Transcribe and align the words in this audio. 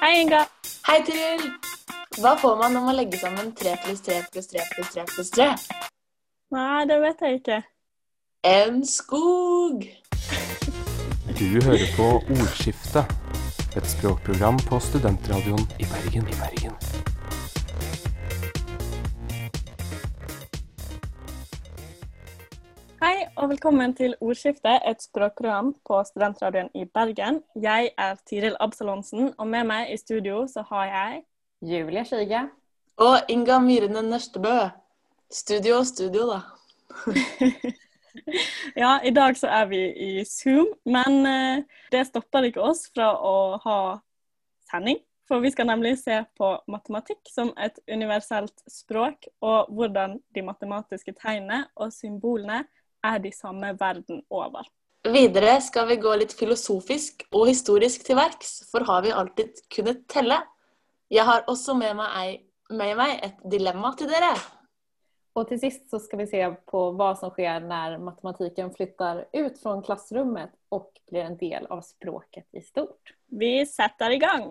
Hei, 0.00 0.20
Inga. 0.22 0.46
Hei, 0.86 1.00
Tiril. 1.02 1.40
Hva 2.22 2.36
får 2.38 2.54
man 2.60 2.74
når 2.76 2.84
man 2.86 2.96
legger 3.00 3.18
sammen 3.18 3.48
3 3.58 3.72
pluss 3.82 4.04
3 4.06 4.20
pluss 4.30 4.46
3 4.52 4.66
pluss 4.70 4.92
3 4.94 5.04
pluss 5.10 5.30
3? 5.34 5.48
Nei, 6.54 6.84
det 6.86 7.00
vet 7.02 7.24
jeg 7.26 7.40
ikke. 7.40 7.58
En 8.46 8.78
skog. 8.86 9.82
Du 11.40 11.44
hører 11.66 11.90
på 11.98 12.08
Ordskiftet, 12.38 13.10
et 13.74 13.90
språkprogram 13.90 14.62
på 14.70 14.78
studentradioen 14.86 15.66
i 15.82 15.90
Bergen. 15.90 16.30
I 16.30 16.42
Bergen. 16.44 16.78
Og 23.38 23.52
velkommen 23.52 23.92
til 23.94 24.16
Ordskiftet, 24.20 24.80
et 24.82 25.02
språkprogram 25.02 25.68
på 25.86 26.00
Studentradioen 26.08 26.72
i 26.74 26.82
Bergen. 26.84 27.36
Jeg 27.54 27.90
er 27.94 28.16
Tiril 28.26 28.56
Absalonsen, 28.60 29.28
og 29.38 29.46
med 29.46 29.66
meg 29.68 29.92
i 29.94 29.96
studio 30.00 30.40
så 30.50 30.64
har 30.66 30.88
jeg 30.88 31.20
Julie 31.62 32.02
Kiga. 32.08 32.40
Og 32.98 33.30
Inga 33.30 33.60
Myrene 33.62 34.02
Nørstebø. 34.02 34.56
Studio, 35.30 35.84
studio, 35.84 36.26
da. 36.32 36.40
Ja, 38.82 38.98
i 39.04 39.12
dag 39.14 39.36
så 39.38 39.46
er 39.46 39.68
vi 39.70 39.84
i 39.86 40.24
Zoom, 40.26 40.72
men 40.84 41.26
eh, 41.26 41.62
det 41.92 42.08
stopper 42.08 42.48
ikke 42.48 42.64
oss 42.64 42.88
fra 42.90 43.12
å 43.14 43.60
ha 43.62 43.78
sending. 44.66 44.98
For 45.28 45.44
vi 45.44 45.52
skal 45.54 45.68
nemlig 45.68 45.94
se 46.00 46.16
på 46.40 46.48
matematikk 46.66 47.30
som 47.30 47.52
et 47.60 47.78
universelt 47.86 48.64
språk, 48.66 49.28
og 49.40 49.70
hvordan 49.70 50.18
de 50.34 50.42
matematiske 50.42 51.14
tegnene 51.20 51.68
og 51.76 51.94
symbolene 51.94 52.64
er 53.06 53.22
de 53.22 53.32
samme 53.34 53.72
verden 53.78 54.22
over. 54.30 54.66
Videre 55.08 55.60
skal 55.62 55.86
vi 55.88 55.96
gå 56.02 56.12
litt 56.18 56.34
filosofisk 56.36 57.24
og 57.30 57.48
historisk 57.48 58.04
til 58.06 58.18
verks, 58.18 58.60
for 58.70 58.84
har 58.88 59.04
vi 59.06 59.14
alltid 59.14 59.62
kunnet 59.72 60.04
telle? 60.10 60.40
Jeg 61.08 61.24
har 61.24 61.46
også 61.48 61.76
med 61.78 61.96
meg, 61.96 62.16
ei, 62.18 62.32
med 62.76 62.96
meg 62.98 63.14
et 63.24 63.38
dilemma 63.48 63.94
til 63.96 64.10
dere. 64.10 64.34
Og 65.38 65.46
til 65.48 65.60
sist 65.62 65.86
så 65.90 66.00
skal 66.02 66.24
vi 66.24 66.28
se 66.32 66.42
på 66.68 66.80
hva 66.98 67.12
som 67.16 67.30
skjer 67.32 67.62
når 67.64 68.00
matematikken 68.02 68.72
flytter 68.74 69.22
ut 69.38 69.60
fra 69.62 69.76
klassrummet 69.86 70.50
og 70.74 70.90
blir 71.08 71.28
en 71.28 71.38
del 71.38 71.68
av 71.70 71.84
språket 71.86 72.48
i 72.58 72.64
stort. 72.64 73.14
Vi 73.30 73.62
setter 73.70 74.16
i 74.16 74.20
gang. 74.20 74.50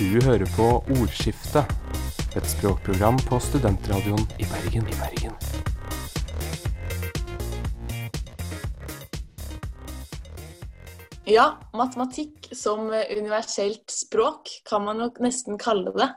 Du 0.00 0.18
hører 0.26 0.48
på 0.56 0.68
Ordskiftet, 0.98 1.70
et 2.34 2.46
språkprogram 2.56 3.20
på 3.28 3.40
studentradioen 3.42 4.26
i 4.40 4.48
Bergen. 4.50 4.88
I 4.88 5.00
Bergen. 5.04 5.36
Ja, 11.30 11.44
matematikk 11.76 12.48
som 12.56 12.88
universelt 12.90 13.92
språk 13.92 14.50
kan 14.66 14.82
man 14.86 14.98
nok 14.98 15.20
nesten 15.22 15.60
kalle 15.60 15.92
det. 15.94 16.08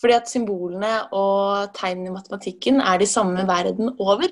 Fordi 0.00 0.16
at 0.16 0.28
symbolene 0.28 0.90
og 1.16 1.70
tegnene 1.76 2.10
i 2.10 2.16
matematikken 2.16 2.82
er 2.82 2.98
de 3.00 3.06
samme 3.08 3.46
verden 3.48 3.94
over. 4.02 4.26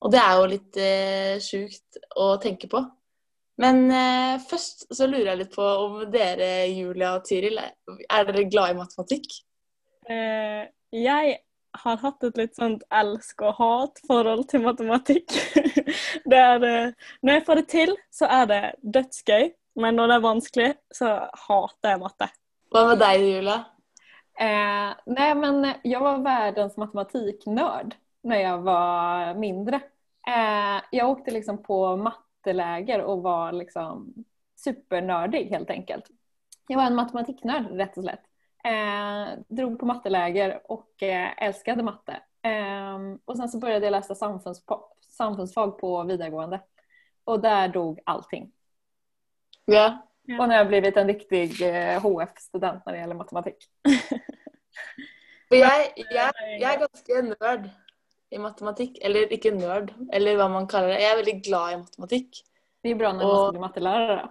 Og 0.00 0.14
det 0.14 0.22
er 0.22 0.38
jo 0.38 0.48
litt 0.48 0.80
eh, 0.80 1.36
sjukt 1.44 2.00
å 2.16 2.32
tenke 2.42 2.70
på. 2.72 2.80
Men 3.60 3.84
eh, 3.92 4.40
først 4.48 4.88
så 4.96 5.06
lurer 5.06 5.34
jeg 5.34 5.42
litt 5.42 5.54
på 5.54 5.66
om 5.84 6.00
dere, 6.10 6.64
Julia 6.72 7.12
og 7.18 7.26
Tiril, 7.28 7.60
er 7.60 8.26
dere 8.26 8.48
glad 8.48 8.72
i 8.72 8.78
matematikk? 8.80 9.28
Eh, 10.08 10.64
jeg 10.96 11.36
har 11.72 11.96
hatt 12.02 12.24
et 12.26 12.38
litt 12.40 12.56
sånt 12.58 12.82
elsk 12.90 13.42
og 13.46 13.58
hat-forhold 13.60 14.46
til 14.50 14.64
matematikk. 14.64 15.34
det 16.30 16.38
er, 16.38 16.66
eh, 16.66 17.10
når 17.22 17.38
jeg 17.38 17.46
får 17.46 17.60
det 17.60 17.66
til, 17.72 17.96
så 18.14 18.30
er 18.40 18.46
det 18.50 18.62
dødsgøy. 18.82 19.50
Men 19.80 19.96
når 19.96 20.10
det 20.10 20.16
er 20.16 20.24
vanskelig, 20.24 20.70
så 20.92 21.10
hater 21.46 21.92
jeg 21.92 22.00
matte. 22.02 22.26
Hva 22.74 22.82
med 22.88 23.00
deg, 23.00 23.22
Julia? 23.22 23.58
Eh, 24.40 24.90
nei, 25.14 25.28
men 25.38 25.60
jeg 25.86 26.00
var 26.02 26.22
verdens 26.24 26.78
matematiknörd 26.80 27.94
når 28.26 28.42
jeg 28.42 28.64
var 28.66 29.34
mindre. 29.40 29.80
Eh, 30.26 30.78
jeg 30.92 31.06
åkte 31.06 31.34
liksom 31.34 31.62
på 31.64 31.78
matteläger 32.00 33.04
og 33.06 33.22
var 33.24 33.54
liksom 33.56 34.08
supernerdig, 34.58 35.46
helt 35.52 35.70
enkelt. 35.70 36.10
Jeg 36.68 36.78
var 36.78 36.90
en 36.90 36.98
matematikknerd, 36.98 37.70
rett 37.78 37.96
og 37.98 38.04
slätt. 38.04 38.26
Eh, 38.64 39.38
drog 39.48 39.78
på 39.78 39.86
matteläger 39.86 40.60
och 40.64 41.02
eh, 41.02 41.42
älskade 41.42 41.82
matte. 41.82 42.12
Eh, 42.42 42.98
och 43.24 43.36
sen 43.36 43.48
så 43.48 43.58
började 43.58 43.86
jag 43.86 43.92
läsa 43.92 44.14
samfundsfag, 44.14 44.82
samfundsfag 45.16 45.78
på 45.78 46.02
videregående. 46.04 46.60
Och 47.24 47.40
där 47.40 47.68
dog 47.68 48.00
allting. 48.04 48.52
Ja. 49.64 50.06
Ja. 50.22 50.42
Och 50.42 50.48
nu 50.48 50.54
har 50.54 50.58
jag 50.58 50.68
blivit 50.68 50.96
en 50.96 51.06
riktig 51.06 51.62
eh, 51.62 52.02
HF-student 52.02 52.86
när 52.86 52.92
det 52.92 52.98
gäller 52.98 53.14
matematik. 53.14 53.56
For 55.48 55.58
jeg, 55.58 55.92
jeg, 55.96 56.34
jeg 56.60 56.66
er 56.70 56.82
ganske 56.84 57.22
nerd 57.26 57.64
i 58.30 58.38
matematikk. 58.38 59.00
Eller 59.02 59.32
ikke 59.34 59.50
nerd, 59.56 59.90
eller 60.14 60.38
hva 60.38 60.46
man 60.52 60.68
kaller 60.70 60.92
det. 60.94 61.00
Jeg 61.02 61.10
er 61.10 61.18
veldig 61.18 61.34
glad 61.48 61.72
i 61.72 61.80
matematikk. 61.80 62.42
Det 62.80 62.92
er 62.92 63.00
bra 63.00 63.10
når 63.12 63.24
man 63.24 63.32
skal 63.32 63.42
ska 63.48 63.56
bli 63.56 63.64
mattelärare. 63.64 64.28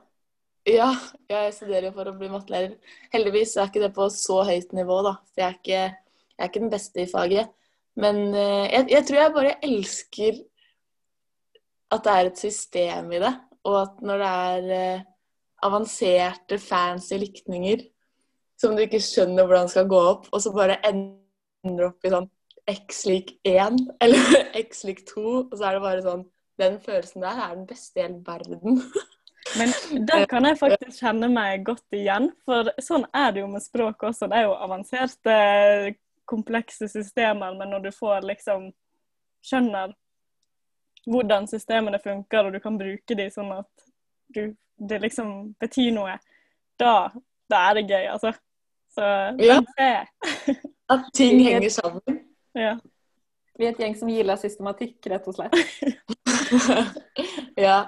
Ja, 0.68 0.90
jeg 1.30 1.54
studerer 1.56 1.94
for 1.96 2.10
å 2.10 2.16
bli 2.18 2.30
mattelærer. 2.32 2.76
Heldigvis 3.14 3.56
er 3.58 3.70
ikke 3.70 3.84
det 3.86 3.94
på 3.96 4.10
så 4.14 4.42
høyt 4.48 4.74
nivå, 4.76 5.00
da. 5.06 5.16
For 5.32 5.44
jeg 5.44 5.48
er 5.48 5.58
ikke, 5.58 5.84
jeg 6.36 6.44
er 6.44 6.52
ikke 6.52 6.64
den 6.66 6.74
beste 6.74 7.04
i 7.04 7.10
faget. 7.10 7.54
Men 8.00 8.20
eh, 8.34 8.66
jeg, 8.74 8.90
jeg 8.94 9.06
tror 9.08 9.22
jeg 9.22 9.36
bare 9.36 9.56
elsker 9.66 10.42
at 11.90 12.04
det 12.06 12.16
er 12.16 12.30
et 12.30 12.42
system 12.42 13.14
i 13.16 13.22
det. 13.24 13.32
Og 13.68 13.80
at 13.82 14.04
når 14.06 14.22
det 14.24 14.34
er 14.50 14.74
eh, 14.76 15.08
avanserte, 15.66 16.60
fancy 16.62 17.20
likninger 17.20 17.86
som 18.60 18.76
du 18.76 18.84
ikke 18.84 19.02
skjønner 19.04 19.48
hvordan 19.48 19.72
skal 19.72 19.88
gå 19.90 20.00
opp, 20.14 20.28
og 20.36 20.44
så 20.44 20.52
bare 20.56 20.80
ender 20.88 21.90
opp 21.90 22.06
i 22.06 22.12
sånn 22.12 22.28
x 22.70 23.06
lik 23.10 23.38
1 23.48 23.80
eller 24.04 24.50
x 24.60 24.84
lik 24.88 25.06
2, 25.10 25.26
og 25.48 25.56
så 25.56 25.70
er 25.70 25.78
det 25.78 25.86
bare 25.88 26.06
sånn 26.06 26.28
Den 26.60 26.76
følelsen 26.84 27.24
der 27.24 27.38
er 27.40 27.54
den 27.56 27.68
beste 27.70 28.02
i 28.02 28.04
hele 28.04 28.20
verden. 28.26 28.82
Men 29.58 30.06
der 30.06 30.26
kan 30.30 30.46
jeg 30.46 30.60
faktisk 30.60 31.00
kjenne 31.02 31.30
meg 31.32 31.64
godt 31.68 31.98
igjen, 31.98 32.30
for 32.46 32.70
sånn 32.84 33.08
er 33.16 33.32
det 33.34 33.42
jo 33.44 33.50
med 33.50 33.64
språk 33.64 34.06
også. 34.10 34.30
Det 34.30 34.38
er 34.38 34.48
jo 34.48 34.58
avanserte, 34.58 35.40
komplekse 36.30 36.90
systemer, 36.92 37.56
men 37.58 37.72
når 37.74 37.88
du 37.88 37.92
får 37.96 38.28
liksom 38.30 38.70
skjønner 39.46 39.96
hvordan 41.10 41.48
systemene 41.50 42.00
funker, 42.04 42.46
og 42.46 42.54
du 42.54 42.60
kan 42.62 42.78
bruke 42.78 43.18
de 43.18 43.30
sånn 43.34 43.52
at 43.56 43.88
du, 44.36 44.44
det 44.78 45.00
liksom 45.02 45.56
betyr 45.62 45.94
noe, 45.96 46.20
da, 46.80 47.10
da 47.50 47.64
er 47.70 47.80
det 47.80 47.88
gøy, 47.90 48.06
altså. 48.14 48.34
Så 48.94 49.06
Ja. 49.42 49.60
At 50.90 51.12
ting 51.14 51.40
henger 51.46 51.70
sammen. 51.70 52.22
Ja. 52.58 52.78
Vi 53.60 53.66
er 53.68 53.74
et 53.74 53.82
gjeng 53.82 53.96
som 53.98 54.10
gillar 54.10 54.40
systematikk, 54.42 54.98
rett 55.12 55.28
og 55.30 55.36
slett. 55.36 55.58
ja. 57.68 57.84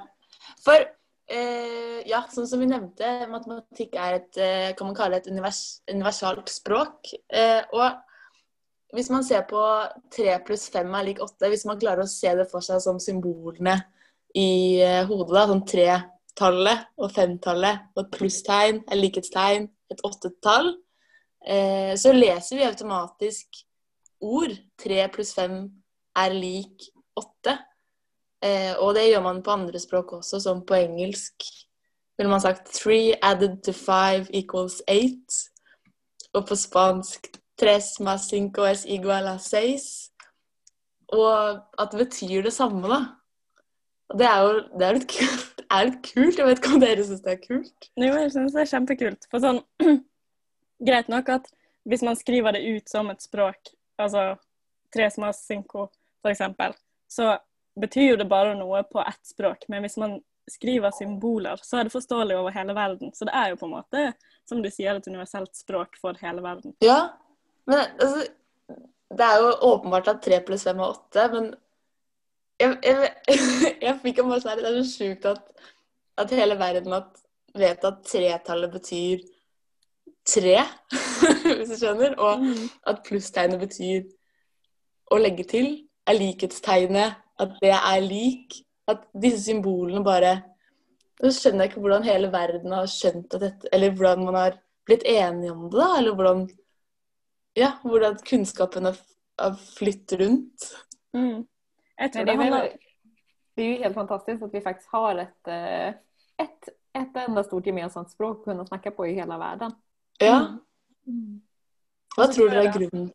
For 0.61 0.83
eh, 1.31 2.01
ja, 2.09 2.21
sånn 2.31 2.47
som 2.49 2.61
vi 2.61 2.67
nevnte, 2.69 3.07
matematikk 3.31 3.95
er 3.95 4.19
et, 4.19 4.37
eh, 4.37 4.69
kan 4.77 4.89
man 4.89 4.97
kalle 4.97 5.19
et 5.21 5.29
univers, 5.31 5.81
universalt 5.89 6.51
språk. 6.51 7.13
Eh, 7.29 7.61
og 7.71 8.95
hvis 8.95 9.09
man 9.13 9.23
ser 9.23 9.45
på 9.47 9.61
3 10.11 10.37
pluss 10.45 10.67
5 10.73 10.93
er 10.99 11.07
lik 11.07 11.21
8, 11.23 11.49
hvis 11.51 11.65
man 11.69 11.79
klarer 11.79 12.03
å 12.03 12.11
se 12.11 12.33
det 12.35 12.47
for 12.51 12.65
seg 12.65 12.81
som 12.83 12.99
symbolene 12.99 13.77
i 14.35 14.81
eh, 14.83 15.03
hodet, 15.07 15.33
da, 15.37 15.45
sånn 15.47 15.65
tretallet 15.67 16.87
og 16.99 17.11
femtallet 17.15 17.87
og 17.95 18.05
et 18.05 18.13
plusstegn, 18.17 18.83
et 18.87 18.99
likhetstegn, 18.99 19.69
et 19.91 20.05
åttetall, 20.07 20.73
eh, 21.45 21.93
så 21.99 22.13
leser 22.15 22.59
vi 22.59 22.67
automatisk 22.67 23.63
ord. 24.21 24.55
3 24.83 25.07
pluss 25.15 25.35
5 25.37 25.61
er 26.21 26.35
lik 26.35 26.91
8. 27.19 27.57
Eh, 28.41 28.73
og 28.81 28.95
det 28.97 29.09
gjør 29.09 29.21
man 29.25 29.43
på 29.45 29.53
andre 29.53 29.79
språk 29.79 30.15
også, 30.17 30.39
som 30.41 30.63
på 30.65 30.79
engelsk 30.79 31.45
ville 32.17 32.31
man 32.31 32.41
sagt 32.41 32.73
3 32.73 33.15
added 33.21 33.61
to 33.65 33.73
5 33.73 34.27
equals 34.33 34.81
8. 34.87 35.49
Og 36.33 36.47
på 36.47 36.55
spansk 36.55 37.27
3 37.61 37.77
más 38.05 38.29
5 38.29 38.65
es 38.71 38.85
igual 38.85 39.27
a 39.27 39.37
6. 39.37 40.11
Og 41.07 41.61
at 41.79 41.91
det 41.91 41.99
betyr 42.05 42.41
det 42.41 42.53
samme, 42.53 42.87
da. 42.87 42.99
Og 44.09 44.19
det 44.19 44.27
er 44.27 44.39
jo 44.41 44.53
det 44.79 44.87
er 44.87 44.99
litt 44.99 45.09
kult. 45.17 45.47
Er 45.71 45.85
litt 45.87 46.01
kult. 46.03 46.35
Jeg 46.35 46.45
vet 46.45 46.57
ikke 46.59 46.73
om 46.75 46.81
dere 46.83 47.03
syns 47.07 47.21
det 47.23 47.31
er 47.31 47.43
kult. 47.45 47.85
Jo, 47.95 48.09
jeg 48.11 48.31
synes 48.33 48.51
det 48.51 48.59
er 48.59 48.69
kjempekult. 48.73 49.27
For 49.31 49.39
sånn, 49.39 49.61
greit 50.87 51.07
nok 51.07 51.29
at 51.31 51.45
hvis 51.87 52.03
man 52.03 52.17
skriver 52.19 52.57
det 52.57 52.65
ut 52.67 52.91
som 52.91 53.07
et 53.07 53.23
språk, 53.23 53.71
altså 53.95 54.33
tres 54.91 55.15
mas 55.21 55.39
cinco 55.47 55.85
for 56.19 56.33
eksempel, 56.33 56.75
så 57.07 57.37
betyr 57.81 58.11
jo 58.13 58.19
det 58.21 58.27
bare 58.31 58.53
noe 58.57 58.83
på 58.87 59.01
ett 59.03 59.21
språk. 59.27 59.65
Men 59.71 59.83
hvis 59.85 59.97
man 60.01 60.19
skriver 60.49 60.91
symboler, 60.95 61.59
så 61.63 61.79
er 61.79 61.87
det 61.87 61.93
forståelig 61.93 62.37
over 62.39 62.53
hele 62.55 62.73
verden. 62.75 63.11
Så 63.15 63.25
det 63.27 63.33
er 63.37 63.51
jo 63.51 63.59
på 63.61 63.67
en 63.69 63.75
måte, 63.77 64.05
som 64.49 64.61
du 64.63 64.69
sier, 64.73 64.97
et 64.97 65.07
universelt 65.07 65.53
språk 65.55 65.97
for 66.01 66.17
hele 66.21 66.43
verden. 66.43 66.73
Ja, 66.83 67.01
men 67.69 67.83
altså 68.01 68.27
Det 69.11 69.25
er 69.27 69.41
jo 69.43 69.47
åpenbart 69.67 70.07
at 70.07 70.21
tre 70.23 70.37
pluss 70.47 70.63
fem 70.63 70.79
er 70.79 70.93
åtte, 70.93 71.25
men 71.33 71.49
jeg, 72.61 72.77
jeg, 72.85 73.09
jeg 73.85 73.97
fikk 74.03 74.21
jo 74.21 74.25
bare 74.29 74.39
sånn 74.43 74.61
Det 74.61 74.69
er 74.69 74.77
så 74.79 74.85
sjukt 75.01 75.25
at, 75.27 75.41
at 76.23 76.31
hele 76.37 76.55
verden 76.59 76.95
at, 76.95 77.09
vet 77.57 77.83
at 77.89 77.99
tretallet 78.07 78.71
betyr 78.71 79.25
tre, 80.31 80.57
hvis 81.57 81.73
du 81.73 81.77
skjønner. 81.81 82.15
Og 82.19 82.43
Mm. 82.45 82.69
at 82.87 83.01
plusstegnet 83.07 83.59
betyr 83.61 84.05
å 85.11 85.19
legge 85.19 85.43
til. 85.49 85.71
Er 86.07 86.17
likhetstegnet 86.17 87.19
at 87.39 87.55
det 87.61 87.73
er 87.75 88.01
lik. 88.05 88.61
At 88.89 89.05
disse 89.13 89.43
symbolene 89.45 90.01
bare 90.03 90.41
Så 91.21 91.29
skjønner 91.35 91.63
jeg 91.63 91.69
ikke 91.69 91.83
hvordan 91.83 92.03
hele 92.03 92.31
verden 92.33 92.73
har 92.73 92.87
skjønt 92.89 93.35
at 93.37 93.43
dette 93.43 93.69
Eller 93.71 93.93
hvordan 93.93 94.25
man 94.25 94.35
har 94.35 94.55
blitt 94.89 95.05
enige 95.05 95.51
om 95.53 95.67
det, 95.69 95.77
da. 95.77 95.89
Eller 95.99 96.15
hvordan 96.17 96.47
Ja, 97.55 97.69
hvordan 97.83 98.17
kunnskapen 98.25 98.89
har, 98.89 98.97
har 99.39 99.53
flyttet 99.77 100.19
rundt. 100.19 100.71
Mm. 101.13 101.45
Jeg 101.99 102.11
tror 102.11 102.25
det, 102.25 102.33
det 102.33 102.41
handler 102.41 102.71
det 103.55 103.63
er 103.63 103.71
jo 103.71 103.83
helt 103.83 103.95
fantastisk 103.95 104.43
at 104.43 104.53
vi 104.53 104.61
faktisk 104.63 104.93
har 104.95 105.17
et, 105.21 105.47
et, 105.51 105.95
ett, 106.39 106.69
ett 106.95 107.17
enda 107.27 107.43
stort 107.43 107.67
gemensamt 107.67 108.11
språk 108.13 108.41
å 108.41 108.43
kunne 108.49 108.65
snakke 108.67 108.93
på 108.95 109.09
i 109.09 109.15
hele 109.17 109.37
verden. 109.39 109.73
Ja. 110.21 110.37
Mm. 111.07 111.41
Hva 112.15 112.27
tror 112.31 112.51
dere 112.51 112.69
er 112.69 112.73
grunnen? 112.75 113.09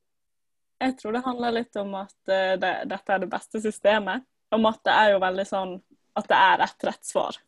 Jeg 0.78 0.99
tror 0.99 1.17
det 1.17 1.25
handler 1.25 1.55
litt 1.56 1.76
om 1.81 1.94
at 1.99 2.32
eh, 2.32 2.55
det, 2.61 2.73
dette 2.90 3.12
er 3.12 3.23
det 3.23 3.31
beste 3.32 3.61
systemet. 3.64 4.26
Om 4.55 4.69
at 4.69 4.81
det 4.87 4.94
er 4.94 5.12
jo 5.14 5.23
veldig 5.23 5.46
sånn 5.49 5.76
at 6.17 6.28
det 6.31 6.38
er 6.38 6.64
ett 6.64 6.87
rett 6.88 7.05
svar. 7.05 7.38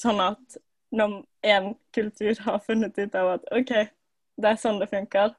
Sånn 0.00 0.20
at 0.24 0.60
når 0.90 1.20
en 1.46 1.74
kultur 1.94 2.38
har 2.46 2.62
funnet 2.64 2.98
ut 2.98 3.14
av 3.14 3.34
at 3.36 3.50
OK, 3.54 3.74
det 4.40 4.48
er 4.48 4.58
sånn 4.58 4.80
det 4.80 4.88
funker, 4.90 5.34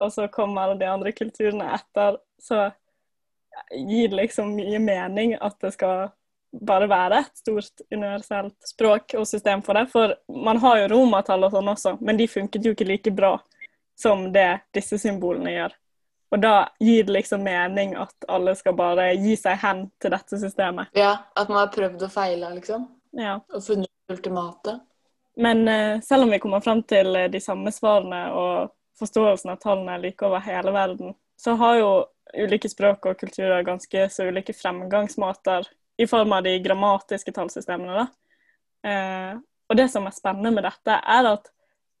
og 0.00 0.12
så 0.12 0.28
kommer 0.32 0.74
de 0.78 0.88
andre 0.88 1.12
kulturene 1.12 1.66
etter, 1.76 2.16
så 2.40 2.70
gir 3.74 4.08
det 4.08 4.22
liksom 4.22 4.54
mye 4.56 4.78
mening 4.80 5.34
at 5.36 5.58
det 5.60 5.74
skal 5.74 6.08
bare 6.50 6.88
være 6.90 7.20
et 7.20 7.42
stort 7.42 7.82
universelt 7.92 8.56
språk 8.66 9.14
og 9.18 9.26
system 9.28 9.62
for 9.62 9.76
det. 9.76 9.86
For 9.92 10.14
man 10.32 10.60
har 10.62 10.80
jo 10.82 10.88
romertall 10.94 11.44
og 11.46 11.54
sånn 11.54 11.72
også, 11.74 11.96
men 12.00 12.18
de 12.18 12.30
funket 12.30 12.64
jo 12.64 12.74
ikke 12.74 12.88
like 12.88 13.12
bra 13.14 13.36
som 14.00 14.30
det 14.32 14.62
disse 14.74 14.98
symbolene 14.98 15.52
gjør. 15.58 15.76
Og 16.30 16.38
da 16.42 16.68
gir 16.78 17.04
det 17.04 17.12
liksom 17.12 17.42
mening 17.42 17.96
at 17.98 18.26
alle 18.30 18.54
skal 18.54 18.76
bare 18.78 19.08
gi 19.18 19.34
seg 19.38 19.58
hen 19.62 19.82
til 20.02 20.12
dette 20.14 20.38
systemet. 20.38 20.92
Ja, 20.94 21.16
At 21.34 21.48
man 21.50 21.64
har 21.64 21.72
prøvd 21.74 22.04
og 22.06 22.12
feila, 22.12 22.52
liksom? 22.54 22.86
Ja. 23.18 23.40
Og 23.50 23.64
funnet 23.66 23.90
ultimate? 24.10 24.78
Men 25.36 25.66
uh, 25.68 26.00
selv 26.00 26.22
om 26.22 26.30
vi 26.30 26.38
kommer 26.38 26.62
frem 26.62 26.82
til 26.82 27.16
eh, 27.16 27.30
de 27.30 27.40
samme 27.40 27.72
svarene 27.74 28.22
og 28.36 28.70
forståelsen 29.00 29.54
av 29.54 29.60
tallene 29.62 29.96
er 29.96 30.02
like 30.04 30.26
over 30.26 30.42
hele 30.44 30.72
verden, 30.74 31.14
så 31.40 31.54
har 31.58 31.76
jo 31.80 31.90
ulike 32.36 32.68
språk 32.68 33.06
og 33.10 33.18
kulturer 33.18 33.64
ganske 33.66 34.06
så 34.12 34.26
ulike 34.28 34.54
fremgangsmåter 34.54 35.66
i 35.98 36.06
form 36.06 36.32
av 36.36 36.44
de 36.44 36.58
grammatiske 36.62 37.32
tallsystemene. 37.34 38.06
Eh, 38.86 39.38
og 39.70 39.78
det 39.78 39.88
som 39.90 40.06
er 40.06 40.14
spennende 40.14 40.52
med 40.54 40.66
dette, 40.66 40.98
er 40.98 41.30
at 41.32 41.50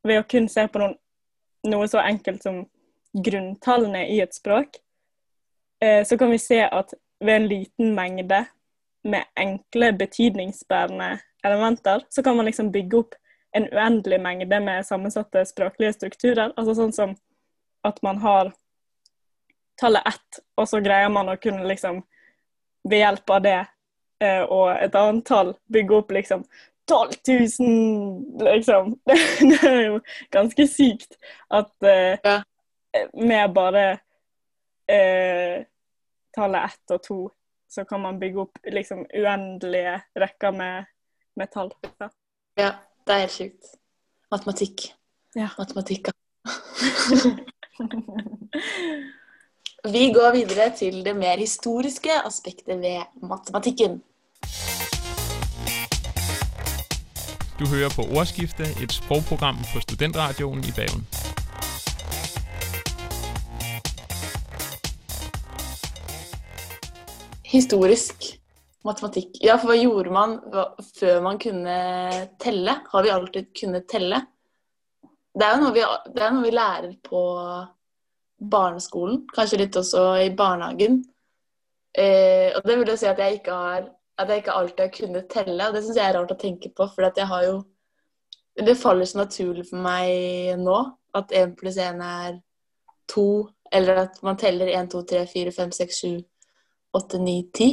ved 0.06 0.22
å 0.22 0.28
kun 0.28 0.48
se 0.50 0.66
på 0.70 0.82
noen, 0.82 0.94
noe 1.70 1.88
så 1.90 2.02
enkelt 2.02 2.44
som 2.44 2.62
grunntallene 3.12 4.06
i 4.08 4.20
et 4.20 4.34
språk, 4.34 4.76
eh, 5.82 6.04
så 6.04 6.18
kan 6.18 6.30
vi 6.30 6.38
se 6.38 6.60
at 6.64 6.94
ved 7.20 7.36
en 7.36 7.48
liten 7.48 7.94
mengde 7.94 8.44
med 9.04 9.24
enkle 9.36 9.92
betydningsbærende 9.92 11.18
elementer, 11.44 12.04
så 12.08 12.22
kan 12.22 12.36
man 12.36 12.46
liksom 12.46 12.72
bygge 12.72 12.96
opp 12.96 13.14
en 13.52 13.66
uendelig 13.72 14.20
mengde 14.20 14.60
med 14.60 14.86
sammensatte 14.86 15.44
språklige 15.46 15.92
strukturer. 15.92 16.52
Altså 16.56 16.74
sånn 16.78 16.92
som 16.94 17.14
at 17.86 18.02
man 18.02 18.20
har 18.22 18.52
tallet 19.80 20.06
ett, 20.06 20.40
og 20.56 20.68
så 20.68 20.80
greier 20.84 21.08
man 21.08 21.32
å 21.32 21.38
kunne 21.40 21.66
liksom 21.68 22.02
ved 22.88 23.02
hjelp 23.02 23.30
av 23.30 23.42
det 23.44 23.58
eh, 24.24 24.42
og 24.42 24.70
et 24.76 24.94
annet 24.96 25.24
tall 25.28 25.54
bygge 25.72 25.96
opp 25.96 26.12
liksom 26.12 26.44
12 26.90 27.10
000, 27.60 28.44
liksom. 28.44 28.94
Det, 29.06 29.58
er 29.62 29.82
jo 29.86 29.98
ganske 30.34 30.66
sykt 30.68 31.18
at 31.48 31.72
eh, 31.86 32.16
Ja. 32.24 32.40
Med 33.12 33.52
bare 33.54 33.84
eh, 34.90 35.66
tallet 36.34 36.70
ett 36.70 36.94
og 36.94 37.02
to, 37.02 37.18
så 37.70 37.84
kan 37.84 38.00
man 38.02 38.18
bygge 38.20 38.40
opp 38.44 38.58
liksom 38.66 39.06
uendelige 39.14 40.00
rekker 40.18 40.52
med, 40.56 40.84
med 41.36 41.52
tall. 41.52 41.70
Ja. 42.00 42.10
Ja, 42.58 42.70
det 43.06 43.14
er 43.14 43.18
helt 43.24 43.36
sjukt. 43.36 43.64
Matematikk. 44.30 44.94
Ja. 45.34 45.48
Matematikk. 45.58 46.10
Vi 49.90 50.12
går 50.12 50.32
videre 50.34 50.76
til 50.76 51.04
det 51.04 51.16
mer 51.16 51.38
historiske 51.38 52.12
aspektet 52.24 52.80
ved 52.82 53.00
matematikken. 53.22 54.02
Du 57.60 57.66
hører 57.66 57.90
på 57.96 58.02
Ordskifte, 58.18 58.62
et 58.82 58.92
sprogprogram 58.92 59.56
på 59.74 59.80
Studentradioen 59.80 60.58
i 60.58 60.72
Bergen. 60.76 61.29
Historisk 67.50 68.28
matematikk. 68.86 69.40
Ja, 69.42 69.56
for 69.58 69.72
hva 69.72 69.78
gjorde 69.78 70.14
man 70.14 70.36
før 70.96 71.20
man 71.24 71.40
kunne 71.42 71.76
telle? 72.40 72.76
Har 72.92 73.04
vi 73.04 73.12
alltid 73.12 73.50
kunnet 73.58 73.88
telle? 73.90 74.22
Det 75.34 75.46
er 75.46 75.56
jo 75.56 75.62
noe 75.64 75.74
vi, 75.74 75.82
er 75.84 76.34
noe 76.34 76.44
vi 76.44 76.52
lærer 76.54 76.92
på 77.06 77.22
barneskolen, 78.40 79.24
kanskje 79.34 79.60
litt 79.64 79.76
også 79.76 80.04
i 80.24 80.30
barnehagen. 80.36 81.00
Eh, 81.90 82.54
og 82.54 82.62
det 82.66 82.76
vil 82.78 82.92
jo 82.92 82.96
si 83.00 83.08
at 83.10 83.18
jeg 83.20 83.40
ikke 83.40 83.56
har 83.56 83.88
at 84.20 84.28
jeg 84.28 84.42
ikke 84.42 84.52
alltid 84.52 84.80
har 84.84 84.94
kunnet 84.94 85.28
telle, 85.32 85.66
og 85.66 85.74
det 85.74 85.82
syns 85.84 85.96
jeg 85.98 86.06
er 86.10 86.16
rart 86.18 86.32
å 86.34 86.38
tenke 86.40 86.70
på, 86.76 86.86
for 86.92 87.06
jeg 87.08 87.26
har 87.26 87.44
jo 87.48 87.60
Det 88.60 88.74
faller 88.76 89.06
så 89.06 89.20
naturlig 89.20 89.62
for 89.68 89.80
meg 89.80 90.58
nå 90.58 90.76
at 91.16 91.30
én 91.32 91.54
pluss 91.56 91.78
én 91.80 92.02
er 92.02 92.40
to, 93.08 93.48
eller 93.72 94.02
at 94.02 94.18
man 94.22 94.36
teller 94.36 94.68
1, 94.68 94.90
2, 94.90 95.02
3, 95.08 95.22
4, 95.30 95.52
5, 95.54 95.72
6, 95.72 96.00
7, 96.02 96.24
8, 96.96 97.18
9, 97.22 97.36
10. 97.54 97.70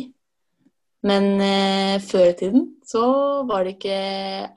Men 1.08 1.28
eh, 1.42 1.98
før 2.02 2.32
i 2.32 2.38
tiden 2.38 2.66
så 2.86 3.04
var 3.48 3.66
det 3.66 3.78
ikke 3.78 4.00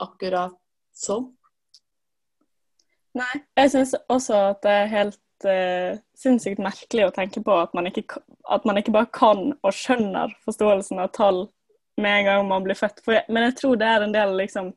akkurat 0.01 0.57
sånn. 0.97 1.29
Nei. 3.19 3.33
Jeg 3.59 3.73
syns 3.73 3.95
også 4.13 4.37
at 4.53 4.61
det 4.65 4.75
er 4.75 4.93
helt 4.93 5.49
eh, 5.49 6.01
sinnssykt 6.19 6.63
merkelig 6.63 7.09
å 7.09 7.15
tenke 7.15 7.43
på 7.45 7.57
at 7.59 7.73
man, 7.77 7.89
ikke, 7.91 8.23
at 8.47 8.67
man 8.69 8.79
ikke 8.79 8.95
bare 8.95 9.11
kan 9.15 9.51
og 9.57 9.75
skjønner 9.75 10.35
forståelsen 10.47 11.03
av 11.03 11.11
tall 11.17 11.43
med 12.01 12.21
en 12.21 12.29
gang 12.29 12.49
man 12.49 12.65
blir 12.65 12.79
født. 12.79 13.03
Jeg, 13.07 13.27
men 13.29 13.49
jeg 13.49 13.59
tror 13.61 13.81
det 13.81 13.89
er 13.91 14.07
en 14.07 14.15
del 14.15 14.37
liksom, 14.39 14.71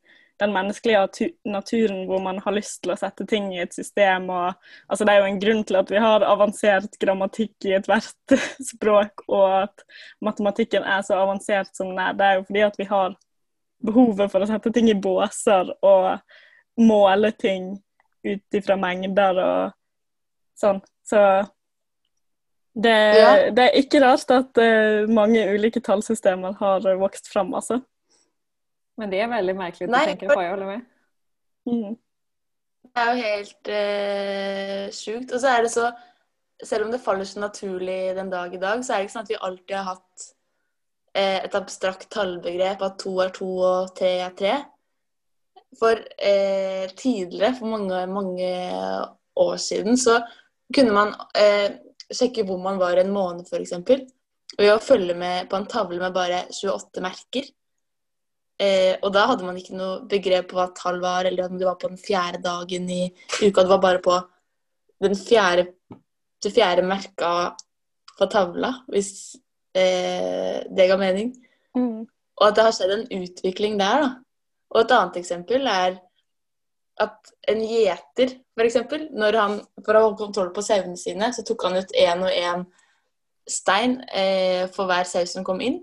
den 0.44 0.54
menneskelige 0.54 1.32
naturen 1.50 2.04
hvor 2.10 2.22
man 2.24 2.40
har 2.44 2.56
lyst 2.56 2.82
til 2.84 2.94
å 2.94 2.98
sette 3.00 3.26
ting 3.30 3.50
i 3.56 3.62
et 3.64 3.74
system. 3.76 4.30
Og, 4.30 4.54
altså, 4.92 5.08
det 5.08 5.16
er 5.16 5.24
jo 5.24 5.30
en 5.32 5.42
grunn 5.42 5.64
til 5.68 5.80
at 5.80 5.92
vi 5.92 6.02
har 6.04 6.26
avansert 6.28 7.00
grammatikk 7.02 7.70
i 7.70 7.76
ethvert 7.80 8.36
språk, 8.72 9.26
og 9.32 9.46
at 9.64 9.86
matematikken 10.24 10.86
er 10.86 11.06
så 11.08 11.22
avansert 11.24 11.72
som 11.76 11.94
den 11.94 12.04
er. 12.04 12.18
Det 12.20 12.28
er 12.28 12.40
jo 12.40 12.48
fordi 12.50 12.66
at 12.68 12.80
vi 12.82 12.90
har 12.92 13.16
behovet 13.84 14.32
for 14.32 14.44
å 14.44 14.48
sette 14.50 14.72
ting 14.76 14.90
i 14.92 15.00
båser 15.00 15.74
og 15.84 16.20
måle 16.80 17.34
ting 17.36 17.74
ut 18.24 18.58
ifra 18.58 18.78
mengder 18.80 19.40
og 19.44 19.74
sånn. 20.60 20.80
Så 21.04 21.20
det, 22.74 22.94
Ja. 23.20 23.34
det 23.52 23.66
er 23.68 23.76
ikke 23.78 24.02
rart 24.02 24.32
at 24.34 24.58
eh, 24.58 25.10
mange 25.12 25.44
ulike 25.54 25.82
tallsystemer 25.84 26.56
har 26.58 26.88
vokst 26.98 27.28
fram, 27.30 27.54
altså. 27.54 27.82
Men 28.98 29.10
det 29.12 29.22
er 29.24 29.28
veldig 29.32 29.56
merkelig 29.58 29.90
Nej, 29.90 30.02
att 30.02 30.08
tänka 30.08 30.28
för- 30.28 30.36
på, 30.36 30.42
jeg 30.42 30.50
holder 30.50 30.66
med. 30.66 30.82
Mm. 31.66 31.96
Det 32.94 33.02
er 33.02 33.10
jo 33.10 33.24
helt 33.24 33.70
eh, 33.74 34.92
sjukt. 34.94 35.32
Og 35.34 35.40
så 35.42 35.48
er 35.48 35.64
det 35.66 35.72
så 35.74 35.92
Selv 36.64 36.86
om 36.86 36.92
det 36.94 37.02
faller 37.02 37.26
så 37.28 37.40
naturlig 37.42 38.16
den 38.16 38.30
dag 38.30 38.54
i 38.56 38.58
dag, 38.58 38.84
så 38.86 38.94
er 38.94 39.02
det 39.02 39.08
ikke 39.08 39.14
sånn 39.18 39.26
at 39.26 39.32
vi 39.34 39.40
alltid 39.42 39.74
har 39.76 39.84
hatt 39.84 40.28
eh, 41.18 41.40
et 41.44 41.56
abstrakt 41.58 42.06
tallbegrep 42.14 42.82
at 42.86 42.96
to 43.02 43.18
er 43.20 43.34
to 43.36 43.48
og 43.58 43.90
tre 43.98 44.12
er 44.24 44.36
tre. 44.38 44.54
For 45.80 46.00
eh, 46.00 46.86
tidligere, 46.96 47.56
for 47.58 47.74
mange, 47.74 48.06
mange 48.08 48.52
år 49.36 49.58
siden, 49.60 49.98
så 50.00 50.22
kunne 50.76 50.96
man 50.96 51.12
eh, 51.36 51.74
sjekke 52.14 52.46
hvor 52.48 52.62
man 52.64 52.80
var 52.80 53.02
en 53.02 53.12
måned, 53.12 53.50
f.eks. 53.50 53.76
Ved 54.56 54.72
å 54.72 54.80
følge 54.80 55.18
med 55.18 55.50
på 55.50 55.60
en 55.60 55.68
tavle 55.68 56.00
med 56.00 56.16
bare 56.16 56.46
28 56.54 57.04
merker. 57.04 57.50
Eh, 58.64 58.96
og 59.02 59.12
da 59.16 59.26
hadde 59.32 59.46
man 59.48 59.58
ikke 59.60 59.76
noe 59.76 60.04
begrep 60.10 60.52
på 60.52 60.60
hva 60.60 60.70
tall 60.78 61.02
var, 61.04 61.28
eller 61.28 61.50
om 61.50 61.60
det 61.60 61.68
var 61.68 61.80
på 61.82 61.90
den 61.92 62.00
fjerde 62.00 62.42
dagen 62.44 62.90
i 62.92 63.04
uka. 63.42 63.64
Det 63.64 63.70
var 63.72 63.82
bare 63.84 64.02
på 64.04 64.18
den 65.04 65.16
fjerde, 65.20 65.68
det 66.44 66.54
fjerde 66.54 66.86
merka 66.88 67.32
på 68.14 68.28
tavla, 68.32 68.72
hvis 68.94 69.36
eh, 69.76 70.64
det 70.70 70.88
ga 70.90 71.00
mening. 71.02 71.34
Mm. 71.76 72.04
Og 72.40 72.48
at 72.48 72.58
det 72.58 72.68
har 72.68 72.76
skjedd 72.78 72.96
en 72.96 73.24
utvikling 73.24 73.80
der, 73.82 74.06
da. 74.06 74.12
Og 74.74 74.82
et 74.82 74.96
annet 74.96 75.20
eksempel 75.22 75.68
er 75.70 76.00
at 77.02 77.34
en 77.50 77.62
gjeter, 77.66 78.36
f.eks., 78.54 78.78
når 79.14 79.38
han 79.38 79.58
for 79.82 79.98
å 79.98 80.06
holde 80.08 80.20
kontroll 80.22 80.52
på 80.54 80.64
sauene 80.66 80.98
sine, 81.00 81.32
så 81.34 81.46
tok 81.46 81.66
han 81.68 81.80
ut 81.82 81.96
én 81.98 82.22
og 82.26 82.34
én 82.34 82.66
stein 83.50 83.98
eh, 84.14 84.70
for 84.74 84.90
hver 84.90 85.08
sau 85.10 85.26
som 85.30 85.46
kom 85.46 85.62
inn. 85.66 85.82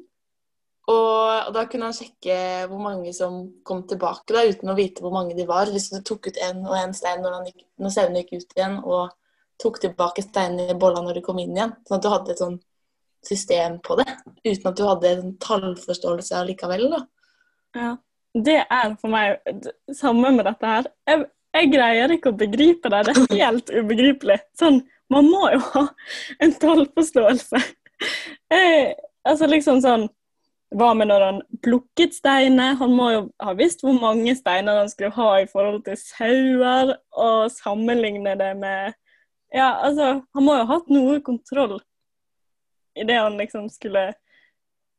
Og, 0.90 1.52
da 1.54 1.64
kunne 1.70 1.90
han 1.90 1.94
sjekke 1.94 2.36
hvor 2.70 2.80
mange 2.82 3.12
som 3.14 3.42
kom 3.66 3.84
tilbake, 3.88 4.32
da, 4.34 4.44
uten 4.48 4.72
å 4.72 4.76
vite 4.78 5.04
hvor 5.04 5.14
mange 5.14 5.36
de 5.38 5.46
var. 5.48 5.70
Hvis 5.70 5.90
du 5.92 6.00
tok 6.06 6.30
ut 6.30 6.40
en 6.48 6.64
og 6.66 6.76
en 6.78 6.94
stein 6.96 7.22
når, 7.22 7.40
gikk, 7.50 7.64
når 7.82 7.94
sauene 7.94 8.22
gikk 8.24 8.40
ut 8.40 8.56
igjen, 8.58 8.78
og 8.82 9.14
tok 9.60 9.80
tilbake 9.82 10.24
steinene 10.24 10.72
i 10.74 10.78
bolla 10.80 11.02
når 11.04 11.20
de 11.20 11.24
kom 11.24 11.38
inn 11.42 11.54
igjen. 11.56 11.74
Sånn 11.86 11.98
at 11.98 12.04
du 12.06 12.12
hadde 12.12 12.34
et 12.34 12.42
sånn 12.42 12.60
system 13.26 13.76
på 13.84 13.98
det, 14.00 14.08
uten 14.46 14.70
at 14.70 14.78
du 14.78 14.86
hadde 14.88 15.10
en 15.16 15.34
tallforståelse 15.42 16.38
allikevel. 16.38 16.86
da. 16.94 17.02
Ja. 17.76 17.90
Det 18.30 18.60
er 18.62 18.94
for 19.00 19.10
meg 19.10 19.40
samme 19.98 20.30
med 20.36 20.46
dette 20.46 20.72
her. 20.72 20.88
Jeg, 21.10 21.24
jeg 21.58 21.70
greier 21.72 22.14
ikke 22.14 22.30
å 22.30 22.38
begripe 22.38 22.92
det. 22.92 23.02
Det 23.08 23.14
er 23.16 23.40
helt 23.50 23.72
ubegripelig. 23.74 24.38
Sånn, 24.58 24.80
man 25.10 25.26
må 25.26 25.48
jo 25.50 25.60
ha 25.74 25.84
en 26.42 26.54
tallforståelse. 26.62 27.62
Jeg, 28.54 28.94
altså 29.28 29.50
liksom 29.50 29.82
sånn 29.84 30.06
Hva 30.70 30.92
med 30.94 31.10
når 31.10 31.24
han 31.24 31.38
plukket 31.64 32.14
steiner? 32.14 32.76
Han 32.78 32.92
må 32.94 33.10
jo 33.10 33.22
ha 33.42 33.54
visst 33.58 33.82
hvor 33.82 33.96
mange 33.98 34.36
steiner 34.38 34.78
han 34.78 34.90
skulle 34.92 35.10
ha 35.16 35.30
i 35.42 35.48
forhold 35.50 35.82
til 35.88 35.98
sauer, 35.98 36.94
og 37.10 37.50
sammenligne 37.54 38.36
det 38.38 38.54
med 38.60 38.98
Ja, 39.50 39.80
altså, 39.82 40.20
han 40.34 40.44
må 40.46 40.54
jo 40.54 40.62
ha 40.62 40.76
hatt 40.76 40.92
noe 40.94 41.16
kontroll 41.26 41.80
i 42.94 43.04
det 43.04 43.16
han 43.18 43.38
liksom 43.38 43.66
skulle 43.70 44.12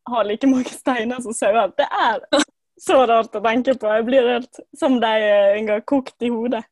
ha 0.10 0.24
like 0.24 0.48
mange 0.48 0.74
steiner 0.74 1.22
som 1.22 1.34
sauer. 1.34 1.72
Det 1.78 1.88
er 1.88 2.44
så 2.82 3.04
rart 3.06 3.36
å 3.38 3.44
tenke 3.44 3.76
på. 3.78 3.90
Jeg 3.96 4.08
blir 4.08 4.30
helt 4.34 4.62
som 4.78 4.98
deg, 5.02 5.28
Inga, 5.60 5.80
kokt 5.88 6.26
i 6.26 6.32
hodet. 6.34 6.64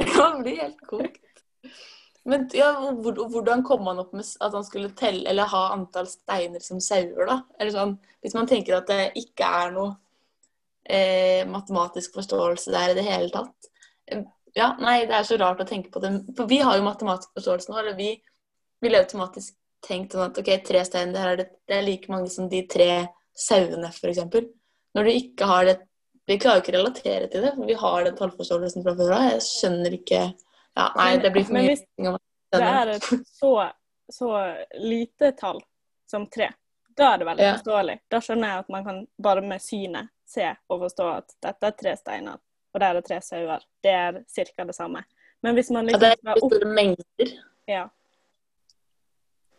Ja, 0.00 0.32
blir 0.40 0.60
helt 0.60 0.82
kokt. 0.88 1.22
Men 2.26 2.48
ja, 2.54 2.72
hvordan 2.90 3.62
kom 3.66 3.86
han 3.86 4.00
opp 4.02 4.14
med 4.16 4.26
at 4.42 4.54
han 4.54 4.64
skulle 4.66 4.90
telle 4.98 5.28
eller 5.30 5.46
ha 5.52 5.62
antall 5.76 6.08
steiner 6.10 6.62
som 6.64 6.80
sauer, 6.82 7.26
da? 7.28 7.36
Eller 7.60 7.74
sånn, 7.74 7.94
hvis 8.24 8.34
man 8.34 8.48
tenker 8.50 8.80
at 8.80 8.90
det 8.90 9.12
ikke 9.20 9.46
er 9.46 9.74
noe 9.76 9.92
eh, 10.82 11.46
matematisk 11.48 12.18
forståelse 12.18 12.74
der 12.74 12.94
i 12.94 12.98
det 12.98 13.06
hele 13.06 13.30
tatt. 13.34 13.70
Eh, 14.10 14.24
Ja, 14.56 14.70
nei, 14.80 15.02
det 15.04 15.12
er 15.12 15.24
så 15.28 15.36
rart 15.36 15.58
å 15.60 15.66
tenke 15.68 15.90
på 15.92 16.00
det. 16.00 16.10
For 16.36 16.48
vi 16.48 16.62
har 16.64 16.78
jo 16.78 16.84
matematisk 16.86 17.34
forståelse 17.36 17.68
nå. 17.68 17.74
Eller 17.76 17.96
vi 17.98 18.14
ville 18.80 19.02
automatisk 19.02 19.52
tenkt 19.84 20.14
sånn 20.16 20.30
at 20.30 20.38
OK, 20.40 20.48
tre 20.64 20.80
steiner, 20.88 21.18
her 21.20 21.32
er 21.34 21.42
det, 21.42 21.46
det 21.68 21.76
er 21.76 21.84
like 21.84 22.08
mange 22.08 22.30
som 22.32 22.48
de 22.48 22.62
tre 22.64 22.88
sauene, 23.36 23.90
f.eks. 23.92 24.22
Når 24.96 25.04
du 25.04 25.12
ikke 25.12 25.50
har 25.50 25.68
det 25.68 25.76
Vi 26.26 26.38
klarer 26.42 26.58
jo 26.58 26.62
ikke 26.64 26.72
å 26.72 26.78
relatere 26.80 27.26
til 27.30 27.44
det, 27.44 27.52
for 27.54 27.68
vi 27.68 27.74
har 27.78 28.02
den 28.02 28.16
tallforståelsen 28.18 28.82
fra 28.82 28.96
før 28.98 29.12
av. 29.14 29.26
Jeg 29.28 29.42
skjønner 29.46 29.92
ikke 29.94 30.22
Ja, 30.76 30.90
nei, 30.96 31.16
det 31.22 31.30
blir 31.32 31.44
for 31.48 31.52
men 31.56 31.66
hvis 31.70 31.82
Det 32.52 32.62
er 32.62 32.88
et 32.96 33.02
så, 33.26 33.52
så 34.12 34.30
lite 34.78 35.32
tall 35.38 35.62
som 36.10 36.26
tre. 36.30 36.50
Da 36.96 37.14
er 37.14 37.18
det 37.18 37.26
veldig 37.26 37.42
Ja. 37.44 37.54
forståelig. 37.56 37.98
Da 38.10 38.20
skjønner 38.20 38.48
jeg 38.48 38.58
at 38.64 38.68
man 38.68 38.84
kan 38.84 39.06
bare 39.22 39.40
med 39.42 39.60
synet 39.62 40.08
se 40.26 40.46
og 40.68 40.80
forstå 40.80 41.08
at 41.16 41.34
dette 41.42 41.66
er 41.66 41.70
tre 41.80 41.96
steiner, 41.96 42.38
og 42.74 42.80
der 42.80 42.96
er 42.96 43.00
tre 43.04 43.20
sauer. 43.20 43.60
Det 43.82 43.90
er 43.92 44.22
ca. 44.28 44.64
det 44.64 44.74
samme. 44.74 45.04
Men 45.42 45.54
hvis 45.54 45.70
man 45.70 45.88
Ja, 45.88 45.96
liksom 45.98 46.00
det 46.00 46.18
er 46.26 46.48
store 46.48 46.72
mengder. 46.74 47.32
ja. 47.66 47.88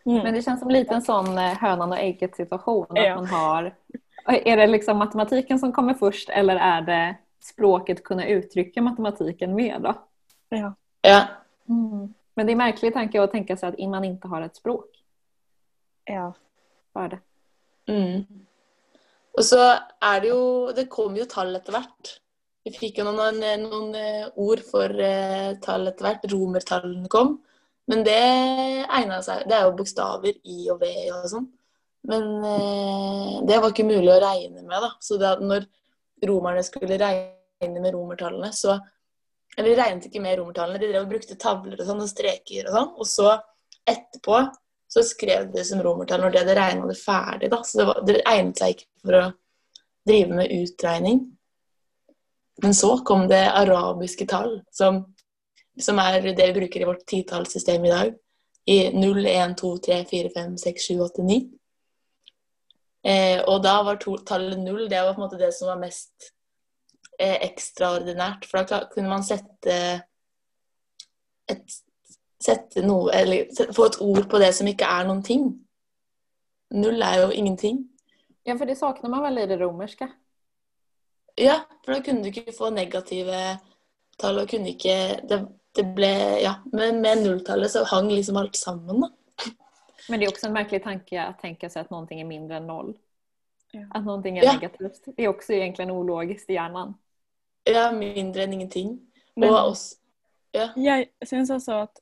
Mm. 0.06 0.24
Men 0.24 0.34
det 0.34 0.44
kjennes 0.46 0.60
som 0.60 0.70
litt 0.72 0.92
en 0.92 1.02
sånn 1.04 1.34
hønan 1.60 1.92
og 1.92 2.00
egget-situasjon. 2.00 2.88
at 2.98 3.06
Ja. 3.06 3.16
Man 3.16 3.26
har, 3.26 3.72
er 4.28 4.56
det 4.56 4.70
liksom 4.70 4.98
matematikken 4.98 5.60
som 5.60 5.74
kommer 5.74 5.94
først, 5.94 6.30
eller 6.30 6.56
er 6.56 6.82
det 6.82 7.18
språket 7.44 8.04
kunne 8.04 8.24
uttrykke 8.26 8.82
matematikken 8.82 9.54
med 9.56 9.82
da? 9.84 9.94
ja. 10.52 10.74
Ja. 11.02 11.28
Men 12.34 12.46
det 12.46 12.52
är 12.52 12.56
märklig 12.56 12.94
tanke 12.94 13.22
att 13.22 13.32
tänka 13.32 13.58
sig 13.58 13.70
att 13.70 13.90
man 13.90 14.04
inte 14.04 14.28
har 14.28 14.42
ett 14.42 14.56
språk 14.56 15.04
ja. 16.06 16.34
för 16.94 17.08
det. 17.10 17.20
Mm. 17.88 18.26
Og 19.38 19.46
så 19.46 19.60
er 20.02 20.22
det 20.22 20.32
jo 20.32 20.72
Det 20.76 20.90
kommer 20.90 21.22
jo 21.22 21.28
tall 21.30 21.56
etter 21.56 21.76
hvert. 21.76 22.14
Vi 22.66 22.74
fikk 22.76 22.98
jo 23.00 23.06
noen, 23.08 23.38
noen 23.62 23.94
eh, 23.96 24.26
ord 24.36 24.64
for 24.68 24.92
eh, 24.92 25.54
tall 25.64 25.88
etter 25.88 26.08
hvert. 26.10 26.26
Romertallene 26.32 27.08
kom. 27.12 27.38
Men 27.88 28.04
det 28.04 28.18
egna 28.18 29.22
seg 29.24 29.46
Det 29.48 29.56
er 29.56 29.70
jo 29.70 29.78
bokstaver 29.78 30.36
I 30.44 30.58
og 30.74 30.82
V 30.82 30.92
og 31.16 31.30
sånn. 31.32 31.48
Men 32.08 32.28
eh, 32.50 33.38
det 33.48 33.62
var 33.62 33.72
ikke 33.72 33.88
mulig 33.88 34.12
å 34.12 34.22
regne 34.24 34.64
med, 34.64 34.78
da. 34.84 34.92
Så 35.04 35.20
det, 35.22 35.32
når 35.44 35.68
romerne 36.28 36.64
skulle 36.66 37.00
regne 37.00 37.82
med 37.84 37.94
romertallene, 37.94 38.52
så 38.56 38.78
Eller 39.58 39.70
de 39.70 39.78
regnet 39.80 40.06
ikke 40.06 40.22
med 40.22 40.38
romertallene, 40.38 40.80
de 40.82 40.92
drev 40.92 41.06
og 41.08 41.12
brukte 41.12 41.38
tavler 41.42 41.80
og 41.80 41.88
sånn, 41.88 42.04
og 42.04 42.12
streker 42.12 42.68
og 42.70 42.76
sånn. 42.76 42.92
Og 43.02 43.10
så 43.10 43.32
etterpå 43.90 44.42
så 44.88 45.04
skrev 45.04 45.50
de 45.52 45.64
som 45.68 45.82
romertall 45.84 46.22
når 46.24 46.34
de 46.34 46.42
hadde 46.44 46.58
regna 46.60 46.88
det 46.88 47.00
ferdig. 47.00 47.50
da, 47.52 47.64
Så 47.66 47.82
det, 47.82 47.88
var, 47.90 48.04
det 48.08 48.22
egnet 48.22 48.62
seg 48.62 48.76
ikke 48.76 48.88
for 49.02 49.18
å 49.18 49.24
drive 50.08 50.38
med 50.38 50.54
utregning. 50.62 51.26
Men 52.64 52.74
så 52.74 52.94
kom 53.06 53.28
det 53.30 53.44
arabiske 53.50 54.26
tall, 54.30 54.62
som, 54.74 55.04
som 55.82 56.00
er 56.02 56.22
det 56.30 56.38
vi 56.38 56.56
bruker 56.62 56.82
i 56.86 56.88
vårt 56.90 57.06
titallssystem 57.10 57.86
i 57.86 57.94
dag. 57.94 58.16
I 58.68 58.80
0, 58.94 59.26
1, 59.26 59.58
2, 59.60 59.76
3, 59.90 60.00
4, 60.10 60.34
5, 60.38 60.56
6, 60.64 60.88
7, 60.94 61.04
8, 61.10 61.28
9. 61.28 61.44
Eh, 63.08 63.44
og 63.48 63.62
da 63.64 63.78
var 63.88 64.00
to, 64.02 64.18
tallet 64.28 64.60
0 64.60 64.90
det 64.90 65.00
var 65.00 65.14
på 65.14 65.22
en 65.22 65.28
måte 65.28 65.40
det 65.40 65.54
som 65.56 65.70
var 65.70 65.80
mest 65.80 66.32
eh, 67.20 67.38
ekstraordinært. 67.50 68.46
For 68.46 68.64
da 68.64 68.84
kunne 68.92 69.10
man 69.10 69.24
sette 69.26 69.78
et 71.48 71.78
sette 72.44 72.84
noe, 72.86 73.10
eller 73.18 73.48
få 73.74 73.88
et 73.90 74.02
ord 74.04 74.28
på 74.30 74.40
det 74.42 74.52
som 74.56 74.68
ikke 74.70 74.86
er 74.86 75.08
noen 75.08 75.24
ting. 75.26 75.48
Null 76.78 77.02
er 77.02 77.24
jo 77.24 77.30
ingenting. 77.34 77.80
Ja, 78.46 78.56
for 78.56 78.70
det 78.70 78.78
saknar 78.80 79.12
man 79.12 79.24
vel 79.26 79.42
i 79.42 79.48
det 79.50 79.58
romerske? 79.62 80.08
Ja, 81.38 81.62
for 81.86 81.94
da 81.96 82.02
kunne 82.06 82.24
du 82.24 82.30
ikke 82.32 82.54
få 82.56 82.70
negative 82.74 83.40
tall, 84.20 84.40
og 84.42 84.50
kunne 84.50 84.72
ikke 84.74 85.22
Det, 85.30 85.40
det 85.78 85.86
ble 85.96 86.12
Ja, 86.42 86.56
men 86.74 87.02
med 87.02 87.24
nulltallet 87.24 87.72
så 87.72 87.84
hang 87.86 88.10
liksom 88.10 88.38
alt 88.38 88.58
sammen, 88.58 89.04
da. 89.04 89.10
Men 90.10 90.20
det 90.20 90.28
er 90.28 90.32
også 90.32 90.48
en 90.48 90.56
merkelig 90.56 90.80
tanke 90.86 91.20
Å 91.20 91.36
tenke 91.42 91.70
seg 91.70 91.84
at 91.84 91.92
noen 91.92 92.08
ting 92.08 92.22
er 92.22 92.30
mindre 92.30 92.58
enn 92.62 92.70
noll. 92.70 92.94
Ja. 93.74 93.84
noen 94.00 94.24
ting 94.24 94.38
er 94.40 94.46
Ja. 94.46 94.54
negativt. 94.54 95.04
Det 95.16 95.20
er 95.26 95.30
også 95.30 95.54
egentlig 95.54 95.62
egentligen 95.64 95.92
ologiskt 95.92 96.50
i 96.50 96.56
hjärnan. 96.56 96.96
Ja, 97.68 97.90
mindre 97.92 98.46
enn 98.46 98.54
ingenting. 98.58 98.96
Men 99.36 99.54
Og 99.54 99.74
oss 99.74 99.86
Ja. 100.56 100.72
jeg 100.76 101.10
syns 101.28 101.52
også 101.54 101.84
at 101.84 102.00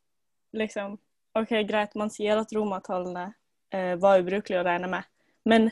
liksom 0.54 1.00
OK, 1.36 1.50
greit, 1.68 1.96
man 1.96 2.10
sier 2.10 2.40
at 2.40 2.54
romertallene 2.56 3.34
eh, 3.74 3.96
var 4.00 4.22
ubrukelige 4.22 4.62
å 4.62 4.64
regne 4.64 4.88
med, 4.88 5.04
men 5.44 5.72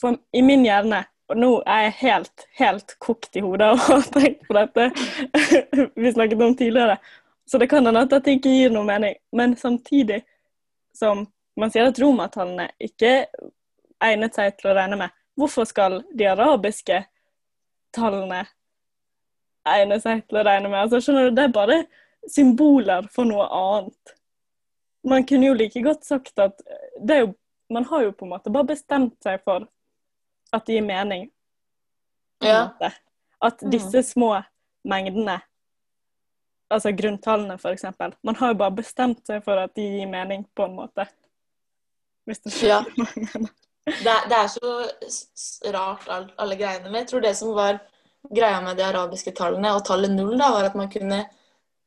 for, 0.00 0.16
i 0.34 0.42
min 0.42 0.64
hjerne 0.66 1.04
og 1.30 1.38
nå 1.38 1.50
er 1.62 1.86
jeg 1.86 1.94
helt, 2.00 2.46
helt 2.58 2.94
kokt 3.00 3.36
i 3.38 3.42
hodet 3.44 3.70
og 3.72 3.84
har 3.86 4.02
tenkt 4.12 4.42
på 4.48 4.56
dette 4.56 4.88
vi 6.02 6.12
snakket 6.12 6.42
om 6.42 6.56
tidligere, 6.58 6.98
så 7.46 7.58
det 7.58 7.68
kan 7.70 7.86
hende 7.86 8.02
at 8.04 8.10
dette 8.12 8.34
ikke 8.34 8.52
gir 8.52 8.72
noe 8.72 8.84
mening. 8.88 9.14
Men 9.32 9.54
samtidig 9.56 10.22
som 10.96 11.24
man 11.56 11.72
sier 11.72 11.88
at 11.88 12.00
romertallene 12.00 12.68
ikke 12.80 13.26
egnet 14.02 14.36
seg 14.36 14.56
til 14.58 14.72
å 14.72 14.76
regne 14.76 14.98
med, 15.00 15.14
hvorfor 15.38 15.68
skal 15.68 16.00
de 16.12 16.28
arabiske 16.28 17.02
tallene 17.94 18.42
egne 19.68 19.98
seg 20.02 20.24
til 20.26 20.40
å 20.40 20.46
regne 20.46 20.70
med? 20.70 20.80
Altså, 20.84 21.00
skjønner 21.02 21.28
du, 21.28 21.36
Det 21.36 21.44
er 21.44 21.54
bare 21.54 21.78
symboler 22.30 23.06
for 23.12 23.28
noe 23.28 23.46
annet. 23.46 24.16
Man 25.08 25.26
kunne 25.26 25.48
jo 25.48 25.58
like 25.58 25.82
godt 25.82 26.06
sagt 26.06 26.38
at 26.38 26.60
det 27.00 27.16
er 27.16 27.24
jo, 27.26 27.32
Man 27.72 27.86
har 27.88 28.02
jo 28.04 28.10
på 28.12 28.26
en 28.26 28.34
måte 28.34 28.50
bare 28.52 28.68
bestemt 28.68 29.14
seg 29.24 29.40
for 29.46 29.64
at 30.52 30.66
det 30.66 30.74
gir 30.74 30.84
mening. 30.84 31.30
Ja. 32.44 32.74
At 33.40 33.62
disse 33.72 34.02
små 34.04 34.34
mengdene, 34.84 35.38
altså 36.68 36.92
grunntallene 36.92 37.56
f.eks. 37.56 37.86
Man 38.20 38.36
har 38.36 38.52
jo 38.52 38.58
bare 38.60 38.76
bestemt 38.76 39.24
seg 39.24 39.40
for 39.46 39.62
at 39.62 39.72
de 39.78 39.86
gir 39.86 40.10
mening, 40.10 40.44
på 40.52 40.66
en 40.68 40.76
måte. 40.82 41.08
Hvis 42.28 42.44
du 42.44 42.50
Ja. 42.66 42.82
Det, 43.82 44.14
det 44.30 44.36
er 44.36 44.46
så 44.46 44.72
rart, 45.74 46.04
all, 46.08 46.28
alle 46.38 46.56
greiene. 46.56 46.84
Men 46.90 47.00
jeg 47.00 47.08
tror 47.08 47.24
det 47.24 47.32
som 47.36 47.54
var 47.56 47.80
greia 48.30 48.60
med 48.60 48.76
de 48.76 48.84
arabiske 48.86 49.32
tallene, 49.36 49.72
og 49.74 49.84
tallet 49.86 50.12
null, 50.12 50.36
da, 50.38 50.50
var 50.54 50.68
at 50.68 50.76
man 50.78 50.90
kunne 50.92 51.20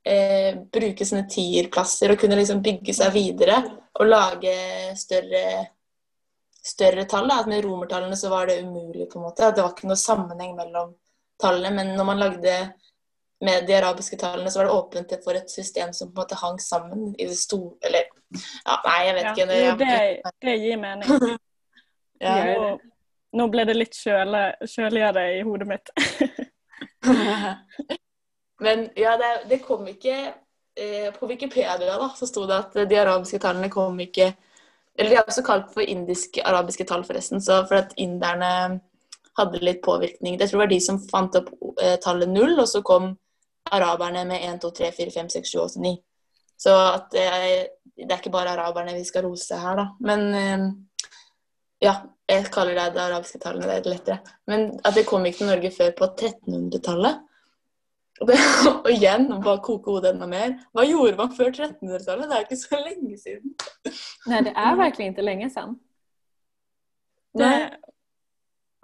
eh, 0.05 0.57
bruke 0.71 1.07
sånne 1.07 1.27
tierplasser 1.31 2.13
og 2.13 2.19
kunne 2.21 2.37
liksom 2.39 2.61
bygge 2.65 2.95
seg 2.95 3.13
videre 3.15 3.61
og 3.95 4.09
lage 4.09 4.55
større, 4.99 5.45
større 6.59 7.05
tall. 7.09 7.29
Da. 7.31 7.41
At 7.41 7.51
med 7.51 7.63
romertallene 7.65 8.17
så 8.19 8.31
var 8.33 8.49
det 8.49 8.61
umulig, 8.63 9.09
på 9.11 9.19
en 9.19 9.27
måte. 9.29 9.47
At 9.47 9.57
det 9.57 9.63
var 9.65 9.75
ikke 9.75 9.91
noe 9.91 9.99
sammenheng 9.99 10.55
mellom 10.57 10.91
tallene. 11.41 11.71
Men 11.77 11.93
når 11.95 12.09
man 12.09 12.21
lagde 12.21 12.57
med 13.45 13.67
de 13.67 13.77
arabiske 13.77 14.19
tallene, 14.19 14.51
så 14.51 14.61
var 14.61 14.67
det 14.67 14.75
åpent 14.75 15.15
for 15.23 15.37
et 15.37 15.51
system 15.51 15.93
som 15.93 16.11
på 16.11 16.19
en 16.19 16.23
måte 16.23 16.39
hang 16.39 16.59
sammen 16.63 17.07
i 17.19 17.27
det 17.27 17.37
store 17.39 17.75
Eller 17.83 18.07
ja, 18.35 18.77
nei, 18.85 18.99
jeg 19.05 19.15
vet 19.15 19.25
Ja, 19.25 19.31
ikke. 19.31 19.47
Det, 19.51 19.57
det, 19.79 20.35
det 20.43 20.57
gir 20.59 20.79
mening. 20.81 21.37
ja. 22.25 22.35
Nå, 22.35 22.69
nå 23.35 23.47
ble 23.51 23.65
det 23.67 23.75
litt 23.75 23.97
kjøle, 23.99 24.47
kjøligere 24.69 25.25
i 25.37 25.43
hodet 25.45 25.67
mitt. 25.69 25.91
Men 28.65 28.87
ja, 28.95 29.17
det, 29.19 29.31
det 29.49 29.59
kom 29.65 29.83
ikke 29.91 30.15
eh, 30.79 31.09
På 31.13 31.27
Wikipedia 31.27 31.97
da, 31.99 32.07
så 32.15 32.27
sto 32.27 32.45
det 32.47 32.55
at 32.55 32.77
de 32.89 32.97
arabiske 32.97 33.39
tallene 33.43 33.67
kom 33.69 33.99
ikke 33.99 34.29
Eller 34.95 35.11
de 35.11 35.17
er 35.19 35.27
også 35.27 35.43
kalt 35.45 35.73
for 35.73 35.83
indisk-arabiske 35.83 36.87
tall, 36.87 37.03
forresten. 37.03 37.43
Så 37.43 37.59
for 37.67 37.81
at 37.83 37.91
inderne 37.99 38.79
hadde 39.35 39.59
litt 39.59 39.81
påvirkning. 39.83 40.37
Jeg 40.39 40.47
tror 40.47 40.61
det 40.61 40.63
var 40.63 40.71
de 40.71 40.81
som 40.83 40.99
fant 41.09 41.35
opp 41.35 41.49
eh, 41.83 41.97
tallet 42.03 42.31
null, 42.31 42.53
og 42.55 42.69
så 42.71 42.79
kom 42.85 43.09
araberne 43.75 44.23
med 44.29 44.45
1, 44.45 44.61
2, 44.63 44.71
3, 44.77 44.91
4, 44.95 45.11
5, 45.17 45.31
6, 45.33 45.51
7, 45.51 45.59
8, 45.65 45.81
9. 45.83 45.91
Så 46.63 46.75
at 46.93 47.09
det 47.11 47.25
er, 47.27 47.49
det 47.99 48.07
er 48.07 48.21
ikke 48.21 48.31
bare 48.31 48.53
araberne 48.55 48.95
vi 48.95 49.03
skal 49.03 49.27
rose 49.27 49.59
her, 49.59 49.81
da. 49.81 49.89
Men 50.07 50.25
eh, 50.39 50.65
ja, 51.83 51.93
jeg 52.29 52.49
kaller 52.53 52.77
det 52.77 52.95
det 52.95 53.03
arabiske 53.03 53.39
tallene, 53.43 53.67
det 53.69 53.77
er 53.77 53.89
lettere. 53.91 54.35
Men 54.49 54.67
at 54.85 54.95
det 54.97 55.05
kom 55.07 55.25
ikke 55.25 55.43
til 55.43 55.51
Norge 55.51 55.71
før 55.75 55.95
på 55.99 56.11
1300-tallet. 56.13 57.23
Og, 58.21 58.29
det, 58.29 58.37
og 58.85 58.91
igjen, 58.91 59.27
bare 59.43 59.63
koke 59.63 59.91
hodet 59.91 60.13
enda 60.13 60.27
mer. 60.31 60.55
Hva 60.73 60.85
gjorde 60.87 61.19
man 61.19 61.33
før 61.35 61.51
1300-tallet? 61.51 62.29
Det 62.29 62.37
er 62.37 62.47
ikke 62.47 62.61
så 62.61 62.79
lenge 62.79 63.19
siden. 63.19 63.55
Nei, 64.31 64.41
det 64.47 64.53
er 64.55 64.79
virkelig 64.79 65.09
ikke 65.11 65.27
lenge 65.27 65.49
siden. 65.51 65.75
Det 67.35 67.51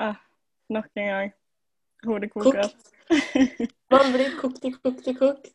ah, 0.04 0.20
Nok 0.70 0.92
en 0.96 1.08
gang. 1.08 1.34
Hodet 2.06 2.32
koker. 2.34 2.70
Man 3.92 4.14
blir 4.14 4.36
kokt 4.40 4.66
i 4.68 4.72
kokt 4.76 5.08
i 5.08 5.16
kokt. 5.16 5.52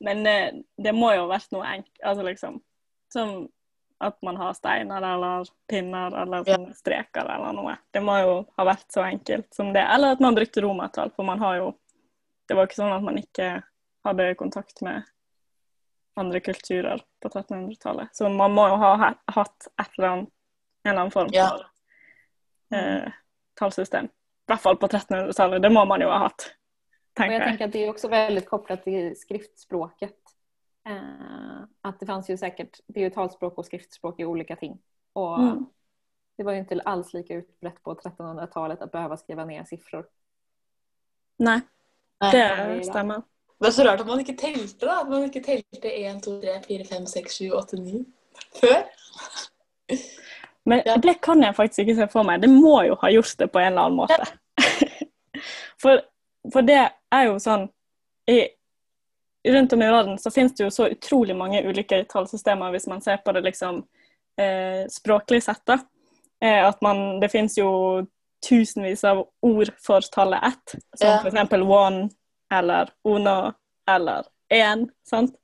Men 0.00 0.26
eh, 0.26 0.52
det 0.80 0.92
må 0.96 1.12
jo 1.14 1.24
ha 1.26 1.30
vært 1.30 1.52
noe 1.54 1.66
enkelt. 1.66 1.98
Altså 2.06 2.24
liksom 2.26 2.60
Som 3.12 3.48
at 4.00 4.16
man 4.22 4.36
har 4.40 4.54
steiner 4.56 5.04
eller 5.04 5.48
pinner 5.68 6.14
eller 6.22 6.44
sånne 6.48 6.74
streker 6.74 7.28
eller 7.34 7.52
noe. 7.52 7.74
Det 7.92 8.00
må 8.02 8.14
jo 8.22 8.34
ha 8.56 8.64
vært 8.64 8.86
så 8.92 9.02
enkelt 9.04 9.52
som 9.54 9.72
det. 9.74 9.82
Eller 9.94 10.14
at 10.16 10.20
man 10.24 10.34
brukte 10.34 10.62
romertall, 10.64 11.10
for 11.16 11.24
man 11.28 11.38
har 11.38 11.56
jo 11.60 11.70
Det 12.48 12.56
var 12.56 12.66
ikke 12.66 12.80
sånn 12.80 12.96
at 12.96 13.02
man 13.06 13.18
ikke 13.20 13.48
hadde 14.04 14.24
kontakt 14.34 14.80
med 14.82 15.04
andre 16.18 16.40
kulturer 16.42 16.98
på 17.22 17.28
1300-tallet. 17.30 18.08
Så 18.16 18.28
man 18.28 18.50
må 18.56 18.64
jo 18.68 18.76
ha 18.80 18.96
ha- 18.96 19.14
hatt 19.36 19.68
et 19.78 19.92
eller 19.98 20.08
annet, 20.08 20.30
en 20.84 20.90
eller 20.90 21.00
annen 21.04 21.12
form 21.14 21.28
Ja. 21.32 21.48
for 21.50 22.76
eh, 22.76 23.12
tallsystem. 23.54 24.06
I 24.10 24.50
hvert 24.50 24.60
fall 24.64 24.76
på 24.82 24.88
1300-tallet. 24.88 25.62
Det 25.62 25.70
må 25.70 25.84
man 25.86 26.00
jo 26.02 26.08
ha 26.10 26.18
hatt, 26.24 26.48
Och 26.50 27.14
tenker 27.14 27.34
og 27.36 27.40
jeg. 27.40 27.48
tenker 27.50 27.64
at 27.64 27.72
det 27.72 27.84
er 27.84 27.92
også 27.92 28.08
veldig 28.10 28.44
kopplat 28.48 28.82
til 28.84 29.14
skriftspråket. 29.16 30.16
Eh, 30.90 31.62
att 31.82 32.00
det 32.00 32.06
fanns 32.06 32.30
ju 32.30 32.36
säkert, 32.36 32.80
det 32.86 33.00
är 33.00 33.04
ju 33.04 33.10
talspråk 33.10 33.58
och 33.58 33.66
skriftspråk 33.66 34.20
i 34.20 34.24
olika 34.24 34.56
ting. 34.56 34.78
Och 35.12 35.38
Mm. 35.38 35.66
det 36.36 36.42
var 36.44 36.52
ju 36.52 36.58
inte 36.58 36.80
alls 36.84 37.12
lika 37.14 37.34
utbrett 37.34 37.82
på 37.82 37.94
1300-talet 37.94 38.82
att 38.82 38.92
behöva 38.92 39.16
skriva 39.16 39.44
ner 39.44 39.64
siffror. 39.64 40.06
Nei, 41.38 41.60
det 42.32 42.84
stemmer. 42.84 43.22
Det 43.60 43.66
er 43.68 43.70
så 43.70 43.84
rart 43.84 44.00
at 44.00 44.06
man 44.06 44.20
ikke 44.20 44.36
telte, 44.40 44.86
da. 44.86 45.00
At 45.02 45.08
man 45.08 45.24
ikke 45.26 45.42
telte 45.44 45.90
1, 45.92 46.22
2, 46.24 46.40
3, 46.40 46.60
4, 46.66 46.84
5, 46.84 47.06
6, 47.06 47.34
7, 47.34 47.50
8, 47.52 47.76
9 47.76 48.04
før. 48.60 48.82
Men 50.64 50.82
Ja. 50.86 50.96
det 50.96 51.20
kan 51.20 51.42
jeg 51.42 51.54
faktisk 51.56 51.78
ikke 51.78 51.94
se 51.96 52.06
for 52.08 52.22
meg. 52.22 52.40
Det 52.42 52.48
må 52.50 52.82
jo 52.86 52.94
ha 53.00 53.08
gjort 53.10 53.36
det 53.38 53.50
på 53.52 53.58
en 53.58 53.66
eller 53.72 53.82
annen 53.82 53.96
måte. 53.96 54.26
for, 55.82 56.00
for 56.52 56.60
det 56.62 56.88
er 57.12 57.22
jo 57.26 57.36
sånn 57.38 57.68
i, 58.28 58.48
Rundt 59.48 59.72
om 59.72 59.82
i 59.82 59.90
verden 59.90 60.18
så 60.18 60.30
finnes 60.30 60.54
det 60.54 60.64
jo 60.66 60.70
så 60.70 60.88
utrolig 60.92 61.36
mange 61.36 61.62
ulike 61.64 62.02
tallsystemer 62.10 62.74
hvis 62.74 62.86
man 62.90 63.00
ser 63.00 63.22
på 63.24 63.32
det 63.32 63.40
liksom 63.46 63.82
eh, 64.40 64.86
språklig 64.92 65.42
sett. 65.42 65.62
da. 65.66 65.78
Eh, 66.42 66.66
at 66.66 66.80
man, 66.82 67.20
Det 67.20 67.28
finnes 67.32 67.56
jo 67.58 68.06
tusenvis 68.48 69.04
av 69.04 69.26
ord 69.42 69.70
for 69.80 70.00
tallet 70.12 70.44
ett, 70.44 70.74
som 70.96 71.08
Ja. 71.08 71.22
eksempel 71.26 71.62
one 71.62 72.10
eller 72.52 72.90
uno 73.04 73.52
eller 73.88 74.24
én. 74.52 74.88
sant? 75.04 75.34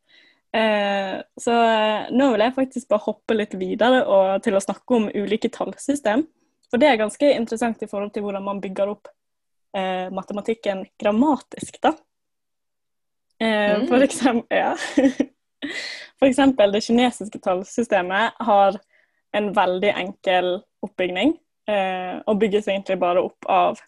Eh, 0.53 1.21
så 1.41 1.53
eh, 1.53 2.07
nå 2.11 2.31
vil 2.33 2.41
jeg 2.41 2.55
faktisk 2.55 2.89
bare 2.89 3.05
hoppe 3.05 3.35
litt 3.37 3.55
videre 3.55 4.05
og, 4.07 4.43
til 4.43 4.57
å 4.57 4.61
snakke 4.63 4.95
om 4.97 5.11
ulike 5.15 5.51
tallsystem. 5.53 6.27
For 6.71 6.81
det 6.81 6.89
er 6.89 6.97
ganske 6.97 7.29
interessant 7.37 7.83
i 7.83 7.87
forhold 7.87 8.13
til 8.15 8.25
hvordan 8.25 8.45
man 8.45 8.61
bygger 8.61 8.89
opp 8.89 9.09
eh, 9.77 10.09
matematikken 10.11 10.87
grammatisk, 10.99 11.77
da. 11.83 11.93
Eh, 13.41 13.77
Mm. 13.77 13.89
for, 13.89 14.03
eksempel, 14.03 14.59
ja. 14.59 14.77
for 16.19 16.27
eksempel 16.29 16.73
det 16.73 16.81
kinesiske 16.81 17.39
tallsystemet 17.39 18.33
har 18.39 18.79
en 19.37 19.53
veldig 19.53 19.91
enkel 19.93 20.63
oppbygning, 20.83 21.35
eh, 21.69 22.23
og 22.27 22.39
bygges 22.41 22.69
egentlig 22.69 22.99
bare 22.99 23.21
opp 23.21 23.49
av 23.49 23.81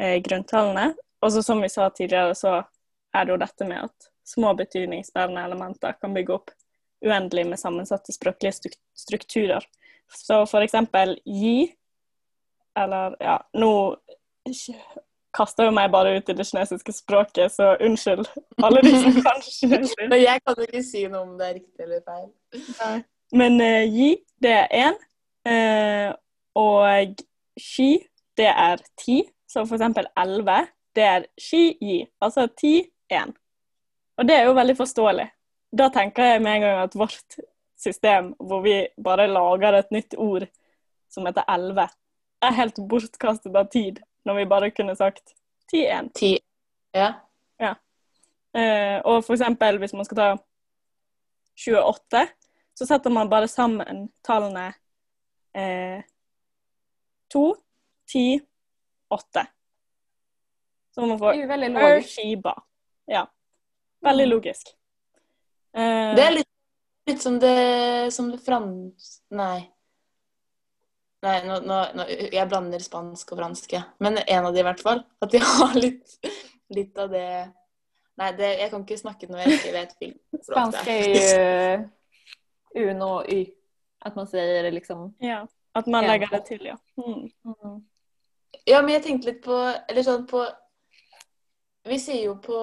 eh, 0.00 0.18
grunntallene. 0.22 0.94
Og 1.22 1.32
så 1.32 1.42
som 1.42 1.62
vi 1.62 1.68
sa 1.68 1.90
tidligere, 1.90 2.34
så 2.34 2.62
er 3.14 3.24
det 3.24 3.32
jo 3.32 3.42
dette 3.42 3.66
med 3.68 3.84
at 3.84 4.10
små 4.26 4.54
betydningsbærende 4.54 5.44
elementer 5.44 5.94
kan 6.00 6.14
bygge 6.14 6.34
opp 6.34 6.50
uendelig 7.06 7.46
med 7.46 7.60
sammensatte 7.60 8.12
språklige 8.12 8.72
strukturer. 8.94 9.64
Så 10.14 10.46
for 10.46 10.64
eksempel 10.64 11.18
gi, 11.24 11.70
eller 12.78 13.16
ja, 13.20 13.38
nå 13.54 13.72
kaster 15.36 15.68
jo 15.68 15.74
meg 15.74 15.90
bare 15.92 16.16
ut 16.16 16.30
i 16.30 16.36
det 16.36 16.46
kinesiske 16.48 16.92
språket, 16.96 17.52
så 17.52 17.74
unnskyld 17.84 18.26
alle 18.64 18.82
de 18.84 18.92
som 18.94 19.18
kan 19.26 19.42
kinesisk. 19.44 20.00
Men 20.08 20.22
jeg 20.22 20.42
kan 20.44 20.58
jo 20.58 20.68
ikke 20.68 20.84
si 20.86 21.04
noe 21.06 21.24
om 21.26 21.34
det 21.38 21.48
er 21.48 21.58
riktig 21.58 21.86
eller 21.86 22.04
feil. 22.06 23.02
Men 23.36 23.60
uh, 23.60 23.84
yi, 23.84 24.14
det 24.42 24.54
er 24.56 24.72
én. 24.86 24.96
Uh, 25.48 26.10
og 26.58 27.20
xi, 27.60 27.90
det 28.38 28.48
er 28.48 28.82
ti. 29.00 29.22
Så 29.48 29.64
for 29.64 29.78
eksempel 29.78 30.08
elleve, 30.18 30.62
det 30.96 31.04
er 31.04 31.28
xi 31.40 31.62
yi. 31.82 32.00
Altså 32.24 32.48
ti, 32.58 32.80
én. 33.12 33.34
Og 34.18 34.26
det 34.28 34.34
er 34.34 34.48
jo 34.48 34.56
veldig 34.56 34.76
forståelig. 34.76 35.28
Da 35.78 35.88
tenker 35.94 36.32
jeg 36.32 36.42
med 36.42 36.56
en 36.56 36.64
gang 36.64 36.82
at 36.82 36.96
vårt 36.96 37.38
system, 37.78 38.32
hvor 38.40 38.64
vi 38.64 38.80
bare 39.04 39.28
lager 39.30 39.78
et 39.78 39.92
nytt 39.94 40.16
ord 40.18 40.48
som 41.12 41.28
heter 41.28 41.46
elleve, 41.48 41.86
er 42.42 42.54
helt 42.54 42.80
bortkastet 42.90 43.56
av 43.56 43.68
tid, 43.72 44.00
når 44.28 44.36
vi 44.42 44.50
bare 44.50 44.70
kunne 44.76 44.94
sagt 44.96 45.32
ti, 45.70 45.82
én. 45.88 46.12
Ti. 46.14 46.34
Ja. 46.94 47.14
Eh, 48.58 48.98
og 49.04 49.22
for 49.24 49.36
eksempel 49.36 49.78
hvis 49.80 49.92
man 49.96 50.06
skal 50.08 50.18
ta 50.18 50.28
28, 51.58 52.26
så 52.78 52.86
setter 52.86 53.12
man 53.12 53.30
bare 53.30 53.48
sammen 53.50 54.06
tallene 54.24 54.70
eh, 55.54 56.00
2, 57.32 57.44
10, 58.12 58.40
8. 59.10 59.46
Så 60.94 61.06
man 61.06 61.18
få 61.18 61.32
får. 61.74 61.98
Urshiba. 61.98 62.54
Ja. 63.06 63.26
Veldig 64.04 64.28
logisk. 64.28 64.70
Eh, 65.76 66.14
Det 66.16 66.24
er 66.24 66.36
litt, 66.38 66.50
litt 67.10 67.22
som 67.22 67.40
det, 67.42 67.56
som 68.14 68.30
det 68.32 68.40
frans... 68.44 69.18
Nei. 69.30 69.66
Nei, 71.26 71.38
nå, 71.48 71.56
nå, 71.66 71.76
nå, 71.98 72.04
jeg 72.30 72.46
blander 72.50 72.82
spansk 72.82 73.32
og 73.34 73.40
fransk, 73.40 73.72
men 74.04 74.20
en 74.22 74.44
av 74.46 74.52
de 74.54 74.60
i 74.62 74.66
hvert 74.66 74.82
fall. 74.84 75.00
At 75.24 75.32
de 75.34 75.40
har 75.52 75.74
litt, 75.78 76.18
litt 76.74 76.98
av 76.98 77.10
det 77.14 77.28
Nei, 78.18 78.32
det, 78.34 78.48
jeg 78.58 78.70
kan 78.72 78.82
ikke 78.82 78.96
snakke 78.98 79.26
når 79.30 79.44
jeg 79.44 79.56
ikke 79.60 79.72
vet 79.76 79.92
film. 80.00 80.14
Spansk 80.42 80.88
er 80.90 81.84
jo 82.74 82.88
uno 82.90 83.10
og 83.20 83.28
y. 83.30 83.44
At 84.02 84.16
man 84.18 84.26
sier 84.30 84.64
det 84.66 84.72
liksom. 84.74 85.12
ja, 85.22 85.44
at 85.78 85.86
man 85.86 86.02
Ja. 86.02 86.10
legger 86.16 86.32
det 86.34 86.40
til, 86.48 86.64
ja. 86.66 86.74
Mm. 86.98 87.78
Ja, 88.66 88.80
men 88.82 88.90
jeg 88.96 89.04
tenkte 89.04 89.30
litt 89.30 89.40
på 89.44 89.54
Eller 89.88 90.02
sånn 90.02 90.24
på 90.26 90.42
Vi 91.86 91.98
sier 92.02 92.24
jo 92.24 92.34
på, 92.42 92.58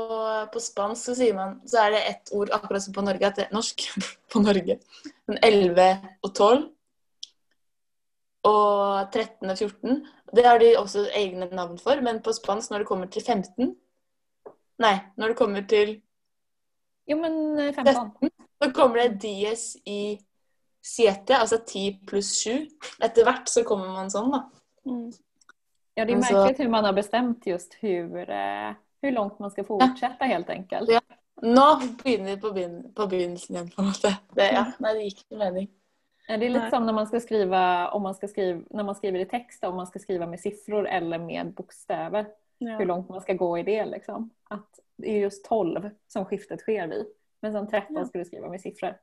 på 0.52 0.60
spansk 0.64 1.08
så 1.08 1.16
sier 1.16 1.36
man 1.38 1.56
Så 1.70 1.80
er 1.86 1.96
det 1.96 2.02
ett 2.10 2.32
ord, 2.36 2.52
akkurat 2.54 2.84
som 2.84 2.94
på 2.96 3.04
Norge, 3.06 3.28
at 3.28 3.40
det 3.40 3.46
er 3.48 3.56
norsk 3.56 3.86
på 4.32 4.42
Norge. 4.44 4.80
Men 5.30 5.40
11 5.40 5.88
og 6.20 6.34
12 6.34 6.66
og 8.46 9.12
13 9.12 9.50
og 9.50 9.58
14 9.58 10.06
Det 10.36 10.46
har 10.46 10.60
de 10.62 10.76
også 10.78 11.08
egne 11.16 11.48
navn 11.52 11.80
for, 11.82 12.02
men 12.02 12.22
på 12.22 12.34
spansk 12.36 12.72
når 12.72 12.84
det 12.84 12.90
kommer 12.90 13.12
til 13.12 13.24
15 13.24 13.76
Nei, 14.84 14.96
når 15.18 15.32
det 15.32 15.38
kommer 15.40 15.68
til 15.70 16.02
Jo 17.10 17.20
men 17.22 17.60
eh, 17.60 17.74
15. 17.74 18.32
Så 18.64 18.72
kommer 18.74 19.04
det 19.04 19.22
dies 19.22 19.76
i 19.86 20.18
siete, 20.86 21.38
altså 21.38 21.60
10 21.68 22.06
pluss 22.08 22.32
7. 22.42 22.66
Etter 23.04 23.26
hvert 23.28 23.50
så 23.50 23.64
kommer 23.68 23.92
man 23.94 24.10
sånn, 24.10 24.32
da. 24.34 24.42
Mm. 24.86 25.12
Ja 25.96 26.06
det 26.06 26.14
är 26.14 26.18
märkligt 26.18 26.60
hur 26.60 26.70
man 26.70 26.86
har 26.86 26.94
bestemt 26.94 27.48
just 27.48 27.74
hur, 27.80 28.30
eh, 28.30 28.72
hur 29.02 29.12
långt 29.12 29.40
man 29.40 29.52
ska 29.52 29.64
fortsätta 29.64 30.26
helt 30.26 30.50
enkelt. 30.50 30.90
Ja. 30.90 31.02
Nå 31.42 31.82
begynner 32.04 32.36
vi 32.36 32.42
på, 32.42 32.52
begyn 32.52 32.94
på 32.94 33.08
begynnelsen 33.08 33.56
igjen, 33.56 33.70
på 33.70 33.82
en 33.82 33.88
måte. 33.88 34.16
Det, 34.36 34.46
ja, 34.52 34.66
nei, 34.80 34.94
det 34.94 35.08
gikk 35.08 35.24
ikke 35.26 35.40
mening. 35.40 35.68
Ja, 36.28 36.38
Det 36.38 36.46
är 36.46 36.50
lite 36.50 36.60
Nej. 36.62 36.70
som 36.70 36.86
när 36.86 36.94
man 36.94 37.08
ska 37.08 37.20
skriva, 37.20 37.90
om 37.90 38.02
man 38.04 38.16
ska 38.16 38.28
skriva, 38.28 38.62
när 38.70 38.84
man 38.84 38.96
skriver 38.96 39.20
i 39.20 39.26
text, 39.26 39.64
om 39.64 39.76
man 39.76 39.88
ska 39.88 40.00
skriva 40.00 40.26
med 40.28 40.40
siffror 40.40 40.88
eller 40.88 41.18
med 41.20 41.54
bokstäver. 41.54 42.26
Ja. 42.58 42.78
Hur 42.78 42.86
långt 42.86 43.10
man 43.10 43.22
ska 43.22 43.34
gå 43.34 43.58
i 43.58 43.64
det 43.64 43.86
liksom. 43.86 44.30
Att 44.50 44.80
det 44.98 45.12
är 45.12 45.20
just 45.20 45.46
12 45.46 45.90
som 46.08 46.26
skiftet 46.26 46.60
sker 46.60 46.88
vid. 46.88 47.06
Men 47.42 47.54
sen 47.54 47.68
13 47.68 47.96
Ja. 47.96 48.06
ska 48.06 48.20
du 48.20 48.26
skriva 48.26 48.50
med 48.50 48.62
siffror. 48.62 48.98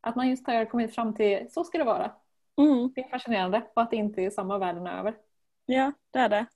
Att 0.00 0.16
man 0.16 0.28
just 0.28 0.46
har 0.46 0.64
kommit 0.64 0.94
fram 0.94 1.14
till, 1.14 1.46
så 1.50 1.64
ska 1.64 1.78
det 1.78 1.84
vara. 1.84 2.12
Mm. 2.58 2.92
Det 2.94 3.00
är 3.00 3.08
fascinerande 3.08 3.62
och 3.74 3.82
att 3.82 3.90
det 3.90 3.96
inte 3.96 4.22
är 4.22 4.30
samma 4.30 4.58
världen 4.58 4.86
över. 4.86 5.14
ja, 5.66 5.92
det 6.10 6.18
er 6.18 6.28
det. 6.28 6.46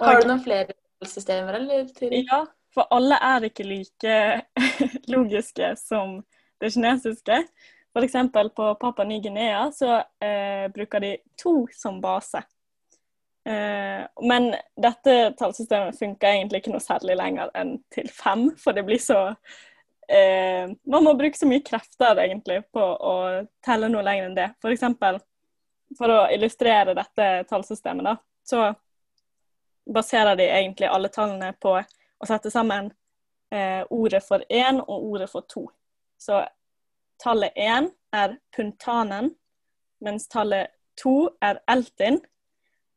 Har 0.00 0.20
du 0.20 0.28
noen 0.28 0.40
flere 0.40 0.72
systemer, 1.06 1.54
eller? 1.54 1.88
Ja, 2.00 2.46
for 2.74 2.86
alle 2.90 3.14
er 3.22 3.44
ikke 3.48 3.64
like 3.64 4.12
logiske 5.06 5.76
som 5.76 6.22
det 6.60 6.70
kinesiske. 6.70 7.44
For 7.98 8.04
eksempel 8.04 8.50
på 8.50 8.74
Papa 8.74 9.04
Ny-Guinea 9.04 9.72
så 9.72 9.96
eh, 9.96 10.68
bruker 10.74 11.00
de 11.00 11.16
to 11.42 11.66
som 11.72 12.00
base. 12.00 12.38
Eh, 13.44 14.04
men 14.22 14.54
dette 14.76 15.14
tallsystemet 15.38 15.98
funker 15.98 16.28
egentlig 16.28 16.60
ikke 16.60 16.70
noe 16.76 16.84
særlig 16.84 17.16
lenger 17.18 17.50
enn 17.58 17.72
til 17.90 18.06
fem, 18.14 18.44
for 18.54 18.76
det 18.76 18.84
blir 18.86 19.02
så 19.02 19.16
eh, 20.06 20.70
Man 20.86 21.08
må 21.08 21.16
bruke 21.18 21.40
så 21.40 21.48
mye 21.50 21.64
krefter 21.66 22.20
egentlig 22.22 22.60
på 22.70 22.84
å 22.86 23.14
telle 23.66 23.88
noe 23.90 24.04
lenger 24.06 24.28
enn 24.28 24.36
det. 24.38 24.46
For 24.62 24.70
eksempel, 24.70 25.18
for 25.98 26.14
å 26.14 26.20
illustrere 26.36 26.94
dette 26.94 27.26
tallsystemet, 27.50 28.06
da, 28.12 28.14
så 28.46 28.68
baserer 29.90 30.38
de 30.38 30.46
egentlig 30.46 30.86
alle 30.86 31.10
tallene 31.10 31.50
på 31.58 31.74
å 31.74 32.30
sette 32.30 32.54
sammen 32.54 32.92
eh, 33.50 33.82
ordet 33.90 34.22
for 34.22 34.46
én 34.46 34.78
og 34.86 35.10
ordet 35.16 35.26
for 35.34 35.50
to. 35.50 35.66
Så 36.14 36.44
tallet 37.22 37.52
én 37.56 37.90
er 38.12 38.36
puntanen, 38.56 39.34
mens 40.00 40.28
tallet 40.28 40.70
to 40.96 41.28
er 41.42 41.60
eltin. 41.68 42.20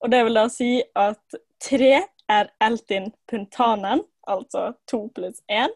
Og 0.01 0.11
det 0.11 0.23
vil 0.25 0.39
da 0.39 0.47
si 0.49 0.81
at 0.95 1.39
tre 1.61 2.01
er 2.29 2.49
eltin 2.61 3.11
puntanen, 3.29 4.03
altså 4.27 4.71
to 4.87 5.07
pluss 5.15 5.41
én. 5.51 5.73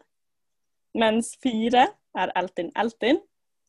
Mens 0.96 1.36
fire 1.44 1.88
er 2.16 2.32
eltin 2.36 2.72
eltin, 2.76 3.20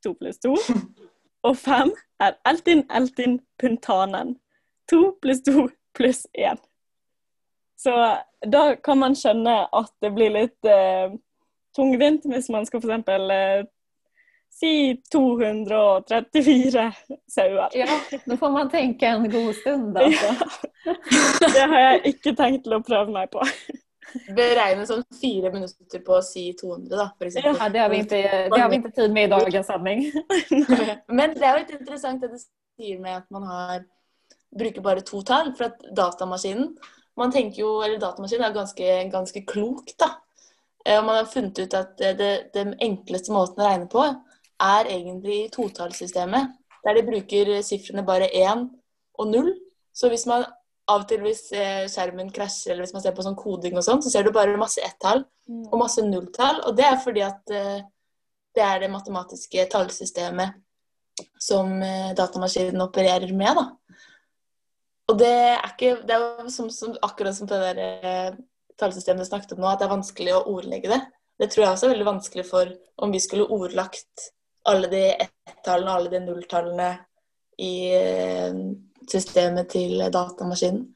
to 0.05 0.15
pluss 0.15 0.39
to. 0.39 0.55
Og 1.47 1.57
fem 1.57 1.93
er 2.21 2.39
eltin 2.47 2.85
eltin 2.91 3.41
puntanen, 3.59 4.37
to 4.91 5.17
pluss 5.23 5.43
to 5.47 5.69
pluss 5.95 6.27
én. 6.39 6.59
Så 7.77 7.93
da 8.53 8.75
kan 8.85 8.99
man 8.99 9.15
skjønne 9.15 9.67
at 9.73 9.93
det 10.03 10.13
blir 10.17 10.33
litt 10.33 10.65
eh, 10.65 11.13
tungvint 11.77 12.25
hvis 12.25 12.49
man 12.53 12.65
skal 12.67 12.81
f.eks. 12.81 13.11
Eh, 13.13 13.67
si 14.57 15.03
234 15.13 16.93
sauer. 17.29 17.69
Ja, 17.77 18.01
nå 18.25 18.37
får 18.41 18.51
man 18.51 18.71
tenke 18.73 19.07
en 19.07 19.31
god 19.31 19.55
stund, 19.57 19.99
altså. 19.99 20.33
Ja. 20.87 20.95
Det 21.41 21.67
har 21.73 21.81
jeg 21.81 22.15
ikke 22.15 22.33
tenkt 22.39 22.65
til 22.65 22.77
å 22.77 22.81
prøve 22.85 23.13
meg 23.13 23.29
på. 23.33 23.45
Beregne 24.37 24.87
sånn 24.89 25.03
fire 25.19 25.51
minutter 25.53 26.01
på 26.07 26.17
å 26.17 26.23
si 26.25 26.47
200, 26.57 26.89
da, 26.95 27.09
eksempel. 27.27 27.59
Ja, 27.59 27.69
det 27.75 27.83
har 27.83 27.97
ikke, 27.99 28.21
det 28.53 28.61
har 28.63 28.71
vi 28.73 28.79
ikke 28.81 28.95
tid 28.97 29.17
med 29.17 29.29
i 29.29 29.33
dagens 29.35 29.69
sending. 29.69 30.05
Men 31.19 31.35
det 31.37 31.45
er 31.45 31.51
jo 31.51 31.63
litt 31.65 31.75
interessant 31.77 32.23
det 32.25 32.33
du 32.33 32.39
sier 32.41 33.01
med 33.03 33.19
at 33.19 33.27
man 33.35 33.49
har, 33.51 33.83
bruker 34.57 34.85
bare 34.85 35.05
to 35.05 35.21
tall. 35.27 35.51
For 35.59 35.69
at 35.69 35.83
datamaskinen 35.97 36.71
man 37.17 37.33
tenker 37.33 37.63
jo, 37.65 37.75
eller 37.83 38.01
datamaskinen 38.01 38.47
er 38.47 38.57
ganske, 38.57 38.95
ganske 39.13 39.43
klok, 39.49 39.93
da. 40.01 40.15
Eh, 40.87 40.97
og 40.97 41.05
man 41.09 41.19
har 41.19 41.29
funnet 41.29 41.59
ut 41.59 41.77
at 41.77 41.99
det, 41.99 42.33
den 42.55 42.75
enkleste 42.85 43.35
måten 43.35 43.61
å 43.61 43.69
regne 43.69 43.91
på 43.91 44.07
er 44.63 44.91
egentlig 44.93 45.47
totallssystemet. 45.55 46.55
Der 46.87 46.97
de 46.97 47.07
bruker 47.07 47.51
sifrene 47.67 48.05
bare 48.07 48.29
1 48.31 48.69
og 49.19 49.31
0. 49.33 49.51
Så 49.97 50.09
hvis 50.13 50.27
man 50.29 50.47
av 50.87 51.03
og 51.03 51.09
til 51.11 51.23
hvis 51.25 51.49
eh, 51.57 51.87
skjermen 51.91 52.31
krasjer, 52.31 52.73
eller 52.73 52.87
hvis 52.87 52.95
man 52.95 53.03
ser 53.03 53.15
på 53.17 53.25
sånn 53.27 53.39
koding 53.39 53.75
og 53.75 53.83
sånn, 53.83 54.03
så 54.05 54.13
ser 54.13 54.27
du 54.27 54.31
bare 54.35 54.55
masse 54.61 54.83
ett-tall 54.87 55.25
og 55.49 55.81
masse 55.81 56.05
nulltall. 56.05 56.61
Og 56.69 56.77
det 56.79 56.87
er 56.87 57.01
fordi 57.03 57.25
at 57.27 57.55
eh, 57.55 57.81
det 58.55 58.63
er 58.63 58.85
det 58.85 58.93
matematiske 58.93 59.67
tallsystemet 59.73 60.63
som 61.41 61.71
datamaskinen 62.17 62.83
opererer 62.85 63.33
med, 63.37 63.57
da. 63.57 63.97
Og 65.11 65.19
det 65.21 65.33
er 65.33 65.67
ikke 65.69 65.93
Det 66.07 66.15
er 66.15 66.23
jo 66.23 66.53
som, 66.53 66.71
som, 66.73 66.95
akkurat 67.05 67.37
som 67.37 67.49
det 67.51 67.59
der 67.63 67.83
eh, 67.83 68.39
tallsystemet 68.81 69.25
du 69.25 69.29
snakket 69.29 69.55
om 69.55 69.63
nå, 69.63 69.71
at 69.71 69.81
det 69.81 69.87
er 69.87 69.95
vanskelig 69.95 70.35
å 70.35 70.47
ordlegge 70.57 70.91
det. 70.93 71.03
Det 71.41 71.51
tror 71.53 71.65
jeg 71.65 71.75
også 71.75 71.89
er 71.89 71.95
veldig 71.95 72.09
vanskelig 72.09 72.47
for 72.49 72.73
om 73.05 73.13
vi 73.13 73.21
skulle 73.23 73.49
ordlagt 73.53 74.31
alle 74.71 74.91
de 74.93 75.03
ett-tallene 75.15 75.97
alle 75.99 76.11
de 76.13 76.21
nulltallene 76.25 76.91
i 77.63 77.75
eh, 77.97 78.57
systemet 79.11 79.71
til 79.73 80.03
datamaskinen. 80.13 80.87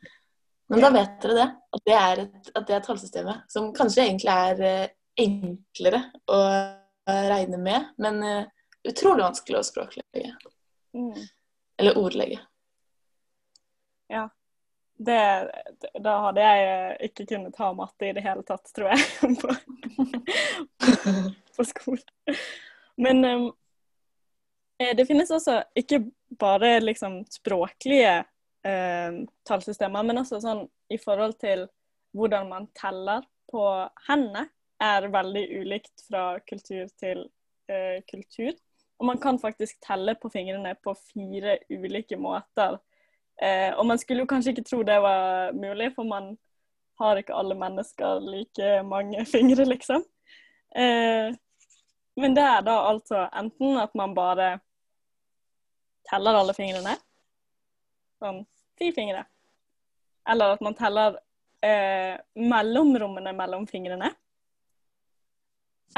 Men 0.70 0.85
da 0.85 0.90
vet 0.94 1.16
dere 1.22 1.37
det. 1.38 1.48
At 1.70 1.87
det 1.87 1.96
er, 1.96 2.22
et, 2.24 2.50
at 2.54 2.66
det 2.66 2.76
er 2.76 2.83
tallsystemet 2.85 3.50
som 3.50 3.70
kanskje 3.74 4.04
egentlig 4.04 4.35
er 4.35 4.62
eh, 4.66 4.92
enklere 5.20 6.04
å 6.30 6.40
regne 7.11 7.59
med, 7.59 7.88
men 7.98 8.20
uh, 8.22 8.44
utrolig 8.87 9.24
vanskelig 9.24 9.59
å 9.59 9.66
språklegge. 9.66 10.35
Mm. 10.94 11.16
Eller 11.80 11.98
ordlegge. 11.98 12.38
Ja. 14.12 14.28
Det, 15.00 15.18
da 16.04 16.14
hadde 16.26 16.44
jeg 16.44 16.96
ikke 17.09 17.26
kunnet 17.33 17.56
ha 17.56 17.70
matte 17.72 18.11
i 18.11 18.14
det 18.14 18.22
hele 18.24 18.44
tatt, 18.46 18.68
tror 18.76 18.92
jeg, 18.92 19.04
på, 19.40 19.54
på 21.56 21.66
skolen. 21.66 22.04
Men 23.00 23.24
um, 23.24 23.48
det 24.96 25.06
finnes 25.08 25.30
også 25.32 25.60
ikke 25.76 26.02
bare 26.40 26.78
liksom 26.82 27.20
språklige 27.32 28.20
um, 28.64 29.22
tallsystemer, 29.48 30.06
men 30.06 30.22
også 30.22 30.40
sånn 30.44 30.64
i 30.92 30.98
forhold 31.00 31.36
til 31.40 31.66
hvordan 32.16 32.48
man 32.50 32.68
teller 32.76 33.24
på 33.50 33.66
hendene, 34.08 34.48
er 34.80 35.10
veldig 35.12 35.42
ulikt 35.60 36.06
fra 36.06 36.38
kultur 36.48 36.86
til 37.00 37.26
uh, 37.68 37.98
kultur. 38.08 38.54
Og 39.00 39.08
man 39.10 39.18
kan 39.20 39.36
faktisk 39.40 39.76
telle 39.84 40.14
på 40.16 40.30
fingrene 40.32 40.72
på 40.80 40.94
fire 40.96 41.58
ulike 41.68 42.16
måter 42.20 42.78
Uh, 43.40 43.72
og 43.78 43.86
man 43.88 43.98
skulle 43.98 44.20
jo 44.20 44.28
kanskje 44.28 44.52
ikke 44.52 44.66
tro 44.68 44.82
det 44.84 44.98
var 45.00 45.54
mulig, 45.56 45.94
for 45.94 46.04
man 46.04 46.34
har 47.00 47.16
ikke 47.16 47.36
alle 47.36 47.56
mennesker 47.56 48.20
like 48.20 48.82
mange 48.84 49.24
fingre, 49.32 49.64
liksom. 49.64 50.04
Eh, 50.76 51.32
men 52.16 52.34
det 52.34 52.42
er 52.42 52.62
da 52.66 52.76
altså 52.90 53.28
enten 53.36 53.78
at 53.78 53.94
man 53.94 54.14
bare 54.14 54.48
teller 56.10 56.40
alle 56.40 56.54
fingrene, 56.56 56.96
sånn 58.20 58.42
ti 58.80 58.90
fingre, 58.96 59.24
eller 60.30 60.56
at 60.56 60.64
man 60.64 60.76
teller 60.78 61.18
eh, 61.64 62.16
mellomrommene 62.34 63.32
mellom 63.36 63.66
fingrene. 63.70 64.10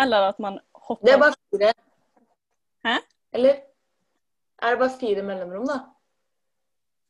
Eller 0.00 0.30
at 0.30 0.38
man 0.40 0.58
hopper 0.72 1.06
Det 1.06 1.14
er 1.14 1.20
bare 1.20 1.38
fire. 1.52 1.72
Hæ? 2.84 2.94
Eller 3.32 3.58
er 4.62 4.70
det 4.70 4.78
bare 4.78 4.98
fire 5.00 5.22
mellomrom, 5.22 5.66
da? 5.68 5.78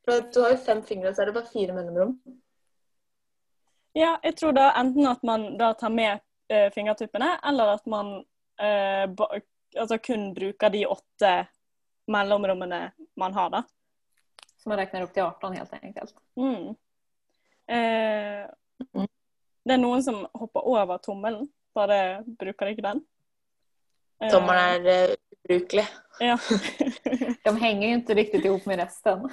For 0.05 0.25
du 0.35 0.41
har 0.43 0.57
jo 0.57 0.65
fem 0.65 0.83
fingre, 0.83 1.15
så 1.15 1.23
er 1.23 1.31
det 1.31 1.35
bare 1.35 1.53
fire 1.53 1.75
mellomrom. 1.77 2.17
Ja, 3.95 4.17
jeg 4.25 4.37
tror 4.37 4.53
da 4.57 4.73
enten 4.81 5.07
at 5.07 5.23
man 5.23 5.57
da 5.59 5.73
tar 5.79 5.93
med 5.93 6.21
eh, 6.49 6.71
fingertuppene, 6.75 7.37
eller 7.49 7.75
at 7.77 7.87
man 7.87 8.25
eh, 8.61 9.07
ba, 9.17 9.29
altså 9.79 9.99
kun 9.99 10.33
bruker 10.35 10.73
de 10.73 10.87
åtte 10.87 11.33
mellomrommene 12.13 12.91
man 13.17 13.35
har, 13.37 13.51
da. 13.51 13.63
Så 14.59 14.69
man 14.71 14.79
regner 14.79 15.07
opp 15.07 15.15
til 15.15 15.25
18, 15.25 15.57
helt 15.59 15.79
enkelt. 15.83 16.15
Mm. 16.39 16.69
Eh, 17.73 19.07
det 19.63 19.75
er 19.75 19.81
noen 19.81 20.03
som 20.05 20.23
hopper 20.35 20.67
over 20.67 21.01
tommelen, 21.03 21.49
bare 21.75 22.23
bruker 22.39 22.73
ikke 22.73 22.87
den. 22.87 23.03
Eh, 24.23 24.31
Tommelen 24.31 24.87
er 24.87 25.11
uh, 25.11 25.17
ubrukelig. 25.39 25.87
Ja. 26.23 26.39
De 27.45 27.57
henger 27.59 27.89
jo 27.89 27.99
ikke 28.01 28.19
riktig 28.19 28.45
ihop 28.47 28.67
med 28.71 28.83
resten. 28.85 29.29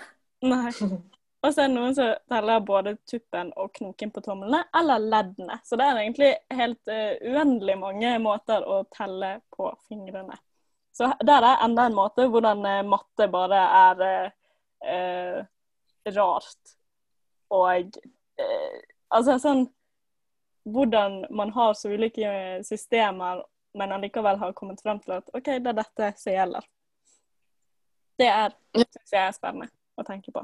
Nei. 0.45 0.73
Og 1.41 1.53
så 1.53 1.63
er 1.63 1.69
det 1.69 1.75
noen 1.77 1.95
som 1.95 2.09
teller 2.27 2.63
både 2.67 2.95
tuppen 3.07 3.53
og 3.55 3.71
knoken 3.77 4.11
på 4.11 4.23
tomlene, 4.23 4.65
eller 4.75 4.99
leddene. 4.99 5.59
Så 5.63 5.77
det 5.79 5.85
er 5.87 5.99
egentlig 6.01 6.31
helt 6.51 6.91
uh, 6.91 7.13
uendelig 7.23 7.77
mange 7.79 8.11
måter 8.19 8.65
å 8.67 8.81
telle 8.91 9.37
på 9.55 9.69
fingrene. 9.87 10.35
Så 10.91 11.07
der 11.23 11.47
er 11.47 11.63
enda 11.63 11.85
en 11.87 11.95
måte 11.95 12.27
hvordan 12.27 12.65
uh, 12.67 12.81
matte 12.91 13.29
bare 13.31 13.61
er 13.79 14.03
uh, 14.83 15.39
rart. 16.19 16.75
Og 17.49 17.99
altså 19.09 19.39
sånn 19.41 19.67
Hvordan 20.69 21.23
man 21.33 21.49
har 21.55 21.71
så 21.73 21.89
ulike 21.89 22.29
systemer, 22.67 23.39
men 23.79 23.93
allikevel 23.95 24.37
har 24.37 24.53
kommet 24.53 24.83
frem 24.83 24.99
til 25.01 25.15
at 25.15 25.31
OK, 25.33 25.47
det 25.63 25.71
er 25.71 25.77
dette 25.79 26.09
som 26.19 26.35
gjelder. 26.35 26.67
Det 28.19 28.27
er, 28.27 28.53
syns 28.75 29.15
jeg 29.15 29.23
er 29.23 29.33
spennende 29.33 29.71
å 29.97 30.05
tenke 30.05 30.35
på. 30.35 30.43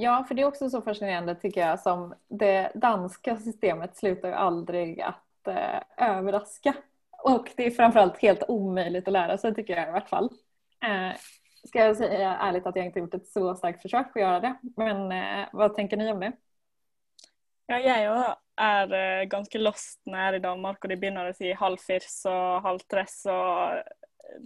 Ja, 0.00 0.24
för 0.28 0.34
det 0.34 0.42
är 0.42 0.46
också 0.46 0.70
så 0.70 0.82
fascinerande 0.82 1.34
tycker 1.34 1.60
jag 1.60 1.80
som 1.80 2.14
det 2.28 2.70
danska 2.74 3.36
systemet 3.36 3.96
slutar 3.96 4.28
ju 4.28 4.34
aldrig 4.34 5.00
att 5.00 5.46
eh, 5.48 6.08
överraska. 6.10 6.74
Och 7.22 7.50
det 7.56 7.66
är 7.66 7.70
framförallt 7.70 8.18
helt 8.18 8.42
omöjligt 8.48 9.08
att 9.08 9.12
lära 9.12 9.38
sig 9.38 9.54
tycker 9.54 9.76
jag 9.76 9.88
i 9.88 9.92
vart 9.92 10.08
fall. 10.08 10.30
Eh, 10.84 11.16
ska 11.64 11.78
jag 11.78 11.96
säga 11.96 12.36
ärligt 12.36 12.66
att 12.66 12.76
jag 12.76 12.86
inte 12.86 12.98
gjort 12.98 13.14
ett 13.14 13.28
så 13.28 13.54
starkt 13.54 13.82
försök 13.82 14.06
att 14.16 14.22
göra 14.22 14.40
det. 14.40 14.54
Men 14.76 15.12
eh, 15.12 15.48
vad 15.52 15.74
tänker 15.74 15.96
ni 15.96 16.12
om 16.12 16.20
det? 16.20 16.32
Ja, 17.70 17.76
jeg 17.78 18.08
òg 18.10 18.22
er 18.58 18.92
uh, 18.92 19.28
ganske 19.30 19.58
lost 19.60 20.00
når 20.02 20.18
jeg 20.18 20.28
er 20.30 20.36
i 20.40 20.42
Danmark 20.42 20.82
og 20.82 20.90
de 20.90 20.96
begynner 20.98 21.28
å 21.30 21.34
si 21.36 21.52
halvfirs 21.54 22.16
og 22.26 22.64
halvtress 22.64 23.20
og 23.30 23.84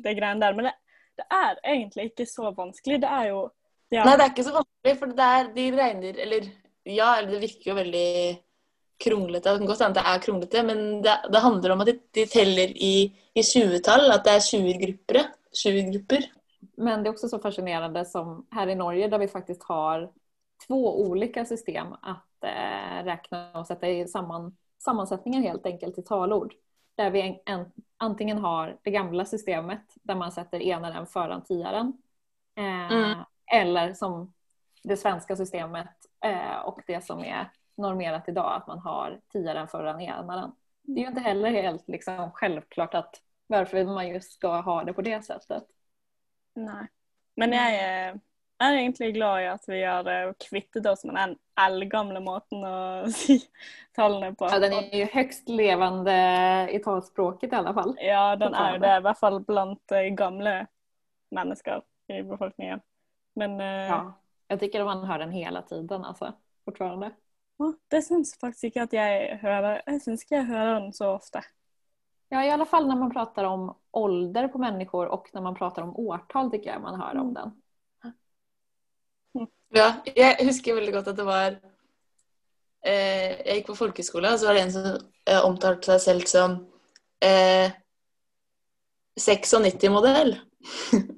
det 0.05 0.12
greiene 0.19 0.43
der. 0.43 0.59
Men 0.59 0.69
det, 0.69 0.75
det 1.17 1.25
er 1.33 1.62
egentlig 1.62 2.11
ikke 2.11 2.27
så 2.29 2.51
vanskelig. 2.53 2.99
Det 3.01 3.09
er 3.09 3.31
jo 3.31 3.47
ja. 3.94 4.04
Nei, 4.07 4.16
det 4.18 4.24
er 4.26 4.33
ikke 4.33 4.46
så 4.46 4.54
vanskelig, 4.57 4.96
for 5.00 5.14
det 5.18 5.28
er, 5.38 5.50
de 5.54 5.66
regner 5.76 6.18
Eller 6.26 6.48
ja, 6.85 7.11
det 7.24 7.40
virker 7.40 7.70
jo 7.70 7.76
veldig 7.78 8.09
kronglete. 9.04 9.52
Det 9.52 9.62
kan 9.62 9.70
godt 9.70 9.85
hende 9.85 10.00
det 10.00 10.07
er 10.11 10.24
kronglete, 10.24 10.64
men 10.66 10.83
det, 11.04 11.14
det, 11.33 11.42
handler 11.44 11.74
om 11.74 11.85
at 11.85 11.90
de, 11.90 11.94
de 12.18 12.26
teller 12.30 12.74
i, 12.74 12.94
i 13.35 13.42
20-tall. 13.42 14.11
At 14.12 14.26
det 14.26 14.37
er 14.37 14.44
20-grupper. 14.50 15.30
20 15.54 15.92
grupper. 15.92 16.26
Men 16.76 17.02
det 17.02 17.09
er 17.09 17.14
også 17.14 17.30
så 17.30 17.38
fascinerende 17.38 18.02
som 18.09 18.40
her 18.54 18.70
i 18.72 18.74
Norge 18.74 19.09
der 19.11 19.22
vi 19.22 19.30
faktisk 19.30 19.68
har 19.68 20.09
två 20.66 21.00
olika 21.07 21.44
system 21.44 21.92
att 22.02 22.44
eh, 22.44 23.04
räkna 23.04 23.61
och 23.61 23.66
sätta 23.66 23.88
i 23.88 24.09
samman, 24.09 24.57
sammansättningen 24.78 25.42
helt 25.42 25.66
enkelt 25.66 25.98
i 25.98 26.02
talord. 26.02 26.54
Där 26.96 27.11
vi 27.11 27.20
en, 27.20 27.37
en, 27.44 27.66
antingen 27.96 28.38
har 28.38 28.78
det 28.83 28.90
gamla 28.90 29.24
systemet 29.24 29.83
där 30.02 30.14
man 30.14 30.33
sätter 30.33 30.62
enaren 30.62 31.07
föran 31.07 31.44
tiaren. 31.44 31.92
Eh, 32.57 32.92
Mm. 32.92 33.18
Eller 33.55 33.93
som 33.95 34.33
det 34.83 34.97
svenska 34.97 35.37
systemet 35.37 35.88
eh, 36.25 36.59
och 36.59 36.81
det 36.87 37.05
som 37.05 37.25
är 37.25 37.51
normerat 37.77 38.29
idag 38.29 38.55
att 38.57 38.67
man 38.67 38.79
har 38.79 39.21
tiaren 39.33 39.69
föran 39.69 40.01
enaren. 40.01 40.53
Det 40.83 41.01
är 41.01 41.03
ju 41.03 41.09
inte 41.09 41.21
heller 41.21 41.51
helt 41.51 41.88
liksom, 41.88 42.31
självklart 42.35 42.95
att 42.95 43.21
varför 43.47 43.85
man 43.85 44.09
just 44.09 44.33
ska 44.33 44.61
ha 44.61 44.85
det 44.85 44.93
på 44.93 45.03
det 45.03 45.25
sättet. 45.25 45.64
Nei. 46.55 46.87
Men 47.37 47.53
jeg 47.53 47.79
er, 47.83 48.21
er 48.62 48.77
egentlig 48.79 49.14
glad 49.17 49.40
i 49.43 49.49
at 49.51 49.64
vi 49.67 49.81
har 49.83 50.35
kvittet 50.38 50.87
oss 50.87 51.03
med 51.05 51.17
den 51.17 51.35
eldgamle 51.61 52.21
måten 52.23 52.62
å 52.64 52.77
si 53.11 53.40
tallene 53.97 54.35
på. 54.38 54.49
Ja, 54.53 54.59
den 54.62 54.73
är 54.73 54.97
ju 54.97 55.05
högst 55.05 55.49
levande 55.49 56.14
i 56.71 56.79
talspråket 56.79 57.53
i 57.53 57.57
alla 57.57 57.75
fall. 57.75 57.97
Ja, 58.01 58.37
den 58.37 58.55
er 58.55 58.77
jo 58.77 58.85
det, 58.85 58.97
i 58.97 59.05
hvert 59.09 59.19
fall 59.19 59.40
blant 59.40 59.93
eh, 59.93 60.12
gamle 60.14 60.67
mennesker 61.35 61.83
i 62.12 62.23
befolkningen. 62.23 62.81
Men 63.35 63.61
eh, 63.61 63.88
Ja. 63.88 64.20
Jag 64.47 64.61
tycker 64.61 64.85
man 64.85 65.05
hör 65.05 65.18
den 65.18 65.31
hela 65.31 65.62
tiden 65.62 66.05
alltså, 66.05 66.33
fortfarande. 66.64 67.11
Ja, 67.57 67.75
det 67.88 68.03
syns 68.03 68.38
faktisk 68.40 68.64
ikke 68.64 68.83
at 68.83 68.92
jeg 68.92 69.38
hører 69.42 69.83
Jeg 69.87 70.03
syns 70.03 70.25
ikke 70.25 70.37
jeg 70.37 70.49
hører 70.51 70.81
den 70.81 70.92
så 70.92 71.14
ofte. 71.14 71.42
Ja, 72.29 72.44
i 72.44 72.51
alla 72.51 72.66
fall 72.66 72.87
när 72.88 72.97
man 72.97 73.12
pratar 73.12 73.44
om 73.44 73.77
ålder 73.90 74.49
på 74.49 74.59
människor 74.59 75.07
och 75.07 75.29
när 75.33 75.40
man 75.40 75.55
pratar 75.55 75.83
om 75.83 75.97
årtal 75.97 76.51
tycker 76.51 76.70
jag 76.73 76.83
man 76.83 77.01
hör 77.01 77.16
om 77.16 77.35
den. 77.35 77.53
Ja, 79.75 79.88
jeg 80.14 80.47
husker 80.47 80.77
veldig 80.77 80.92
godt 80.94 81.09
at 81.11 81.16
det 81.18 81.25
var 81.27 81.57
eh, 82.87 83.31
Jeg 83.40 83.57
gikk 83.57 83.73
på 83.73 83.79
folkehøyskole, 83.79 84.31
og 84.31 84.38
så 84.38 84.47
var 84.47 84.55
det 84.55 84.62
en 84.62 84.75
som 84.75 84.87
eh, 85.27 85.40
omtalte 85.42 85.97
seg 85.97 86.05
selv 86.05 86.29
som 86.31 86.55
eh, 87.18 87.75
96-modell. 89.18 90.37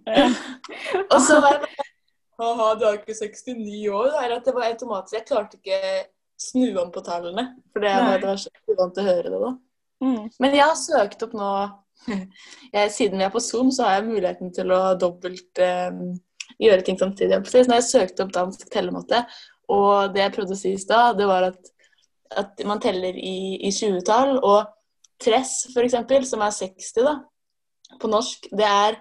Ja. 0.06 0.30
Og 1.12 1.20
så 1.22 1.40
var 1.40 1.56
jeg 1.56 1.62
bare 1.66 1.85
Ha-ha, 2.40 2.68
du 2.76 2.84
er 2.84 2.98
ikke 3.00 3.16
69 3.16 3.88
år. 3.96 4.12
Er 4.20 4.36
at 4.36 4.44
det 4.46 4.54
var 4.56 4.68
automatisk. 4.68 5.16
Jeg 5.16 5.28
klarte 5.28 5.60
ikke 5.60 5.80
snu 6.40 6.68
om 6.82 6.92
på 6.92 7.02
tallene. 7.04 7.48
For 7.72 7.84
det, 7.84 7.94
var 8.24 8.40
så 8.40 8.52
uvant 8.68 8.94
til 8.96 9.04
å 9.04 9.08
høre 9.08 9.32
det 9.32 9.40
da. 9.42 9.52
Mm. 10.04 10.22
Men 10.42 10.54
jeg 10.58 10.64
har 10.66 10.76
søkt 10.76 11.22
opp 11.24 11.32
nå 11.36 11.50
jeg, 12.74 12.90
Siden 12.92 13.18
vi 13.18 13.24
er 13.24 13.32
på 13.32 13.40
Zoom, 13.40 13.70
så 13.72 13.86
har 13.86 13.96
jeg 13.96 14.10
muligheten 14.10 14.52
til 14.54 14.72
å 14.74 14.80
dobbelt 15.00 15.62
eh, 15.64 16.02
gjøre 16.60 16.84
ting 16.84 16.98
samtidig. 17.00 17.40
Så 17.48 17.64
jeg 17.64 17.86
søkte 17.86 18.26
opp 18.26 18.34
dansk 18.34 18.68
tellemåte, 18.72 19.22
og 19.72 20.12
det 20.14 20.22
jeg 20.22 20.34
prøvde 20.36 20.54
å 20.54 20.60
si 20.60 20.74
i 20.76 20.80
stad, 20.80 21.16
det 21.18 21.26
var 21.28 21.48
at, 21.48 21.72
at 22.36 22.62
man 22.68 22.82
teller 22.84 23.16
i, 23.16 23.56
i 23.64 23.72
20-tall, 23.72 24.36
og 24.44 24.68
tress, 25.22 25.56
eksempel, 25.80 26.28
som 26.28 26.44
er 26.44 26.54
60, 26.54 27.00
da, 27.08 27.16
på 28.02 28.12
norsk, 28.12 28.50
det 28.52 28.68
er 28.68 29.00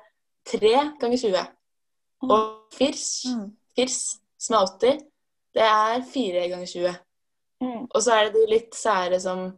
3 0.55 0.73
ganger 1.01 1.21
20. 1.27 1.45
Og 2.31 2.73
firs, 2.73 3.25
Mm. 3.29 3.51
firs, 3.75 4.17
som 4.39 4.55
er 4.55 4.65
80, 4.67 4.99
det 5.55 5.63
er 5.63 6.01
4 6.13 6.49
ganger 6.49 6.65
20. 6.67 6.95
Mm. 7.61 7.87
Og 7.93 8.01
så 8.03 8.11
er 8.13 8.23
det 8.25 8.33
de 8.33 8.47
litt 8.53 8.75
sære 8.75 9.19
som 9.21 9.53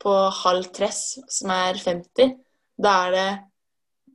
på 0.00 0.14
halv 0.44 0.64
tress, 0.72 1.18
som 1.28 1.50
er 1.50 1.74
50. 1.74 2.36
Da 2.82 3.06
er 3.06 3.10
det 3.10 3.38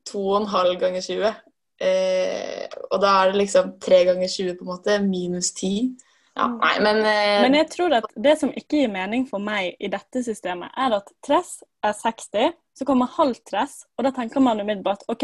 2,5 0.09 0.79
ganger 0.79 1.01
20. 1.01 1.35
Eh, 1.81 2.67
og 2.91 3.01
da 3.01 3.07
er 3.23 3.31
det 3.31 3.41
liksom 3.41 3.73
3 3.83 4.03
ganger 4.05 4.27
20 4.31 4.55
på 4.55 4.61
en 4.65 4.71
måte, 4.71 4.99
minus 5.03 5.51
10. 5.51 5.95
Ja, 6.37 6.47
Mm. 6.47 6.57
nei, 6.59 6.79
men, 6.79 6.97
eh, 7.05 7.41
Men 7.41 7.53
jeg 7.53 7.69
tror 7.69 7.93
at 7.93 8.05
det 8.21 8.37
som 8.39 8.49
ikke 8.51 8.67
gir 8.81 8.87
mening 8.89 9.27
for 9.29 9.37
meg 9.39 9.75
i 9.79 9.87
dette 9.87 10.23
systemet, 10.23 10.69
er 10.77 10.93
at 10.95 11.07
tress 11.23 11.63
er 11.83 11.93
60, 11.93 12.51
så 12.75 12.85
kommer 12.85 13.07
halv 13.07 13.35
tress, 13.49 13.85
og 13.97 14.03
da 14.03 14.11
tenker 14.11 14.41
man 14.41 14.59
umiddelbart 14.59 15.03
OK, 15.07 15.23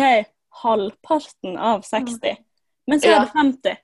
halvparten 0.63 1.57
av 1.57 1.81
60. 1.83 2.37
Men 2.87 2.99
så 3.01 3.07
Ja. 3.07 3.15
er 3.15 3.25
det 3.25 3.31
50. 3.35 3.77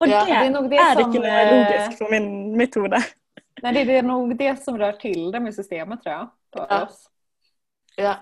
Og 0.00 0.08
Ja, 0.08 0.20
det, 0.20 0.28
det 0.28 0.36
er 0.46 0.50
nok 0.50 0.70
det 0.70 0.78
er 0.78 0.92
som, 0.94 1.10
ikke 1.10 1.22
noe 1.22 1.40
eh, 1.40 1.52
logisk 1.52 1.98
for 1.98 2.10
min, 2.12 2.56
mitt 2.56 2.74
hode. 2.76 3.00
Nej, 3.62 3.72
det 3.72 3.88
er 3.96 4.02
nok 4.04 4.34
det 4.38 4.52
som 4.64 4.76
rör 4.78 4.92
til 5.00 5.30
det 5.32 5.40
med 5.42 5.54
systemet 5.54 6.02
tror 6.02 6.12
jeg. 6.12 6.26
På 6.52 6.66
Ja. 6.70 6.82
oss. 6.84 7.08
ja. 7.98 8.14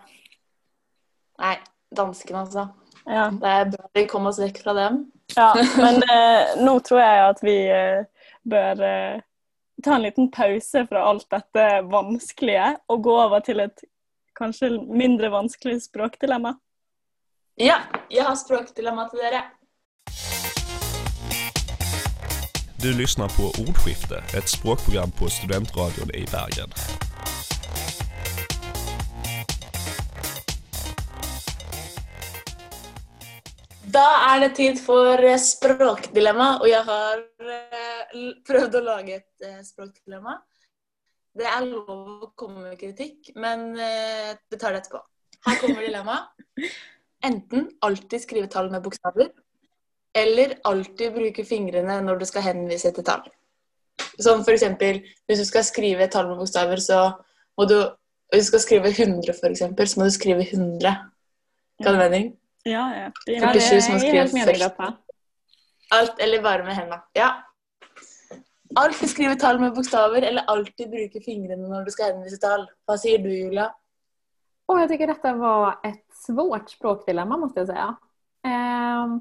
Nei, 1.39 1.57
danskene, 1.97 2.39
altså. 2.45 2.69
Ja. 3.07 3.31
Det 3.31 3.51
er 3.51 3.65
bra 3.71 3.89
vi 3.95 4.07
kom 4.07 4.27
oss 4.31 4.39
vekk 4.39 4.63
fra 4.63 4.75
dem. 4.75 5.01
Ja, 5.37 5.53
men 5.83 6.03
eh, 6.03 6.55
nå 6.65 6.79
tror 6.81 7.01
jeg 7.01 7.25
at 7.29 7.43
vi 7.43 7.57
eh, 7.69 8.05
bør 8.49 8.81
eh, 8.87 9.21
ta 9.83 9.97
en 9.97 10.03
liten 10.07 10.31
pause 10.31 10.87
fra 10.87 11.03
alt 11.11 11.27
dette 11.31 11.67
vanskelige 11.91 12.77
og 12.89 13.03
gå 13.03 13.17
over 13.27 13.41
til 13.45 13.61
et 13.61 13.83
kanskje 14.39 14.71
mindre 14.89 15.29
vanskelig 15.31 15.81
språkdilemma. 15.89 16.55
Ja, 17.59 17.81
jeg 18.11 18.25
har 18.27 18.35
språkdilemma 18.39 19.09
til 19.11 19.21
dere. 19.23 19.43
Du 22.85 22.99
lyssnar 22.99 23.29
på 23.29 23.43
Ordskifte, 23.69 24.17
ett 24.39 24.49
språkprogram 24.49 25.11
på 25.11 25.29
Studentradion 25.29 26.11
i 26.15 26.25
Bergen. 26.33 26.71
Da 33.95 34.03
er 34.27 34.43
det 34.43 34.51
tid 34.59 34.83
for 34.85 35.25
eh, 35.25 35.39
språkdilemma, 35.41 36.49
og 36.59 36.69
jeg 36.69 36.85
har 36.91 37.23
eh, 37.55 38.21
prøvd 38.51 38.77
å 38.77 38.85
lage 38.91 39.17
et 39.17 39.47
eh, 39.49 39.63
språkdilemma. 39.65 40.37
Det 41.41 41.49
er 41.55 41.65
lov 41.71 41.89
å 41.89 42.31
komme 42.37 42.67
med 42.67 42.77
kritikk, 42.83 43.33
men 43.41 43.71
det 43.79 44.37
vi 44.53 44.61
tar 44.61 44.77
det 44.77 44.83
etterpå. 44.85 45.01
Her 45.49 45.57
kommer 45.63 45.89
dilemmaet. 45.89 46.61
Enten 47.33 47.71
alltid 47.81 48.29
skrive 48.29 48.53
tall 48.53 48.69
med 48.69 48.85
bokstaver, 48.85 49.33
eller 50.15 50.55
alltid 50.65 51.13
bruke 51.15 51.45
fingrene 51.45 52.01
når 52.07 52.19
du 52.21 52.25
skal 52.29 52.43
henvise 52.47 52.93
til 52.95 53.05
tall. 53.05 53.25
Som 54.23 54.45
eksempel, 54.49 55.01
hvis 55.27 55.39
du 55.43 55.45
skal 55.49 55.65
skrive 55.67 56.07
tall 56.11 56.29
med 56.31 56.39
bokstaver, 56.39 56.77
så 56.83 57.13
må 57.59 57.67
du 57.71 57.79
Hvis 58.33 58.47
du 58.51 58.57
skal 58.57 58.61
skrive 58.61 58.89
100, 58.91 59.33
for 59.41 59.47
eksempel, 59.53 59.87
så 59.87 60.01
må 60.01 60.07
du 60.09 60.11
skrive 60.11 60.43
100. 60.43 60.91
Kan 61.83 61.95
det 61.95 62.01
mening? 62.11 62.25
Ja, 62.67 62.85
ja. 62.97 63.11
Det 63.27 63.33
Ja, 63.37 63.49
er, 63.49 63.53
det 63.53 63.63
47 63.63 63.81
som 63.81 63.95
är 63.95 63.99
skriver 63.99 64.19
helt 64.19 64.31
först. 64.31 64.47
meningslöst. 64.47 64.97
Alt, 65.91 66.15
eller 66.19 66.43
bare 66.43 66.65
med 66.65 66.75
hendene. 66.75 67.03
Ja. 67.15 67.29
Alltid 68.77 69.11
skrive 69.11 69.37
tall 69.39 69.61
med 69.61 69.75
bokstaver, 69.77 70.23
eller 70.23 70.43
alltid 70.51 70.91
bruke 70.91 71.21
fingrene 71.25 71.69
når 71.69 71.85
du 71.85 71.91
skal 71.95 72.13
henvise 72.15 72.41
tall. 72.43 72.65
Hva 72.89 72.97
sier 72.99 73.19
du, 73.23 73.29
Julia? 73.31 73.69
Oh, 74.67 74.81
jeg 74.81 74.89
syns 74.89 75.13
dette 75.13 75.33
var 75.39 75.79
et 75.85 76.01
svårt 76.25 76.73
språkdilemma 76.73 77.37
måste 77.39 77.61
jeg 77.63 77.69
si. 77.71 77.87
Ehm, 78.49 79.19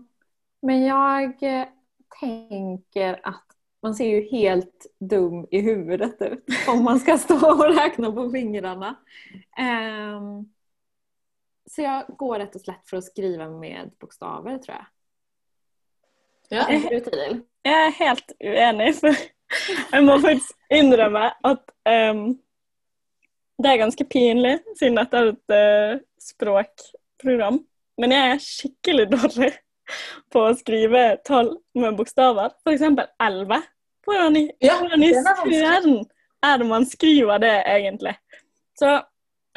men 0.63 0.83
jag 0.83 1.39
tenker 1.39 1.83
tänker 2.19 3.19
att 3.23 3.45
man 3.81 3.95
ser 3.95 4.05
ju 4.05 4.21
helt 4.29 4.85
dum 4.99 5.47
i 5.51 5.61
huvudet 5.61 6.21
ut 6.21 6.43
om 6.67 6.83
man 6.83 6.99
ska 6.99 7.17
stå 7.17 7.51
och 7.51 7.75
räkna 7.75 8.11
på 8.11 8.31
fingrarna. 8.31 8.95
Um, 9.59 10.53
så 11.71 11.81
jag 11.81 12.05
går 12.17 12.39
rett 12.39 12.55
og 12.55 12.61
slett 12.61 12.83
for 12.87 12.99
å 12.99 13.05
skrive 13.05 13.47
med 13.49 13.93
bokstaver, 13.99 14.57
tror 14.63 14.75
jeg. 14.75 14.87
Ja. 16.53 16.65
Jeg 16.69 17.73
er 17.73 17.93
helt 17.97 18.33
uenig, 18.43 18.89
for 18.99 19.15
jeg 19.95 20.05
må 20.05 20.17
faktisk 20.21 20.75
innrømme 20.75 21.31
at 21.49 21.71
um, 22.13 22.25
det 23.63 23.71
er 23.71 23.79
ganske 23.81 24.05
pinlig, 24.05 24.57
siden 24.77 24.99
dette 24.99 25.17
er 25.21 25.31
et 25.31 25.55
uh, 25.55 26.03
språkprogram. 26.21 27.63
Men 27.97 28.13
jeg 28.13 28.33
er 28.33 28.43
skikkelig 28.43 29.07
dårlig 29.15 29.53
på 30.33 30.43
å 30.47 30.55
skrive 30.57 31.03
tall 31.27 31.53
med 31.77 31.97
bokstaver. 31.97 32.53
Eksempel 32.69 33.07
11. 33.21 33.61
Hvordan 34.03 34.37
i, 34.39 34.43
Ja, 34.63 34.77
hvordan 34.79 35.03
i 35.03 35.13
verden 35.13 36.03
er 36.43 36.59
det 36.59 36.67
man 36.67 36.85
skriver 36.85 37.39
det, 37.39 37.55
egentlig? 37.69 38.15
Så 38.79 38.97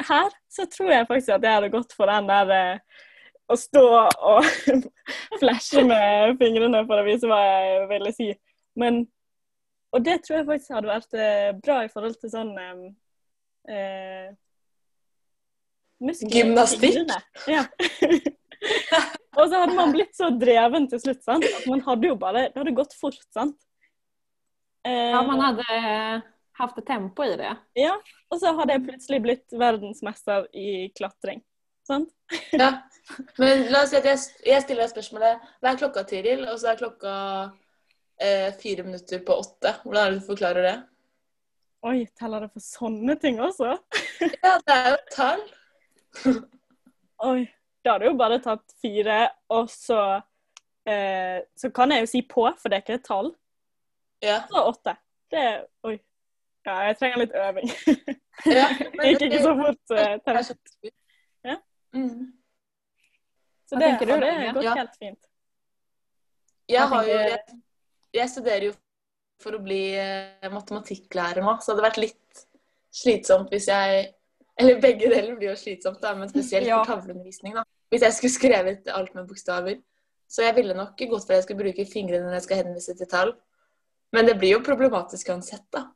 her 0.07 0.31
så 0.49 0.65
tror 0.71 0.91
jeg 0.91 1.07
faktisk 1.07 1.35
at 1.35 1.43
jeg 1.43 1.57
hadde 1.57 1.73
gått 1.73 1.93
for 1.97 2.09
den 2.09 2.29
der 2.29 2.53
eh, 2.55 3.03
å 3.47 3.57
stå 3.59 3.83
og 4.29 4.47
flashe 5.41 5.83
med 5.87 6.37
fingrene 6.39 6.83
for 6.87 7.01
å 7.01 7.05
vise 7.07 7.29
hva 7.29 7.39
jeg 7.43 7.85
ville 7.91 8.13
si. 8.15 8.31
Men, 8.77 9.05
og 9.95 10.03
det 10.05 10.19
tror 10.25 10.39
jeg 10.39 10.49
faktisk 10.49 10.75
hadde 10.77 10.91
vært 10.91 11.19
eh, 11.19 11.51
bra 11.59 11.79
i 11.85 11.91
forhold 11.91 12.19
til 12.21 12.33
sånn 12.33 12.53
eh, 12.61 12.83
eh, 13.73 14.27
Gymnastikk? 15.97 16.99
Ja. 17.49 17.65
og 19.37 19.49
så 19.51 19.61
hadde 19.61 19.75
man 19.77 19.93
blitt 19.93 20.15
så 20.17 20.29
dreven 20.33 20.87
til 20.91 21.01
slutt, 21.03 21.21
sant? 21.25 21.45
At 21.45 21.67
man 21.69 21.83
hadde 21.85 22.09
jo 22.09 22.15
bare 22.19 22.47
Det 22.49 22.57
hadde 22.61 22.73
gått 22.77 22.95
fort, 22.97 23.19
sant? 23.33 23.57
Eh, 24.87 25.11
Ja, 25.13 25.21
man 25.27 25.39
hadde 25.43 25.63
hatt 25.67 26.33
haft 26.57 26.77
ett 26.77 26.87
tempo 26.89 27.23
i 27.23 27.35
det. 27.37 27.51
ja, 27.77 27.93
og 28.33 28.39
så 28.41 28.49
hadde 28.57 28.73
jeg 28.73 28.85
plutselig 28.87 29.21
blitt 29.21 29.53
verdensmester 29.53 30.47
i 30.57 30.89
klatring. 30.97 31.43
Sant? 31.85 32.09
Ja. 32.51 32.71
Men 33.37 33.67
la 33.71 33.83
oss 33.83 33.91
si 33.93 33.99
at 33.99 34.07
jeg, 34.09 34.19
jeg 34.43 34.63
stiller 34.65 34.83
deg 34.83 34.91
spørsmålet 34.91 35.45
Hva 35.61 35.69
er 35.71 35.77
klokka, 35.79 36.03
Tiril? 36.09 36.41
Og 36.51 36.57
så 36.59 36.71
er 36.73 36.79
klokka 36.81 37.13
eh, 38.19 38.49
fire 38.59 38.83
minutter 38.83 39.21
på 39.23 39.37
åtte. 39.37 39.75
Hvordan 39.83 40.01
er 40.01 40.11
det 40.15 40.19
du 40.19 40.25
forklarer 40.27 40.65
det? 40.67 40.75
Oi, 41.87 42.07
teller 42.17 42.43
det 42.43 42.49
for 42.55 42.65
sånne 42.65 43.15
ting 43.21 43.39
også? 43.39 43.77
Ja, 44.43 44.57
det 44.65 44.75
er 44.75 44.89
jo 44.89 44.97
tall. 45.13 45.45
Oi. 47.27 47.45
Da 47.87 47.93
hadde 47.95 48.09
jo 48.09 48.17
bare 48.19 48.37
tatt 48.43 48.73
fire, 48.83 49.17
og 49.55 49.69
så 49.71 49.99
eh, 50.87 51.37
Så 51.55 51.69
kan 51.75 51.93
jeg 51.95 52.03
jo 52.03 52.09
si 52.11 52.21
på, 52.27 52.43
for 52.59 52.67
det 52.71 52.79
er 52.81 52.83
ikke 52.83 52.97
et 52.99 53.05
tall. 53.07 53.29
Ja. 54.25 54.41
Så 54.51 54.63
åtte. 54.73 54.95
Det 55.31 55.39
er 55.39 55.57
Oi. 55.87 55.95
Ja, 56.67 56.73
jeg 56.89 56.97
trenger 56.99 57.21
litt 57.21 57.35
øving. 57.39 57.69
ja. 58.51 58.65
Det 58.97 59.11
gikk 59.13 59.21
ikke 59.29 59.39
så 59.45 59.53
fort. 59.55 59.93
Uh, 59.93 60.17
Det 60.19 60.33
det. 60.83 60.91
Ja. 61.47 61.55
Mm. 61.95 62.25
Så 63.67 63.75
Hva 63.75 63.79
det 63.79 63.87
tenker 63.87 64.09
du, 64.09 64.11
hadde 64.17 64.31
Inge? 64.33 64.51
gått 64.57 64.67
Ja. 64.67 64.73
helt 64.81 64.97
fint. 64.99 65.21
Jeg, 66.67 66.83
har 66.91 67.07
jo, 67.07 67.15
jeg, 67.31 67.39
jeg 68.19 68.29
studerer 68.33 68.65
jo 68.67 68.73
for 69.39 69.55
å 69.55 69.61
bli 69.63 69.79
eh, 69.95 70.49
matematikklærer 70.51 71.39
nå, 71.45 71.53
så 71.61 71.71
det 71.71 71.77
hadde 71.77 71.85
vært 71.87 72.01
litt 72.03 72.43
slitsomt 72.97 73.51
hvis 73.53 73.67
jeg 73.71 74.07
Eller 74.59 74.79
begge 74.81 75.07
deler 75.11 75.35
blir 75.37 75.51
jo 75.51 75.55
slitsomt, 75.59 75.99
da, 76.01 76.15
men 76.17 76.27
spesielt 76.31 76.65
Ja. 76.67 76.79
for 76.83 76.95
tavleundervisning. 76.97 77.53
da. 77.55 77.63
Hvis 77.91 78.03
jeg 78.03 78.15
skulle 78.15 78.35
skrevet 78.35 78.89
alt 78.91 79.13
med 79.15 79.27
bokstaver. 79.27 79.77
Så 80.27 80.43
jeg 80.43 80.57
ville 80.57 80.75
nok 80.75 80.97
gått 80.99 81.23
for 81.23 81.33
at 81.33 81.39
jeg 81.39 81.47
skulle 81.47 81.63
bruke 81.63 81.85
fingrene 81.87 82.25
når 82.27 82.39
jeg 82.39 82.47
skal 82.47 82.65
henvise 82.65 82.95
til 82.99 83.07
tall. 83.07 83.31
Men 84.15 84.27
det 84.27 84.37
blir 84.39 84.57
jo 84.57 84.65
problematisk 84.65 85.29
uansett, 85.31 85.63
da. 85.75 85.87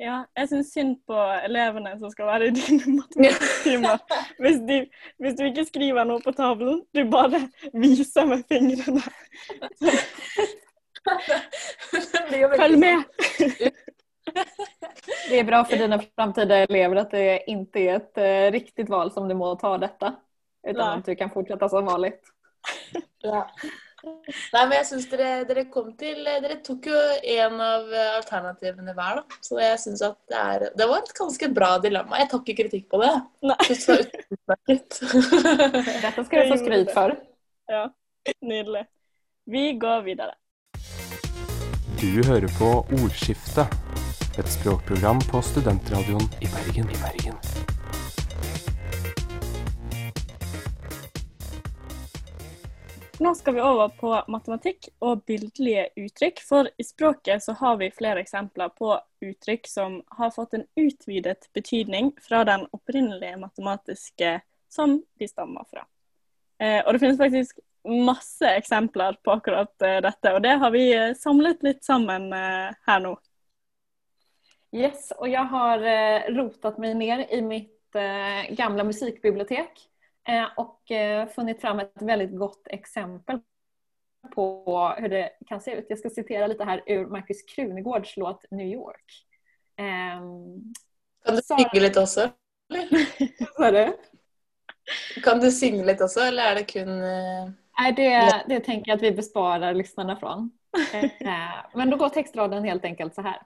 Ja, 0.00 0.22
jeg 0.38 0.48
syns 0.48 0.70
synd 0.72 0.94
på 1.08 1.16
elevene 1.44 1.92
som 2.00 2.08
skal 2.12 2.30
være 2.30 2.48
i 2.48 2.54
dine 2.56 2.92
matematikktimer. 3.00 4.00
Hvis, 4.40 4.62
hvis 5.20 5.36
du 5.36 5.42
ikke 5.44 5.66
skriver 5.68 6.08
noe 6.08 6.22
på 6.24 6.32
tavlen, 6.32 6.80
du 6.96 7.02
bare 7.12 7.42
viser 7.76 8.30
med 8.30 8.46
fingrene. 8.48 9.04
Følg 12.56 12.80
med! 12.80 13.04
Det 14.30 15.36
er 15.36 15.46
bra 15.48 15.60
for 15.66 15.76
dine 15.76 16.00
framtidige 16.06 16.66
elever 16.70 17.02
at 17.02 17.12
det 17.12 17.26
ikke 17.50 17.84
er 17.84 18.00
et 18.00 18.20
riktig 18.56 18.88
valg 18.88 19.12
som 19.12 19.28
du 19.28 19.36
må 19.36 19.52
ta 19.60 19.74
detta. 19.82 20.14
Utan 20.66 20.80
Nei. 20.80 20.96
at 20.98 21.06
du 21.06 21.14
kan 21.16 21.32
fortsette 21.32 21.70
som 21.72 21.88
vanlig. 21.88 22.16
Ja. 23.20 23.42
Nei, 24.00 24.62
men 24.64 24.72
jeg 24.78 24.86
syns 24.88 25.06
dere, 25.10 25.44
dere 25.44 25.66
kom 25.68 25.90
til 26.00 26.22
Dere 26.24 26.54
tok 26.64 26.86
jo 26.88 26.96
en 27.34 27.58
av 27.60 27.90
eh, 27.92 28.14
alternativene 28.16 28.94
hver, 28.96 29.20
da. 29.20 29.40
Så 29.44 29.58
jeg 29.60 29.76
syns 29.82 30.00
at 30.06 30.16
det 30.30 30.38
er 30.40 30.64
Det 30.78 30.86
var 30.88 31.02
et 31.02 31.12
ganske 31.18 31.50
bra 31.52 31.70
dilemma. 31.84 32.16
Jeg 32.22 32.30
tar 32.30 32.40
ikke 32.40 32.62
kritikk 32.62 32.86
på 32.92 33.02
det. 33.02 33.12
Nei. 33.44 33.58
Dette 36.06 36.24
skal 36.24 36.48
du 36.48 36.54
få 36.54 36.60
skryt 36.62 36.94
for. 36.96 37.12
Ja, 37.70 37.84
nydelig. 38.40 38.86
Vi 39.50 39.66
går 39.80 40.06
videre. 40.08 40.32
Du 42.00 42.22
hører 42.24 42.48
på 42.56 42.70
Ordskiftet, 42.96 43.68
et 44.40 44.48
språkprogram 44.48 45.20
på 45.28 45.42
studentradioen 45.44 46.24
i 46.40 46.48
Bergen. 46.54 46.88
I 46.88 47.02
Bergen. 47.04 47.69
Nå 53.20 53.34
skal 53.34 53.54
vi 53.54 53.60
over 53.60 53.88
på 53.88 54.10
matematikk 54.32 54.86
og 55.04 55.26
bildelige 55.28 55.90
uttrykk. 56.00 56.38
For 56.40 56.70
i 56.80 56.84
språket 56.88 57.42
så 57.44 57.52
har 57.58 57.74
vi 57.76 57.90
flere 57.92 58.22
eksempler 58.24 58.70
på 58.72 58.94
uttrykk 59.20 59.68
som 59.68 59.98
har 60.16 60.30
fått 60.32 60.56
en 60.56 60.64
utvidet 60.80 61.50
betydning 61.52 62.14
fra 62.24 62.46
den 62.48 62.64
opprinnelige 62.72 63.36
matematiske 63.42 64.30
som 64.72 65.02
de 65.20 65.28
stammer 65.28 65.68
fra. 65.68 65.84
Eh, 66.64 66.80
og 66.80 66.94
det 66.94 67.02
finnes 67.02 67.20
faktisk 67.20 67.60
masse 67.84 68.54
eksempler 68.56 69.20
på 69.20 69.36
akkurat 69.36 69.84
eh, 69.84 70.00
dette, 70.08 70.32
og 70.32 70.40
det 70.48 70.56
har 70.64 70.72
vi 70.72 70.86
eh, 70.94 71.12
samlet 71.20 71.60
litt 71.68 71.84
sammen 71.84 72.30
eh, 72.32 72.72
her 72.88 73.04
nå. 73.04 73.12
Yes, 74.72 75.10
og 75.18 75.28
jeg 75.28 75.44
har 75.52 75.84
eh, 75.84 76.72
meg 76.80 76.96
ned 76.96 77.28
i 77.28 77.44
mitt 77.44 78.00
eh, 78.00 78.48
gamla 78.56 78.88
musikbibliotek 78.88 79.76
eh, 79.76 79.89
och 80.56 80.82
funnet 80.88 81.34
funnit 81.34 81.60
fram 81.60 81.80
ett 81.80 82.02
väldigt 82.02 82.38
gott 82.38 82.66
exempel 82.66 83.38
på 84.34 84.94
hur 84.98 85.08
det 85.08 85.30
kan 85.46 85.60
se 85.60 85.72
ut. 85.72 85.86
Jag 85.88 85.98
ska 85.98 86.10
citera 86.10 86.46
lite 86.46 86.64
här 86.64 86.82
ur 86.86 87.06
Markus 87.06 87.42
Krunegårds 87.42 88.16
låt 88.16 88.44
New 88.50 88.66
York. 88.66 89.26
Ehm, 89.76 90.74
Kan 91.24 91.36
du 91.36 91.42
synge 91.42 91.80
litt 91.80 91.96
også? 91.96 92.28
Hva 93.58 93.70
det? 93.70 93.92
Kan 95.24 95.40
du 95.40 95.50
synge 95.52 95.84
litt 95.84 96.00
også, 96.00 96.20
eller 96.20 96.50
er 96.50 96.60
det 96.60 96.64
kun 96.70 96.90
Nei, 97.00 97.54
Nej, 97.80 97.92
det, 97.92 98.44
det 98.48 98.60
tänker 98.60 98.90
jag 98.90 98.96
att 98.96 99.02
vi 99.02 99.12
besparar 99.12 99.74
lyssnarna 99.74 100.16
från. 100.16 100.50
Eh, 101.20 101.64
Men 101.74 101.90
då 101.90 101.96
går 101.96 102.08
textraden 102.08 102.64
helt 102.64 102.84
enkelt 102.84 103.14
så 103.14 103.22
här. 103.22 103.42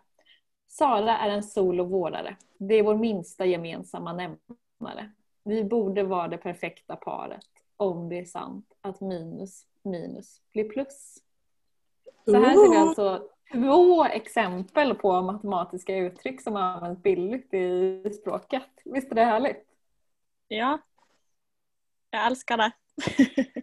Sara 0.69 1.19
är 1.19 1.29
en 1.29 1.43
sol 1.43 1.81
och 1.81 1.91
vårare. 1.91 2.37
Det 2.59 2.75
är 2.75 2.83
vår 2.83 2.97
minsta 2.97 3.45
gemensamma 3.47 4.13
nämnare. 4.13 5.13
Vi 5.45 5.65
borde 5.65 6.03
vara 6.03 6.29
det 6.29 6.39
perfekta 6.39 6.97
paret 6.97 7.47
om 7.77 8.09
det 8.09 8.19
är 8.19 8.25
sant 8.25 8.77
att 8.81 9.01
minus 9.01 9.67
minus 9.85 10.41
blir 10.53 10.69
plus. 10.69 11.19
Så 12.25 12.37
här 12.37 12.55
ser 12.55 12.71
vi 12.71 12.77
alltså 12.77 13.29
två 13.53 14.05
exempel 14.05 14.95
på 14.95 15.23
matematiska 15.23 15.97
uttryck 15.97 16.43
som 16.43 16.57
används 16.57 17.03
billigt 17.03 17.55
i 17.55 18.11
språket. 18.21 18.71
Visst 18.85 19.11
är 19.11 19.15
det 19.15 19.25
härligt? 19.25 19.67
Ja, 20.49 20.79
jeg 22.11 22.27
elsker 22.27 22.57
det. 22.57 22.73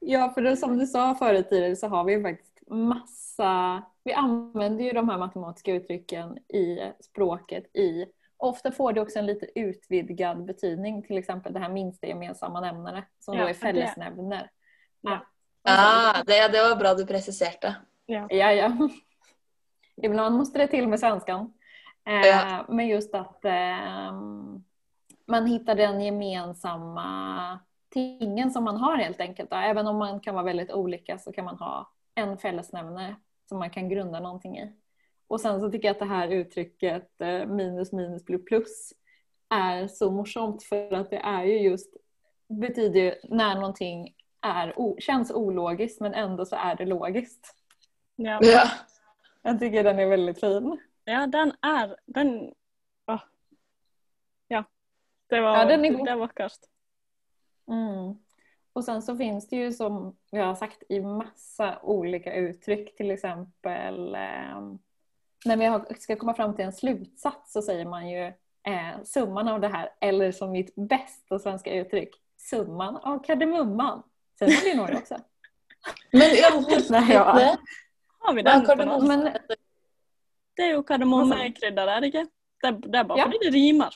Ja, 0.00 0.30
för 0.30 0.42
då, 0.42 0.56
som 0.56 0.78
du 0.78 0.86
sa 0.86 1.14
förut 1.14 1.48
Tiril 1.48 1.76
så 1.76 1.88
har 1.88 2.04
vi 2.04 2.12
ju 2.12 2.22
faktiskt 2.22 2.60
massa... 2.66 3.82
Vi 4.04 4.12
använder 4.12 4.84
ju 4.84 4.90
de 4.90 5.08
här 5.08 5.18
matematiska 5.18 5.72
uttrycken 5.72 6.38
i 6.38 6.92
språket 7.00 7.76
i... 7.76 8.06
Ofta 8.38 8.72
får 8.72 8.92
det 8.92 9.00
också 9.00 9.18
en 9.18 9.26
lite 9.26 9.46
utvidgad 9.54 10.44
betydning, 10.44 11.02
till 11.02 11.18
exempel 11.18 11.52
det 11.52 11.60
här 11.60 11.68
minsta 11.68 12.06
gemensamma 12.06 12.60
nämnare 12.60 13.04
som 13.18 13.34
Ja, 13.34 13.42
då 13.42 13.48
är 13.48 13.54
fällesnämner. 13.54 14.50
Ja. 15.00 15.26
ah, 15.62 16.22
det, 16.26 16.48
det 16.48 16.68
var 16.68 16.76
bra 16.76 16.94
du 16.94 17.06
presiserte. 17.06 17.74
Ja, 18.06 18.52
ja. 18.52 18.72
Ibland 20.02 20.36
måste 20.36 20.58
det 20.58 20.66
till 20.66 20.88
med 20.88 21.00
svenskan. 21.00 21.52
Eh, 22.06 22.26
Ja. 22.26 22.66
Men 22.68 22.88
just 22.88 23.14
att 23.14 23.44
eh, 23.44 24.12
man 25.26 25.46
hittar 25.46 25.74
den 25.74 26.00
gemensamma 26.00 27.58
tingen 27.90 28.50
som 28.50 28.64
man 28.64 28.76
har 28.76 28.96
helt 28.96 29.20
enkelt. 29.20 29.50
Då. 29.50 29.56
Även 29.56 29.86
om 29.86 29.96
man 29.96 30.20
kan 30.20 30.34
vara 30.34 30.44
väldigt 30.44 30.72
olika 30.72 31.18
så 31.18 31.32
kan 31.32 31.44
man 31.44 31.58
ha 31.58 31.90
en 32.14 32.38
fällesnämnare 32.38 33.16
som 33.48 33.58
man 33.58 33.70
kan 33.70 33.88
grunda 33.88 34.20
någonting 34.20 34.58
i. 34.58 34.72
Och 35.28 35.40
sen 35.40 35.60
så 35.60 35.70
tycker 35.70 35.88
jag 35.88 35.92
att 35.94 35.98
det 35.98 36.04
här 36.04 36.28
uttrycket 36.28 37.20
eh, 37.20 37.46
minus 37.46 37.92
minus 37.92 38.24
blir 38.24 38.38
plus 38.38 38.92
är 39.48 39.88
så 39.88 40.10
morsomt 40.10 40.62
för 40.62 40.92
att 40.92 41.10
det 41.10 41.16
är 41.16 41.44
ju 41.44 41.58
just 41.58 41.96
betyder 42.48 43.00
ju 43.00 43.14
när 43.24 43.54
någonting 43.54 44.14
är, 44.40 45.00
känns 45.00 45.30
ologiskt 45.30 46.00
men 46.00 46.14
ändå 46.14 46.46
så 46.46 46.56
är 46.56 46.76
det 46.76 46.84
logiskt. 46.84 47.54
Ja. 48.16 48.38
Ja. 48.42 48.70
Jag 49.42 49.60
tycker 49.60 49.84
den 49.84 49.98
är 49.98 50.06
väldigt 50.06 50.40
fin. 50.40 50.80
Ja, 51.04 51.26
den 51.26 51.52
er 51.62 51.96
Den 52.06 52.52
Oh. 53.06 53.20
Ja. 54.48 54.64
Det 55.26 55.40
var, 55.40 55.56
Ja, 55.58 55.64
den 55.64 55.84
är 55.84 55.90
god. 55.90 56.06
det. 56.36 57.72
Mm. 57.72 58.14
Och 58.72 58.84
sen 58.84 59.02
så 59.02 59.16
finns 59.16 59.48
det 59.48 59.56
ju 59.56 59.72
som 59.72 60.16
vi 60.32 60.38
har 60.38 60.54
sagt 60.54 60.82
i 60.88 61.00
massa 61.00 61.78
olika 61.82 62.34
uttryck. 62.34 62.96
Till 62.96 63.10
exempel 63.10 64.14
eh, 64.14 64.74
när 65.46 65.56
vi 65.56 65.64
har, 65.64 65.86
ska 65.98 66.16
komma 66.16 66.34
fram 66.34 66.56
till 66.56 66.64
en 66.64 66.72
slutsats 66.72 67.52
så 67.52 67.62
säger 67.62 67.84
man 67.84 68.08
ju 68.10 68.26
eh, 68.66 69.02
summan 69.04 69.48
av 69.48 69.60
det 69.60 69.68
här. 69.68 69.88
Eller 70.00 70.32
som 70.32 70.50
mitt 70.52 70.74
bästa 70.74 71.38
svenska 71.38 71.74
uttryck, 71.74 72.10
summan 72.36 72.96
av 72.96 73.24
kardemumman. 73.24 74.02
Sen 74.38 74.50
har 74.52 74.64
vi 74.64 74.74
några 74.76 74.98
också. 74.98 75.16
Men 76.12 76.20
jag 76.20 76.52
alle 76.52 77.42
ja. 77.42 77.56
Har 78.18 78.34
vi 78.34 78.42
den 78.42 78.88
norsk? 78.88 79.06
Men, 79.06 79.32
Det 80.56 80.62
er 80.62 80.72
jo 80.72 80.82
kardemommekrydder, 80.82 81.86
er 81.86 82.00
det 82.00 82.06
ikke? 82.06 82.26
Det, 82.62 82.70
det 82.92 82.98
er 82.98 83.04
bare 83.04 83.18
Ja. 83.18 83.24
fordi 83.24 83.38
det 83.42 83.50
rimer. 83.50 83.94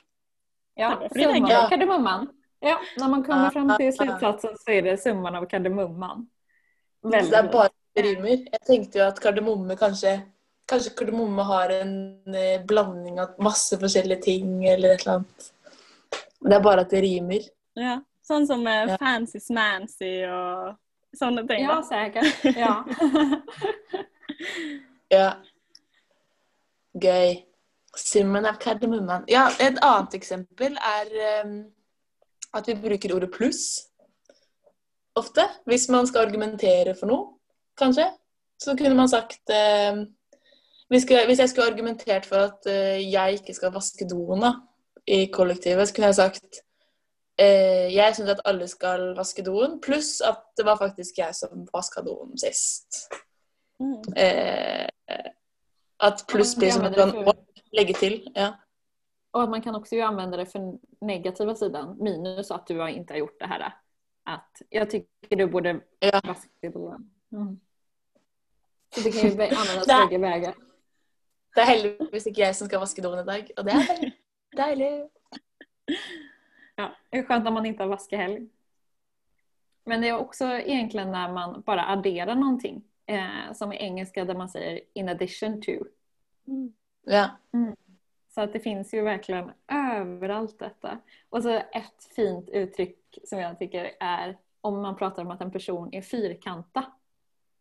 ja, 0.74 0.98
Det 1.00 1.22
summan 1.22 1.52
av 1.52 1.68
kardemumman. 1.68 2.28
Ja, 2.60 2.80
när 2.96 3.08
man 3.08 3.24
kommer 3.24 3.50
fram 3.50 3.76
till 3.76 3.96
slutsatsen 3.96 4.56
så 4.58 4.70
är 4.70 4.82
det 4.82 4.96
summan 5.02 5.34
av 5.34 5.46
kardemumman. 5.46 6.28
Men 7.02 7.30
det 7.30 7.36
er 7.36 7.52
bare 7.52 7.68
det 7.94 8.02
rimer. 8.02 8.44
Jeg 8.52 8.60
tenkte 8.66 9.00
jo 9.00 9.06
at 9.08 9.18
kardemomme 9.22 9.76
kanskje 9.78 10.20
Kanskje 10.70 10.92
kardemomme 10.98 11.42
har 11.48 11.72
en 11.74 11.94
eh, 12.34 12.60
blanding 12.66 13.18
av 13.22 13.34
masse 13.42 13.78
forskjellige 13.80 14.22
ting, 14.22 14.52
eller 14.70 14.94
et 14.94 15.02
eller 15.02 15.16
annet. 15.20 15.48
Men 16.40 16.52
det 16.52 16.58
er 16.60 16.64
bare 16.64 16.84
at 16.86 16.92
det 16.94 17.02
rimer. 17.04 17.48
Ja. 17.78 17.96
Sånn 18.26 18.46
som 18.46 18.62
eh, 18.70 18.86
Ja. 18.92 18.98
fancy 19.00 19.40
smancy 19.42 20.12
og 20.30 20.76
sånne 21.18 21.42
ting. 21.48 21.66
Ja, 21.66 21.80
sikkert. 21.82 22.56
Ja. 22.56 22.74
Ja. 25.10 25.32
Gøy. 27.02 27.32
Summen 27.98 28.46
av 28.46 28.60
kardemummen. 28.62 29.24
Ja, 29.28 29.48
et 29.58 29.80
annet 29.82 30.14
eksempel 30.14 30.76
er 30.78 31.10
um, 31.42 31.56
at 32.54 32.68
vi 32.70 32.76
bruker 32.78 33.16
ordet 33.16 33.32
pluss 33.34 33.64
ofte. 35.18 35.48
Hvis 35.66 35.88
man 35.90 36.06
skal 36.06 36.28
argumentere 36.28 36.94
for 36.94 37.10
noe, 37.10 37.26
kanskje. 37.78 38.06
Så 38.62 38.76
kunne 38.78 38.94
man 38.94 39.10
sagt 39.10 39.50
eh, 39.50 39.98
hvis, 40.90 41.06
jeg, 41.10 41.26
hvis 41.26 41.38
jeg 41.38 41.48
skulle 41.48 41.70
argumentert 41.70 42.26
for 42.26 42.48
at 42.50 42.66
eh, 42.66 43.12
jeg 43.12 43.38
ikke 43.38 43.54
skal 43.54 43.72
vaske 43.74 44.08
doen 44.10 44.42
i 45.06 45.26
kollektivet, 45.32 45.88
så 45.88 45.94
kunne 45.94 46.08
jeg 46.10 46.18
sagt 46.18 46.62
eh, 47.38 47.94
jeg 47.94 48.16
syns 48.16 48.32
at 48.34 48.42
alle 48.44 48.66
skal 48.68 49.12
vaske 49.16 49.44
doen, 49.46 49.78
pluss 49.82 50.18
at 50.26 50.42
det 50.58 50.66
var 50.66 50.80
faktisk 50.80 51.18
jeg 51.22 51.34
som 51.38 51.62
vaska 51.72 52.02
doen 52.06 52.34
sist. 52.38 53.04
Mm. 53.80 54.02
Eh, 54.16 54.88
at 56.00 56.24
pluss 56.28 56.56
blir 56.58 56.72
som 56.74 56.88
et 56.88 56.98
å 56.98 57.36
legge 57.76 57.94
til. 58.00 58.18
Ja. 58.34 58.54
Og 59.30 59.44
at 59.44 59.52
man 59.52 59.62
kan 59.62 59.76
også 59.78 59.94
jo 59.94 60.06
anvende 60.08 60.40
det 60.40 60.48
for 60.50 60.72
negativa 61.06 61.54
siden, 61.54 61.94
minus 62.02 62.50
at 62.50 62.66
du 62.66 62.80
har 62.80 62.90
ikke 62.90 63.14
har 63.14 63.22
gjort 63.22 63.38
det 63.40 63.50
her. 63.52 63.66
At 64.26 64.64
jeg 64.72 64.90
syns 64.90 65.38
du 65.38 65.46
borde 65.52 65.76
vaske 66.26 66.72
doen. 66.74 67.06
Mm. 67.30 67.54
Så 68.90 69.06
det 69.06 69.14
kan 69.14 69.30
jo 69.30 69.36
anvendes 69.38 69.86
begge 70.10 70.18
Där. 70.18 70.69
Det 71.54 71.62
er 71.62 71.70
heldigvis 71.70 72.26
ikke 72.30 72.44
jeg 72.44 72.56
som 72.56 72.68
skal 72.68 72.82
vaske 72.82 73.02
doen 73.02 73.18
i 73.20 73.26
dag, 73.26 73.48
og 73.56 73.66
det 73.66 73.74
er 73.74 73.88
veldig 73.88 74.12
deilig. 74.56 74.90
Ja, 76.78 76.86
det 77.10 77.18
er 77.18 77.26
skönt 77.28 77.44
når 77.44 77.52
man 77.52 77.66
inte 77.66 77.82
har 77.82 77.90
vaskehelg. 77.90 78.46
Men 79.84 80.00
det 80.00 80.08
är 80.08 80.18
också 80.18 80.44
egentligen 80.44 81.12
när 81.12 81.32
man 81.32 81.62
bara 81.66 81.86
adderar 81.86 82.34
någonting. 82.34 82.84
Eh, 83.06 83.52
som 83.52 83.72
i 83.72 83.76
engelska 83.76 84.24
där 84.24 84.34
man 84.34 84.48
säger 84.48 84.80
in 84.92 85.08
addition 85.08 85.62
to. 85.62 85.72
Mm. 86.46 86.72
Ja. 87.04 87.30
Så 88.28 88.40
att 88.40 88.52
det 88.52 88.60
finns 88.60 88.94
ju 88.94 89.02
verkligen 89.02 89.50
överallt 89.68 90.58
detta. 90.58 90.98
Och 91.28 91.42
så 91.42 91.50
ett 91.50 92.04
fint 92.16 92.48
uttryck 92.48 93.18
som 93.24 93.38
jag 93.38 93.58
tycker 93.58 93.90
är 94.00 94.38
om 94.60 94.82
man 94.82 94.96
pratar 94.96 95.22
om 95.22 95.30
att 95.30 95.40
en 95.40 95.50
person 95.50 95.88
är 95.92 96.02
fyrkanta. 96.02 96.84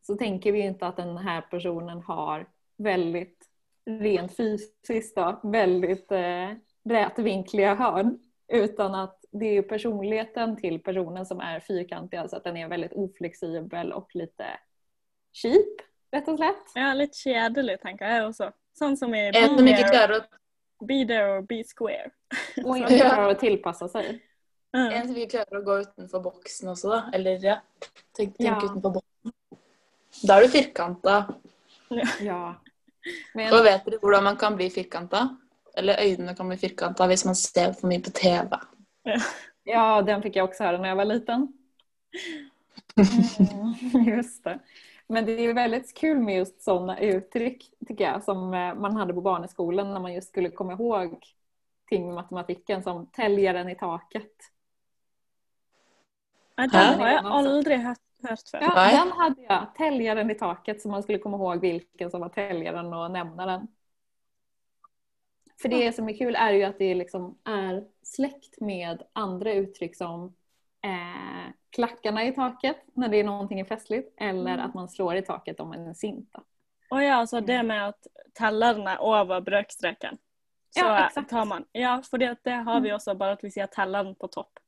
Så 0.01 0.15
tänker 0.15 0.51
vi 0.51 0.61
ju 0.61 0.67
inte 0.67 0.87
att 0.87 0.97
den 0.97 1.17
här 1.17 1.41
personen 1.41 2.01
har 2.01 2.49
väldigt 2.77 3.49
rent 3.89 4.37
fysiskt 4.37 5.15
då, 5.15 5.39
väldigt 5.43 6.11
eh, 6.11 6.49
rätvinkliga 6.89 7.75
hörn. 7.75 8.19
Utan 8.47 8.95
att 8.95 9.25
det 9.31 9.45
är 9.45 9.53
ju 9.53 9.63
personligheten 9.63 10.57
till 10.57 10.83
personen 10.83 11.25
som 11.25 11.39
är 11.39 11.59
fyrkantig, 11.59 12.17
alltså 12.17 12.35
att 12.35 12.43
den 12.43 12.57
är 12.57 12.67
väldigt 12.67 12.93
oflexibel 12.93 13.93
och 13.93 14.15
lite 14.15 14.45
cheap, 15.33 15.81
rätt 16.11 16.27
och 16.27 16.37
slätt. 16.37 16.63
Ja, 16.75 16.93
litt 16.93 17.15
kjedelig, 17.15 17.81
tenker 17.81 18.05
jeg 18.09 18.25
også. 18.29 18.51
Sånn 18.79 18.97
som 18.97 19.13
i 19.15 19.27
ikke 19.29 19.57
Be 19.57 19.83
klarer 19.91 20.23
Be 20.79 21.05
there 21.05 21.37
or 21.37 21.41
be 21.41 21.63
square. 21.63 22.09
Och 22.65 22.77
inte 22.77 22.93
Ja. 22.93 23.09
klarar 23.09 23.29
att 23.29 23.39
tillpassa 23.39 23.87
sig. 23.87 24.19
Mm. 24.77 24.93
en 24.93 25.07
som 25.07 25.17
ikke 25.17 25.29
klarer 25.31 25.59
å 25.59 25.65
gå 25.65 25.79
utenfor 25.81 26.19
boksen 26.23 26.69
også, 26.69 26.89
da. 26.89 26.99
Eller 27.13 27.39
ja, 27.45 27.55
tenk, 28.17 28.37
tenk 28.37 28.49
Ja. 28.49 28.57
utenfor 28.63 28.89
boksen. 28.89 29.33
Da 30.23 30.37
er 30.37 30.41
du 30.41 30.49
firkanta. 30.49 31.33
Ja. 32.21 32.55
Men 33.38 33.54
Og 33.56 33.64
vet 33.64 33.86
dere 33.86 34.02
hvordan 34.02 34.26
man 34.28 34.38
kan 34.39 34.58
bli 34.60 34.70
firkanta? 34.74 35.28
Eller 35.78 36.02
øynene 36.02 36.36
kan 36.36 36.50
bli 36.50 36.58
firkanta 36.60 37.08
hvis 37.08 37.26
man 37.26 37.38
ser 37.38 37.74
for 37.78 37.88
mye 37.91 38.04
på 38.04 38.12
TV. 38.16 38.58
Ja, 39.70 40.02
den 40.02 40.24
fikk 40.24 40.39
jeg 40.39 40.47
også 40.47 40.66
höra 40.66 40.80
når 40.82 40.91
jeg 40.91 41.02
var 41.02 41.14
liten. 41.14 41.50
Mm, 43.00 44.04
just 44.04 44.43
det. 44.43 44.58
Men 45.08 45.26
det 45.26 45.38
er 45.39 45.45
jo 45.47 45.54
veldig 45.56 45.78
kul 45.95 46.18
med 46.20 46.41
just 46.41 46.58
sånne 46.66 46.97
uttrykk 47.00 47.62
tycker 47.88 48.04
jag 48.04 48.24
som 48.26 48.41
eh, 48.54 48.74
man 48.76 48.97
hadde 49.00 49.16
på 49.16 49.24
barneskolen 49.24 49.93
når 49.93 50.04
man 50.04 50.14
just 50.14 50.34
skulle 50.34 50.52
komme 50.52 50.76
ihåg 50.76 51.16
ting 51.89 52.06
med 52.06 52.16
matematikken, 52.16 52.84
som 52.84 53.08
'teljeren 53.08 53.70
i 53.70 53.76
taket. 53.76 54.50
Nei, 56.58 56.68
den 56.68 57.00
har 57.00 57.10
jeg 57.10 57.24
aldri 57.39 57.80
hørt, 57.88 58.04
hørt 58.24 58.49
før. 58.51 58.61
Ja, 58.61 58.74
Nej. 58.76 58.95
den 58.97 59.11
hade 59.11 59.41
jag. 59.41 59.65
Täljaren 59.78 60.32
i 60.32 60.36
taket 60.36 60.82
så 60.82 60.89
man 60.89 61.03
skulle 61.03 61.20
komma 61.20 61.38
ihåg 61.38 61.61
vilken 61.61 62.11
som 62.11 62.22
var 62.22 62.30
täljaren 62.30 62.93
och 62.93 63.11
nämna 63.11 63.45
den. 63.45 63.67
För 65.61 65.70
det 65.70 65.93
som 65.95 66.09
är 66.09 66.17
kul 66.17 66.36
är 66.36 66.51
ju 66.53 66.63
att 66.63 66.78
det 66.80 66.95
liksom 66.95 67.38
är 67.43 67.84
släkt 68.03 68.61
med 68.61 69.03
andra 69.13 69.53
uttryck 69.53 69.95
som 69.97 70.26
eh, 70.84 71.51
klackarna 71.70 72.24
i 72.26 72.32
taket 72.32 72.78
när 72.93 73.07
det 73.09 73.17
är 73.17 73.24
någonting 73.24 73.65
festligt 73.65 74.13
eller 74.22 74.53
Mm. 74.53 74.65
att 74.65 74.74
man 74.74 74.89
slår 74.89 75.15
i 75.15 75.22
taket 75.22 75.59
om 75.59 75.74
en 75.74 75.95
sinta. 75.95 76.43
Och 76.89 77.03
ja, 77.03 77.28
så 77.28 77.39
det 77.39 77.63
med 77.63 77.88
at 77.88 78.07
tallarna 78.34 78.93
er 78.93 78.99
over 79.01 79.41
brøkstreken. 79.41 80.17
Så 80.70 80.80
Ja, 80.80 81.05
exakt. 81.07 81.30
tar 81.30 81.45
man 81.45 81.65
Ja, 81.72 82.01
för 82.09 82.17
det, 82.17 82.38
det 82.43 82.51
har 82.51 82.82
vi 82.82 82.91
også, 82.93 83.13
bare 83.15 83.32
at 83.32 83.43
vi 83.43 83.51
ser 83.51 83.65
telleren 83.67 84.15
på 84.15 84.28
topp. 84.28 84.59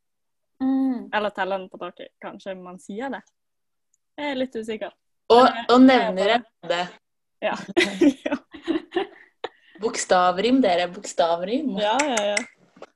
Eller 1.13 1.29
telleren 1.29 1.69
på 1.69 1.77
taket. 1.77 2.07
Kanskje 2.21 2.55
man 2.55 2.79
ser 2.79 3.09
det. 3.09 3.21
Jeg 4.21 4.31
er 4.31 4.37
litt 4.37 4.55
usikker. 4.55 4.93
Og, 5.31 5.61
og 5.71 5.77
nevner 5.81 6.35
jeg 6.35 6.69
det. 6.69 6.81
Ja. 7.41 7.55
Bokstavrim, 9.81 10.61
dere. 10.61 10.87
Bokstavrim. 10.93 11.77
ja, 11.81 11.97
ja. 12.05 12.25
ja. 12.35 12.41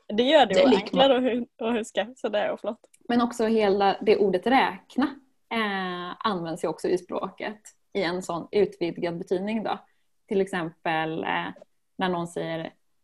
Det 0.08 0.24
gjør 0.24 0.46
det 0.46 0.54
Det 0.54 0.62
jo 0.62 0.70
liker 0.70 0.86
enklere 0.86 1.16
å, 1.18 1.38
å 1.66 1.72
huske, 1.80 2.04
så 2.18 2.30
det 2.30 2.44
er 2.44 2.52
jo 2.52 2.60
flott. 2.62 2.90
Men 3.10 3.24
også 3.26 3.48
hele 3.50 3.96
det 4.06 4.20
ordet 4.22 4.46
räkna 4.48 5.08
eh, 5.50 6.12
används 6.20 6.64
ju 6.64 6.68
också 6.68 6.88
i 6.88 6.98
språket 6.98 7.74
i 7.94 8.04
en 8.04 8.22
sånn 8.22 8.48
utvidgad 8.52 9.18
betydning. 9.18 9.64
Då. 9.64 9.80
Till 10.28 10.42
exempel 10.42 11.24
eh, 11.24 11.50
när 11.98 12.10
någon 12.10 12.28
säger 12.28 12.60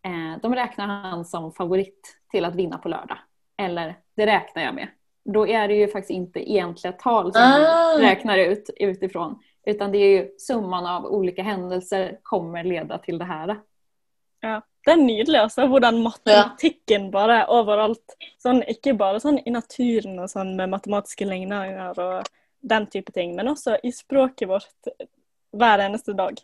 eh, 0.05 0.37
de 0.41 0.55
räknar 0.55 0.87
han 0.87 1.25
som 1.25 1.51
favorit 1.53 2.17
til 2.31 2.45
å 2.45 2.51
vinne 2.53 2.77
på 2.77 2.89
lørdag. 2.89 3.17
Eller 3.57 3.95
det 4.15 4.25
räknar 4.25 4.63
jeg 4.63 4.75
med. 4.75 4.87
Då 5.23 5.47
är 5.47 5.67
det 5.67 5.73
ju 5.73 5.87
faktiskt 5.87 6.11
inte 6.11 6.51
egentliga 6.51 6.93
tal 6.93 7.33
som 7.33 7.41
Ah. 7.41 7.95
vi 7.97 8.05
räknar 8.05 8.37
ut 8.37 8.69
utifrån. 8.79 9.39
Utan 9.65 9.91
det 9.91 9.97
är 9.97 10.09
ju 10.09 10.31
summan 10.37 10.85
av 10.85 11.05
olika 11.05 11.43
händelser 11.43 12.19
kommer 12.23 12.63
leda 12.63 12.97
till 12.97 13.17
det 13.17 13.25
här. 13.25 13.59
Ja. 14.39 14.61
Det 14.85 14.91
er 14.91 14.97
nydelig 14.97 15.37
altså, 15.37 15.67
hvordan 15.69 15.99
matematikken 16.01 17.11
bare 17.13 17.35
er 17.43 17.51
overalt. 17.53 18.15
Sånn, 18.41 18.63
ikke 18.65 18.95
bare 18.97 19.19
sånn 19.21 19.37
i 19.45 19.51
naturen 19.53 20.17
og 20.23 20.29
sånn 20.31 20.55
med 20.57 20.71
matematiske 20.71 21.27
ligninger 21.29 21.99
og 22.01 22.31
den 22.65 22.87
type 22.89 23.13
ting, 23.13 23.35
men 23.35 23.51
også 23.51 23.75
i 23.83 23.91
språket 23.93 24.49
vårt 24.49 24.89
hver 25.53 25.83
eneste 25.85 26.15
dag. 26.17 26.41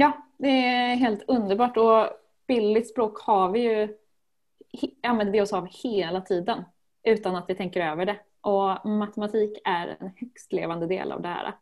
Ja, 0.00 0.12
det 0.40 0.48
er 0.48 0.94
helt 1.02 1.28
underbart 1.28 1.76
Og 1.76 2.16
billig 2.48 2.86
språk 2.86 3.20
har 3.26 3.50
vi 3.52 3.64
jo 3.66 3.74
anvender 3.82 4.96
använder 5.02 5.32
vi 5.32 5.40
oss 5.40 5.52
av 5.52 5.66
hele 5.82 6.20
tiden 6.20 6.64
utan 7.04 7.36
att 7.36 7.44
vi 7.48 7.54
tänker 7.54 7.80
över 7.80 8.06
det. 8.06 8.18
Och 8.40 8.90
matematik 8.90 9.58
är 9.64 9.96
en 10.00 10.10
högst 10.16 10.52
levande 10.52 10.86
del 10.86 11.12
av 11.12 11.22
det 11.22 11.28
här. 11.28 11.54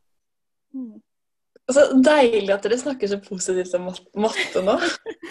Mm. 0.74 1.00
Så 1.72 1.82
deilig 1.92 2.52
at 2.52 2.62
dere 2.64 2.78
snakker 2.80 3.08
så 3.10 3.18
positivt 3.20 3.74
om 3.74 3.90
mat 3.90 4.04
matte 4.14 4.62
nå. 4.64 4.78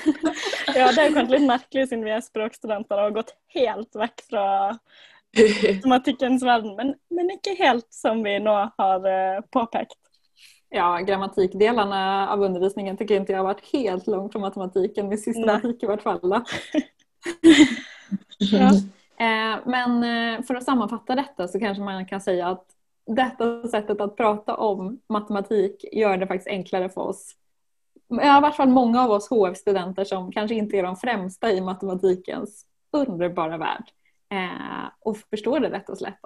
Ja, 0.75 0.91
det 0.91 1.01
er 1.01 1.07
jo 1.07 1.15
kanskje 1.15 1.37
litt 1.37 1.47
merkelig 1.47 1.85
siden 1.87 2.03
vi 2.05 2.11
er 2.13 2.21
språkstudenter 2.21 2.99
og 2.99 3.07
har 3.07 3.15
gått 3.15 3.31
helt 3.55 3.97
vekk 3.97 4.21
fra 4.29 4.43
matematikkens 5.37 6.43
verden, 6.45 6.75
men, 6.77 6.91
men 7.09 7.31
ikke 7.33 7.55
helt 7.57 7.87
som 7.93 8.21
vi 8.25 8.35
nå 8.43 8.53
har 8.77 9.07
eh, 9.09 9.39
påpekt. 9.53 9.97
Ja, 10.69 10.99
grammatikdelarna 10.99 12.29
av 12.29 12.43
undervisningen 12.43 12.97
tycker 12.97 13.15
inte 13.15 13.31
jag 13.31 13.39
har 13.39 13.49
varit 13.49 13.73
helt 13.73 14.07
långt 14.07 14.31
från 14.31 14.41
matematiken 14.41 15.07
min 15.07 15.17
systematik 15.17 15.83
i 15.83 15.85
vart 15.85 16.01
fall. 16.01 16.43
Ja. 18.37 18.71
Eh, 19.19 19.59
Men 19.65 20.01
for 20.37 20.43
för 20.43 20.55
att 20.55 20.63
sammanfatta 20.63 21.15
detta 21.15 21.47
så 21.47 21.59
kanske 21.59 21.83
man 21.83 22.05
kan 22.05 22.21
säga 22.21 22.47
att 22.47 22.65
detta 23.05 23.67
sättet 23.67 24.01
att 24.01 24.17
prata 24.17 24.55
om 24.55 24.99
matematik 25.09 25.85
gör 25.91 26.17
det 26.17 26.27
faktiskt 26.27 26.47
enklare 26.47 26.89
för 26.89 27.01
oss. 27.01 27.35
Ja, 28.07 28.37
I 28.37 28.41
vart 28.41 28.55
fall 28.55 28.69
många 28.69 29.03
av 29.03 29.11
oss 29.11 29.29
HF-studenter 29.29 30.03
som 30.03 30.31
kanske 30.31 30.55
inte 30.55 30.77
är 30.77 30.83
de 30.83 30.95
främsta 30.95 31.51
i 31.51 31.61
matematikens 31.61 32.65
underbara 32.91 33.57
värld. 33.57 33.83
Og 34.99 35.11
och 35.11 35.17
förstår 35.17 35.59
det 35.59 35.69
rätt 35.69 35.89
och 35.89 35.97
slätt. 35.97 36.19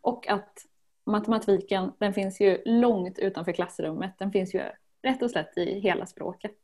Og 0.00 0.28
at 0.28 0.66
matematiken 1.06 1.92
den 1.98 2.14
finns 2.14 2.40
ju 2.40 2.62
långt 2.64 3.18
utanför 3.18 3.52
klassrummet. 3.52 4.18
Den 4.18 4.32
finns 4.32 4.54
ju 4.54 4.62
rätt 5.02 5.22
och 5.22 5.30
slätt 5.30 5.58
i 5.58 5.80
hela 5.80 6.06
språket. 6.06 6.56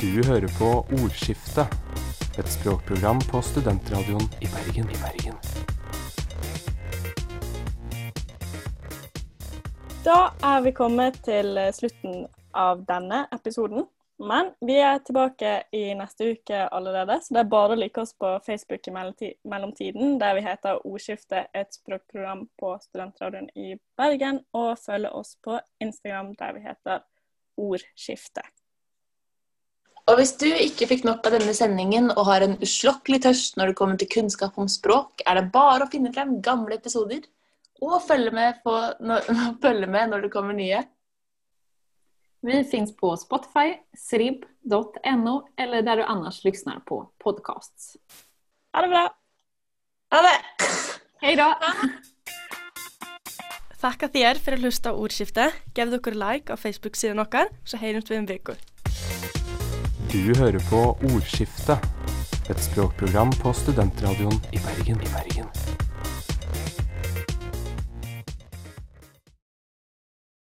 Du 0.00 0.28
hører 0.28 0.58
på 0.58 0.94
Ordskifte, 1.04 1.66
et 2.38 2.48
språkprogram 2.48 3.20
på 3.30 3.42
Studentradioen 3.42 4.26
i 4.40 4.50
Bergen. 4.54 4.90
I 4.90 4.98
Bergen. 5.02 5.36
Da 10.04 10.32
er 10.42 10.60
vi 10.60 10.72
kommet 10.72 11.22
til 11.24 11.58
slutten 11.74 12.26
av 12.52 12.84
denne 12.88 13.26
episoden. 13.32 13.86
Men 14.20 14.50
vi 14.60 14.74
er 14.76 14.98
tilbake 15.00 15.50
i 15.72 15.94
neste 15.96 16.34
uke 16.34 16.56
allerede, 16.68 17.14
så 17.24 17.34
det 17.34 17.40
er 17.40 17.52
bare 17.54 17.72
å 17.72 17.78
like 17.80 18.02
oss 18.02 18.12
på 18.12 18.34
Facebook 18.44 18.84
i 18.84 18.92
mellomtiden, 18.92 20.18
der 20.20 20.34
vi 20.36 20.42
heter 20.44 20.82
Ordskiftet, 20.84 21.48
et 21.56 21.72
språkprogram 21.72 22.42
på 22.60 22.74
Studentradioen 22.84 23.48
i 23.56 23.78
Bergen, 23.96 24.42
og 24.52 24.76
følge 24.82 25.08
oss 25.16 25.38
på 25.40 25.56
Instagram, 25.80 26.34
der 26.36 26.52
vi 26.52 26.66
heter 26.66 27.00
Ordskifte. 27.56 28.44
Og 30.10 30.16
hvis 30.18 30.32
du 30.42 30.48
ikke 30.50 30.88
fikk 30.90 31.04
nok 31.06 31.26
av 31.28 31.36
denne 31.36 31.52
sendingen 31.54 32.08
og 32.16 32.24
har 32.26 32.42
en 32.42 32.56
uslokkelig 32.58 33.20
tørst 33.28 33.58
når 33.60 33.70
det 33.70 33.76
kommer 33.78 33.98
til 34.00 34.08
kunnskap 34.10 34.56
om 34.58 34.66
språk, 34.66 35.22
er 35.22 35.38
det 35.38 35.52
bare 35.54 35.86
å 35.86 35.90
finne 35.92 36.10
frem 36.10 36.40
gamle 36.42 36.80
episoder 36.80 37.28
og 37.80 38.00
følge 38.02 38.32
med, 38.34 38.58
på, 38.64 38.74
når, 39.06 39.28
følge 39.64 39.86
med 39.86 40.10
når 40.10 40.26
det 40.26 40.32
kommer 40.34 40.56
nye. 40.58 40.82
Vi 42.42 42.58
finns 42.66 42.90
på 42.96 43.12
Spotify, 43.20 43.76
srib.no 43.94 45.36
eller 45.60 45.86
der 45.86 46.02
du 46.02 46.04
annars 46.08 46.40
lyssnar 46.42 46.82
på 46.88 47.04
podcasts. 47.22 47.94
Ha 48.74 48.82
det 48.82 48.90
bra! 48.90 49.04
Ha 50.10 50.24
det! 50.26 50.36
Hei 51.22 51.36
da! 51.38 51.52
Takk 53.78 54.08
at 54.08 54.18
dere 54.18 54.42
for 54.42 54.58
å 54.58 54.60
hlusta 54.64 54.90
á 54.90 54.98
ordskiftet. 54.98 55.62
Gefðu 55.78 56.02
dere 56.02 56.18
like 56.18 56.50
av 56.50 56.60
Facebook-siden 56.66 57.22
vår, 57.22 57.54
så 57.62 57.78
heyrjumst 57.78 58.10
vi 58.10 58.18
um 58.18 58.28
viku. 58.28 58.58
Du 60.12 60.34
hører 60.34 60.58
på 60.70 60.80
Ordskiftet, 61.06 61.78
et 62.50 62.62
språkprogram 62.64 63.30
på 63.42 63.52
studentradioen 63.54 64.40
i 64.50 64.58
Bergen. 64.58 64.98
I 65.06 65.12
Bergen. 65.14 65.79